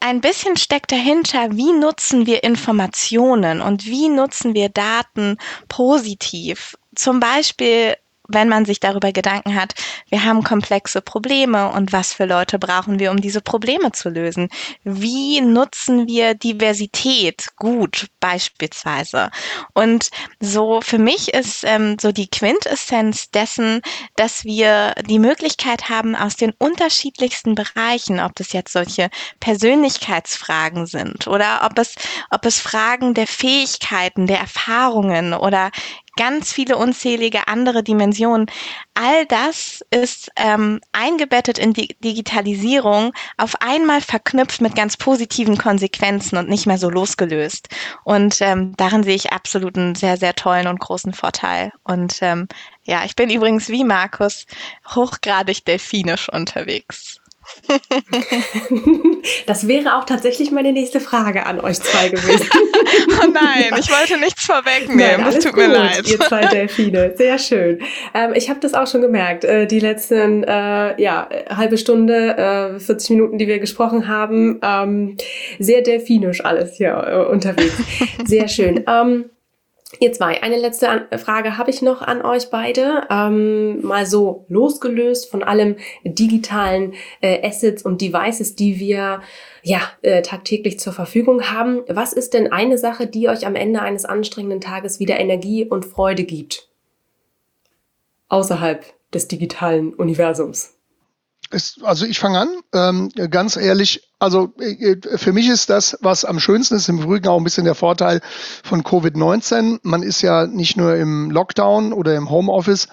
ein 0.00 0.20
bisschen 0.20 0.56
steckt 0.56 0.90
dahinter, 0.90 1.52
wie 1.52 1.72
nutzen 1.72 2.26
wir 2.26 2.42
Informationen 2.42 3.60
und 3.60 3.86
wie 3.86 4.08
nutzen 4.08 4.54
wir 4.54 4.68
Daten 4.68 5.36
positiv. 5.68 6.76
Zum 6.94 7.20
Beispiel 7.20 7.96
wenn 8.32 8.48
man 8.48 8.64
sich 8.64 8.80
darüber 8.80 9.12
Gedanken 9.12 9.54
hat, 9.54 9.74
wir 10.08 10.24
haben 10.24 10.42
komplexe 10.42 11.00
Probleme 11.00 11.70
und 11.70 11.92
was 11.92 12.12
für 12.12 12.26
Leute 12.26 12.58
brauchen 12.58 12.98
wir, 12.98 13.10
um 13.10 13.20
diese 13.20 13.40
Probleme 13.40 13.92
zu 13.92 14.08
lösen? 14.08 14.48
Wie 14.84 15.40
nutzen 15.40 16.06
wir 16.06 16.34
Diversität 16.34 17.48
gut 17.56 18.08
beispielsweise? 18.20 19.30
Und 19.74 20.10
so 20.40 20.80
für 20.80 20.98
mich 20.98 21.34
ist 21.34 21.64
ähm, 21.64 21.96
so 22.00 22.12
die 22.12 22.28
Quintessenz 22.28 23.30
dessen, 23.30 23.80
dass 24.16 24.44
wir 24.44 24.94
die 25.06 25.18
Möglichkeit 25.18 25.88
haben, 25.88 26.14
aus 26.14 26.36
den 26.36 26.52
unterschiedlichsten 26.58 27.54
Bereichen, 27.54 28.20
ob 28.20 28.34
das 28.36 28.52
jetzt 28.52 28.72
solche 28.72 29.10
Persönlichkeitsfragen 29.40 30.86
sind 30.86 31.26
oder 31.26 31.68
ob 31.68 31.78
es, 31.78 31.94
ob 32.30 32.44
es 32.44 32.60
Fragen 32.60 33.14
der 33.14 33.26
Fähigkeiten, 33.26 34.26
der 34.26 34.38
Erfahrungen 34.38 35.34
oder 35.34 35.70
ganz 36.16 36.52
viele 36.52 36.76
unzählige 36.76 37.48
andere 37.48 37.82
Dimensionen. 37.82 38.46
All 38.94 39.24
das 39.26 39.84
ist 39.90 40.30
ähm, 40.36 40.80
eingebettet 40.92 41.58
in 41.58 41.72
die 41.72 41.96
Digitalisierung, 42.04 43.12
auf 43.38 43.54
einmal 43.60 44.00
verknüpft 44.00 44.60
mit 44.60 44.74
ganz 44.74 44.96
positiven 44.96 45.56
Konsequenzen 45.56 46.36
und 46.36 46.48
nicht 46.48 46.66
mehr 46.66 46.78
so 46.78 46.90
losgelöst. 46.90 47.68
Und 48.04 48.40
ähm, 48.40 48.74
darin 48.76 49.02
sehe 49.02 49.16
ich 49.16 49.32
absolut 49.32 49.76
einen 49.76 49.94
sehr, 49.94 50.16
sehr 50.16 50.34
tollen 50.34 50.66
und 50.66 50.80
großen 50.80 51.14
Vorteil. 51.14 51.72
Und 51.84 52.18
ähm, 52.20 52.48
ja, 52.84 53.04
ich 53.04 53.16
bin 53.16 53.30
übrigens 53.30 53.68
wie 53.68 53.84
Markus 53.84 54.46
hochgradig 54.94 55.64
delfinisch 55.64 56.28
unterwegs. 56.28 57.21
Das 59.46 59.68
wäre 59.68 59.96
auch 59.96 60.04
tatsächlich 60.04 60.50
meine 60.50 60.72
nächste 60.72 61.00
Frage 61.00 61.46
an 61.46 61.60
euch 61.60 61.80
zwei 61.80 62.08
gewesen. 62.08 62.48
oh 63.22 63.26
nein, 63.32 63.78
ich 63.78 63.90
wollte 63.90 64.18
nichts 64.18 64.44
vorwegnehmen. 64.44 64.96
Nein, 64.96 65.24
das 65.24 65.38
tut 65.38 65.52
gut, 65.52 65.68
mir 65.68 65.68
leid. 65.68 66.08
Ihr 66.08 66.20
zwei 66.20 66.46
Delfine, 66.52 67.14
sehr 67.16 67.38
schön. 67.38 67.80
Ähm, 68.14 68.32
ich 68.34 68.50
habe 68.50 68.60
das 68.60 68.74
auch 68.74 68.86
schon 68.86 69.00
gemerkt. 69.00 69.44
Äh, 69.44 69.66
die 69.66 69.80
letzten 69.80 70.44
äh, 70.44 71.00
ja 71.00 71.28
halbe 71.48 71.78
Stunde, 71.78 72.74
äh, 72.76 72.80
40 72.80 73.10
Minuten, 73.10 73.38
die 73.38 73.46
wir 73.46 73.58
gesprochen 73.58 74.08
haben, 74.08 74.60
ähm, 74.62 75.16
sehr 75.58 75.82
delfinisch 75.82 76.44
alles 76.44 76.76
hier 76.76 76.92
äh, 76.92 77.30
unterwegs. 77.30 77.74
Sehr 78.24 78.48
schön. 78.48 78.84
Ähm, 78.86 79.30
Ihr 80.00 80.12
zwei, 80.12 80.42
eine 80.42 80.56
letzte 80.56 81.06
Frage 81.18 81.58
habe 81.58 81.70
ich 81.70 81.82
noch 81.82 82.00
an 82.00 82.22
euch 82.22 82.50
beide. 82.50 83.06
Ähm, 83.10 83.82
mal 83.82 84.06
so 84.06 84.46
losgelöst 84.48 85.30
von 85.30 85.42
allem 85.42 85.76
digitalen 86.04 86.94
äh, 87.20 87.46
Assets 87.46 87.82
und 87.82 88.00
Devices, 88.00 88.56
die 88.56 88.80
wir 88.80 89.20
ja 89.62 89.80
äh, 90.00 90.22
tagtäglich 90.22 90.80
zur 90.80 90.92
Verfügung 90.94 91.50
haben. 91.50 91.82
Was 91.88 92.12
ist 92.14 92.32
denn 92.32 92.50
eine 92.50 92.78
Sache, 92.78 93.06
die 93.06 93.28
euch 93.28 93.46
am 93.46 93.54
Ende 93.54 93.82
eines 93.82 94.04
anstrengenden 94.04 94.60
Tages 94.60 94.98
wieder 94.98 95.20
Energie 95.20 95.64
und 95.64 95.84
Freude 95.84 96.24
gibt? 96.24 96.68
Außerhalb 98.28 98.84
des 99.12 99.28
digitalen 99.28 99.92
Universums. 99.92 100.74
Es, 101.50 101.78
also 101.82 102.06
ich 102.06 102.18
fange 102.18 102.38
an, 102.38 102.48
ähm, 102.72 103.10
ganz 103.30 103.56
ehrlich, 103.56 104.08
also 104.18 104.54
äh, 104.58 104.96
für 105.16 105.32
mich 105.32 105.48
ist 105.48 105.68
das, 105.68 105.98
was 106.00 106.24
am 106.24 106.40
schönsten 106.40 106.76
ist, 106.76 106.88
im 106.88 107.00
Übrigen 107.00 107.28
auch 107.28 107.36
ein 107.36 107.44
bisschen 107.44 107.64
der 107.64 107.74
Vorteil 107.74 108.20
von 108.62 108.82
Covid-19. 108.82 109.80
Man 109.82 110.02
ist 110.02 110.22
ja 110.22 110.46
nicht 110.46 110.76
nur 110.76 110.96
im 110.96 111.30
Lockdown 111.30 111.92
oder 111.92 112.14
im 112.14 112.30
Homeoffice, 112.30 112.88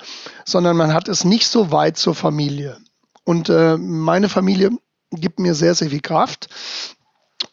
sondern 0.45 0.75
man 0.75 0.93
hat 0.93 1.07
es 1.07 1.23
nicht 1.23 1.47
so 1.47 1.71
weit 1.71 1.97
zur 1.97 2.15
Familie. 2.15 2.77
Und 3.23 3.49
äh, 3.49 3.77
meine 3.77 4.27
Familie 4.27 4.71
gibt 5.11 5.39
mir 5.39 5.55
sehr, 5.55 5.75
sehr 5.75 5.89
viel 5.89 6.01
Kraft 6.01 6.49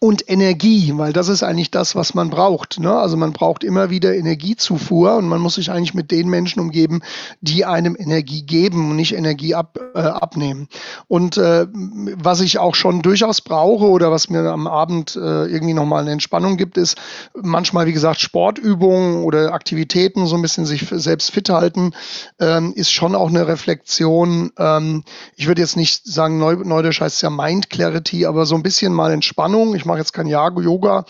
und 0.07 0.30
Energie, 0.30 0.92
weil 0.94 1.12
das 1.12 1.26
ist 1.26 1.42
eigentlich 1.42 1.72
das, 1.72 1.96
was 1.96 2.14
man 2.14 2.30
braucht. 2.30 2.78
Ne? 2.78 2.96
Also 2.96 3.16
man 3.16 3.32
braucht 3.32 3.64
immer 3.64 3.90
wieder 3.90 4.14
Energiezufuhr 4.14 5.16
und 5.16 5.26
man 5.26 5.40
muss 5.40 5.57
sich 5.57 5.72
eigentlich 5.72 5.94
mit 5.94 6.12
den 6.12 6.28
Menschen 6.28 6.61
umgeben, 6.61 7.02
die 7.40 7.64
einem 7.64 7.96
Energie 7.98 8.42
geben 8.42 8.90
und 8.90 8.94
nicht 8.94 9.16
Energie 9.16 9.57
ab, 9.57 9.80
äh, 9.96 9.98
abnehmen. 9.98 10.68
Und 11.09 11.38
äh, 11.38 11.66
was 11.72 12.40
ich 12.40 12.61
auch 12.61 12.76
schon 12.76 13.02
durchaus 13.02 13.40
brauche 13.40 13.86
oder 13.86 14.12
was 14.12 14.30
mir 14.30 14.44
am 14.44 14.68
Abend 14.68 15.16
äh, 15.16 15.46
irgendwie 15.46 15.74
nochmal 15.74 16.02
eine 16.02 16.12
Entspannung 16.12 16.57
gibt, 16.57 16.78
ist 16.78 16.96
manchmal, 17.34 17.86
wie 17.86 17.92
gesagt, 17.92 18.20
Sportübungen 18.20 19.24
oder 19.24 19.52
Aktivitäten, 19.54 20.26
so 20.26 20.36
ein 20.36 20.42
bisschen 20.42 20.66
sich 20.66 20.86
selbst 20.88 21.32
fit 21.32 21.48
halten, 21.48 21.94
ähm, 22.38 22.74
ist 22.76 22.92
schon 22.92 23.16
auch 23.16 23.28
eine 23.28 23.48
Reflexion. 23.48 24.52
Ähm, 24.57 25.02
ich 25.34 25.48
würde 25.48 25.62
jetzt 25.62 25.76
nicht 25.76 26.07
sagen, 26.07 26.38
Neudeutsch 26.38 27.00
heißt 27.00 27.22
ja 27.22 27.30
Mind 27.30 27.70
Clarity, 27.70 28.24
aber 28.26 28.46
so 28.46 28.54
ein 28.54 28.62
bisschen 28.62 28.92
mal 28.92 29.11
Entspannung. 29.11 29.74
Ich 29.74 29.84
mache 29.84 29.95
jetzt 29.99 30.12
kein 30.12 30.26
Yoga, 30.26 31.05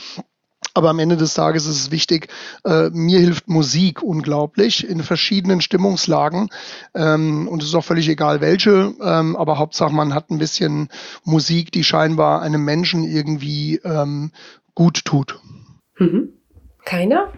aber 0.76 0.90
am 0.90 0.98
Ende 0.98 1.16
des 1.16 1.32
Tages 1.32 1.66
ist 1.66 1.76
es 1.80 1.90
wichtig, 1.90 2.28
äh, 2.64 2.90
mir 2.90 3.18
hilft 3.18 3.48
Musik 3.48 4.02
unglaublich 4.02 4.86
in 4.86 5.02
verschiedenen 5.02 5.62
Stimmungslagen. 5.62 6.50
Ähm, 6.94 7.48
und 7.48 7.62
es 7.62 7.70
ist 7.70 7.74
auch 7.74 7.84
völlig 7.84 8.08
egal 8.10 8.42
welche, 8.42 8.94
ähm, 9.00 9.36
aber 9.36 9.58
Hauptsache 9.58 9.94
man 9.94 10.12
hat 10.12 10.30
ein 10.30 10.38
bisschen 10.38 10.88
Musik, 11.24 11.72
die 11.72 11.82
scheinbar 11.82 12.42
einem 12.42 12.62
Menschen 12.62 13.04
irgendwie 13.04 13.80
ähm, 13.84 14.32
gut 14.74 15.06
tut. 15.06 15.40
Mhm. 15.98 16.34
Keiner? 16.84 17.32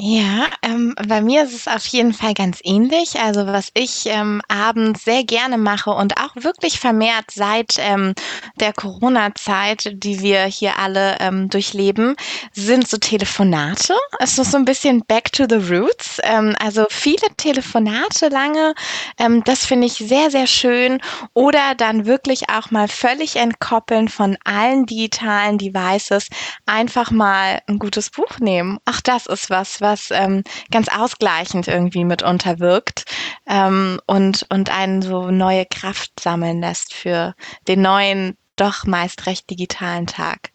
Ja, 0.00 0.46
ähm, 0.62 0.92
bei 1.06 1.20
mir 1.20 1.44
ist 1.44 1.54
es 1.54 1.68
auf 1.68 1.86
jeden 1.86 2.12
Fall 2.12 2.34
ganz 2.34 2.58
ähnlich. 2.64 3.20
Also 3.20 3.46
was 3.46 3.70
ich 3.74 4.06
ähm, 4.06 4.42
abends 4.48 5.04
sehr 5.04 5.22
gerne 5.22 5.56
mache 5.56 5.90
und 5.90 6.18
auch 6.18 6.34
wirklich 6.34 6.80
vermehrt 6.80 7.26
seit 7.32 7.76
ähm, 7.78 8.12
der 8.58 8.72
Corona-Zeit, 8.72 9.92
die 10.02 10.20
wir 10.20 10.46
hier 10.46 10.80
alle 10.80 11.16
ähm, 11.20 11.48
durchleben, 11.48 12.16
sind 12.52 12.88
so 12.88 12.96
Telefonate. 12.96 13.94
Es 14.18 14.36
ist 14.36 14.50
so 14.50 14.56
ein 14.56 14.64
bisschen 14.64 15.04
back 15.06 15.30
to 15.30 15.44
the 15.48 15.72
roots. 15.72 16.18
Ähm, 16.24 16.56
also 16.58 16.86
viele 16.90 17.28
Telefonate 17.36 18.30
lange. 18.30 18.74
Ähm, 19.16 19.44
das 19.44 19.64
finde 19.64 19.86
ich 19.86 19.94
sehr, 19.94 20.28
sehr 20.32 20.48
schön. 20.48 21.00
Oder 21.34 21.76
dann 21.76 22.04
wirklich 22.04 22.48
auch 22.48 22.72
mal 22.72 22.88
völlig 22.88 23.36
entkoppeln 23.36 24.08
von 24.08 24.36
allen 24.44 24.86
digitalen 24.86 25.56
Devices. 25.56 26.26
Einfach 26.66 27.12
mal 27.12 27.60
ein 27.68 27.78
gutes 27.78 28.10
Buch 28.10 28.40
nehmen. 28.40 28.78
Ach, 28.86 29.00
das 29.00 29.26
ist 29.26 29.50
was, 29.50 29.80
was 29.84 30.10
ähm, 30.10 30.42
ganz 30.72 30.88
ausgleichend 30.88 31.68
irgendwie 31.68 32.04
mitunter 32.04 32.58
wirkt 32.58 33.04
ähm, 33.46 34.00
und, 34.06 34.46
und 34.48 34.70
einen 34.70 35.02
so 35.02 35.30
neue 35.30 35.66
Kraft 35.66 36.18
sammeln 36.18 36.60
lässt 36.60 36.94
für 36.94 37.34
den 37.68 37.82
neuen, 37.82 38.36
doch 38.56 38.84
meist 38.84 39.26
recht 39.26 39.48
digitalen 39.50 40.06
Tag. 40.06 40.53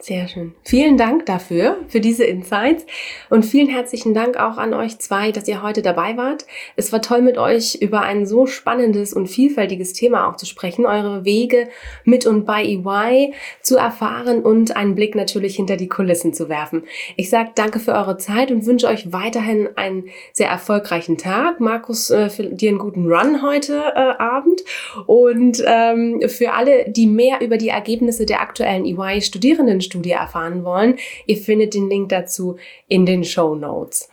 Sehr 0.00 0.28
schön. 0.28 0.54
Vielen 0.62 0.96
Dank 0.96 1.26
dafür, 1.26 1.76
für 1.88 1.98
diese 1.98 2.22
Insights 2.22 2.86
und 3.30 3.44
vielen 3.44 3.68
herzlichen 3.68 4.14
Dank 4.14 4.36
auch 4.36 4.56
an 4.56 4.72
euch 4.72 5.00
zwei, 5.00 5.32
dass 5.32 5.48
ihr 5.48 5.60
heute 5.60 5.82
dabei 5.82 6.16
wart. 6.16 6.46
Es 6.76 6.92
war 6.92 7.02
toll 7.02 7.20
mit 7.20 7.36
euch 7.36 7.74
über 7.80 8.02
ein 8.02 8.24
so 8.24 8.46
spannendes 8.46 9.12
und 9.12 9.26
vielfältiges 9.26 9.94
Thema 9.94 10.28
auch 10.28 10.36
zu 10.36 10.46
sprechen, 10.46 10.86
eure 10.86 11.24
Wege 11.24 11.68
mit 12.04 12.26
und 12.26 12.44
bei 12.44 12.62
EY 12.62 13.34
zu 13.60 13.76
erfahren 13.76 14.42
und 14.42 14.76
einen 14.76 14.94
Blick 14.94 15.16
natürlich 15.16 15.56
hinter 15.56 15.76
die 15.76 15.88
Kulissen 15.88 16.32
zu 16.32 16.48
werfen. 16.48 16.84
Ich 17.16 17.28
sage 17.28 17.50
danke 17.56 17.80
für 17.80 17.92
eure 17.92 18.18
Zeit 18.18 18.52
und 18.52 18.66
wünsche 18.66 18.86
euch 18.86 19.12
weiterhin 19.12 19.68
einen 19.74 20.04
sehr 20.32 20.48
erfolgreichen 20.48 21.18
Tag. 21.18 21.58
Markus, 21.58 22.10
äh, 22.10 22.30
für 22.30 22.44
dir 22.44 22.68
einen 22.68 22.78
guten 22.78 23.10
Run 23.10 23.42
heute 23.42 23.82
äh, 23.96 24.22
Abend 24.22 24.62
und 25.06 25.60
ähm, 25.66 26.22
für 26.28 26.52
alle, 26.52 26.88
die 26.88 27.08
mehr 27.08 27.40
über 27.40 27.56
die 27.56 27.70
Ergebnisse 27.70 28.26
der 28.26 28.40
aktuellen 28.42 28.84
EY-Studierenden 28.84 29.87
Studie 29.88 30.12
erfahren 30.12 30.64
wollen, 30.64 30.98
ihr 31.26 31.36
findet 31.36 31.74
den 31.74 31.88
Link 31.88 32.10
dazu 32.10 32.56
in 32.86 33.06
den 33.06 33.24
Show 33.24 33.54
Notes. 33.54 34.08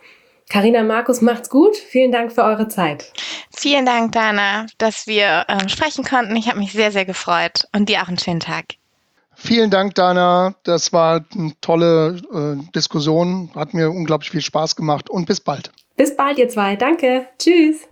Carina 0.48 0.82
Markus, 0.82 1.20
macht's 1.20 1.50
gut. 1.50 1.76
Vielen 1.76 2.12
Dank 2.12 2.32
für 2.32 2.44
eure 2.44 2.68
Zeit. 2.68 3.12
Vielen 3.54 3.84
Dank, 3.84 4.12
Dana, 4.12 4.66
dass 4.78 5.06
wir 5.06 5.44
äh, 5.48 5.68
sprechen 5.68 6.04
konnten. 6.04 6.36
Ich 6.36 6.48
habe 6.48 6.58
mich 6.58 6.72
sehr, 6.72 6.92
sehr 6.92 7.04
gefreut 7.04 7.66
und 7.74 7.88
dir 7.88 8.02
auch 8.02 8.08
einen 8.08 8.18
schönen 8.18 8.40
Tag. 8.40 8.64
Vielen 9.34 9.70
Dank, 9.70 9.94
Dana. 9.94 10.54
Das 10.62 10.92
war 10.92 11.24
eine 11.34 11.52
tolle 11.60 12.20
äh, 12.32 12.72
Diskussion. 12.72 13.50
Hat 13.54 13.74
mir 13.74 13.90
unglaublich 13.90 14.30
viel 14.30 14.40
Spaß 14.40 14.76
gemacht 14.76 15.10
und 15.10 15.26
bis 15.26 15.40
bald. 15.40 15.72
Bis 15.96 16.16
bald, 16.16 16.38
ihr 16.38 16.48
zwei. 16.48 16.76
Danke. 16.76 17.26
Tschüss. 17.38 17.88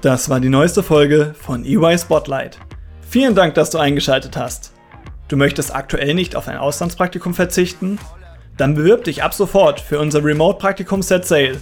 Das 0.00 0.30
war 0.30 0.40
die 0.40 0.48
neueste 0.48 0.82
Folge 0.82 1.34
von 1.38 1.64
EY 1.64 1.98
Spotlight. 1.98 2.58
Vielen 3.10 3.34
Dank, 3.34 3.54
dass 3.54 3.70
du 3.70 3.78
eingeschaltet 3.78 4.36
hast. 4.36 4.72
Du 5.26 5.36
möchtest 5.36 5.74
aktuell 5.74 6.14
nicht 6.14 6.36
auf 6.36 6.46
ein 6.46 6.56
Auslandspraktikum 6.56 7.34
verzichten? 7.34 7.98
Dann 8.56 8.76
bewirb 8.76 9.02
dich 9.02 9.24
ab 9.24 9.34
sofort 9.34 9.80
für 9.80 9.98
unser 9.98 10.22
Remote-Praktikum-Set 10.22 11.24
Sale. 11.24 11.56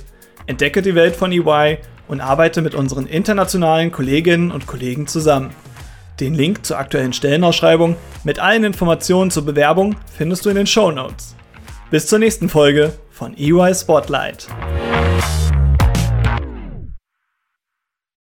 Entdecke 0.46 0.82
die 0.82 0.94
Welt 0.94 1.16
von 1.16 1.32
EY 1.32 1.78
und 2.06 2.20
arbeite 2.20 2.60
mit 2.60 2.74
unseren 2.74 3.06
internationalen 3.06 3.90
Kolleginnen 3.90 4.50
und 4.50 4.66
Kollegen 4.66 5.06
zusammen. 5.06 5.54
Den 6.20 6.34
Link 6.34 6.66
zur 6.66 6.76
aktuellen 6.76 7.14
Stellenausschreibung 7.14 7.96
mit 8.24 8.40
allen 8.40 8.64
Informationen 8.64 9.30
zur 9.30 9.46
Bewerbung 9.46 9.96
findest 10.18 10.44
du 10.44 10.50
in 10.50 10.56
den 10.56 10.66
Show 10.66 10.90
Notes. 10.90 11.34
Bis 11.90 12.08
zur 12.08 12.18
nächsten 12.18 12.50
Folge 12.50 12.92
von 13.10 13.34
EY 13.38 13.74
Spotlight. 13.74 14.48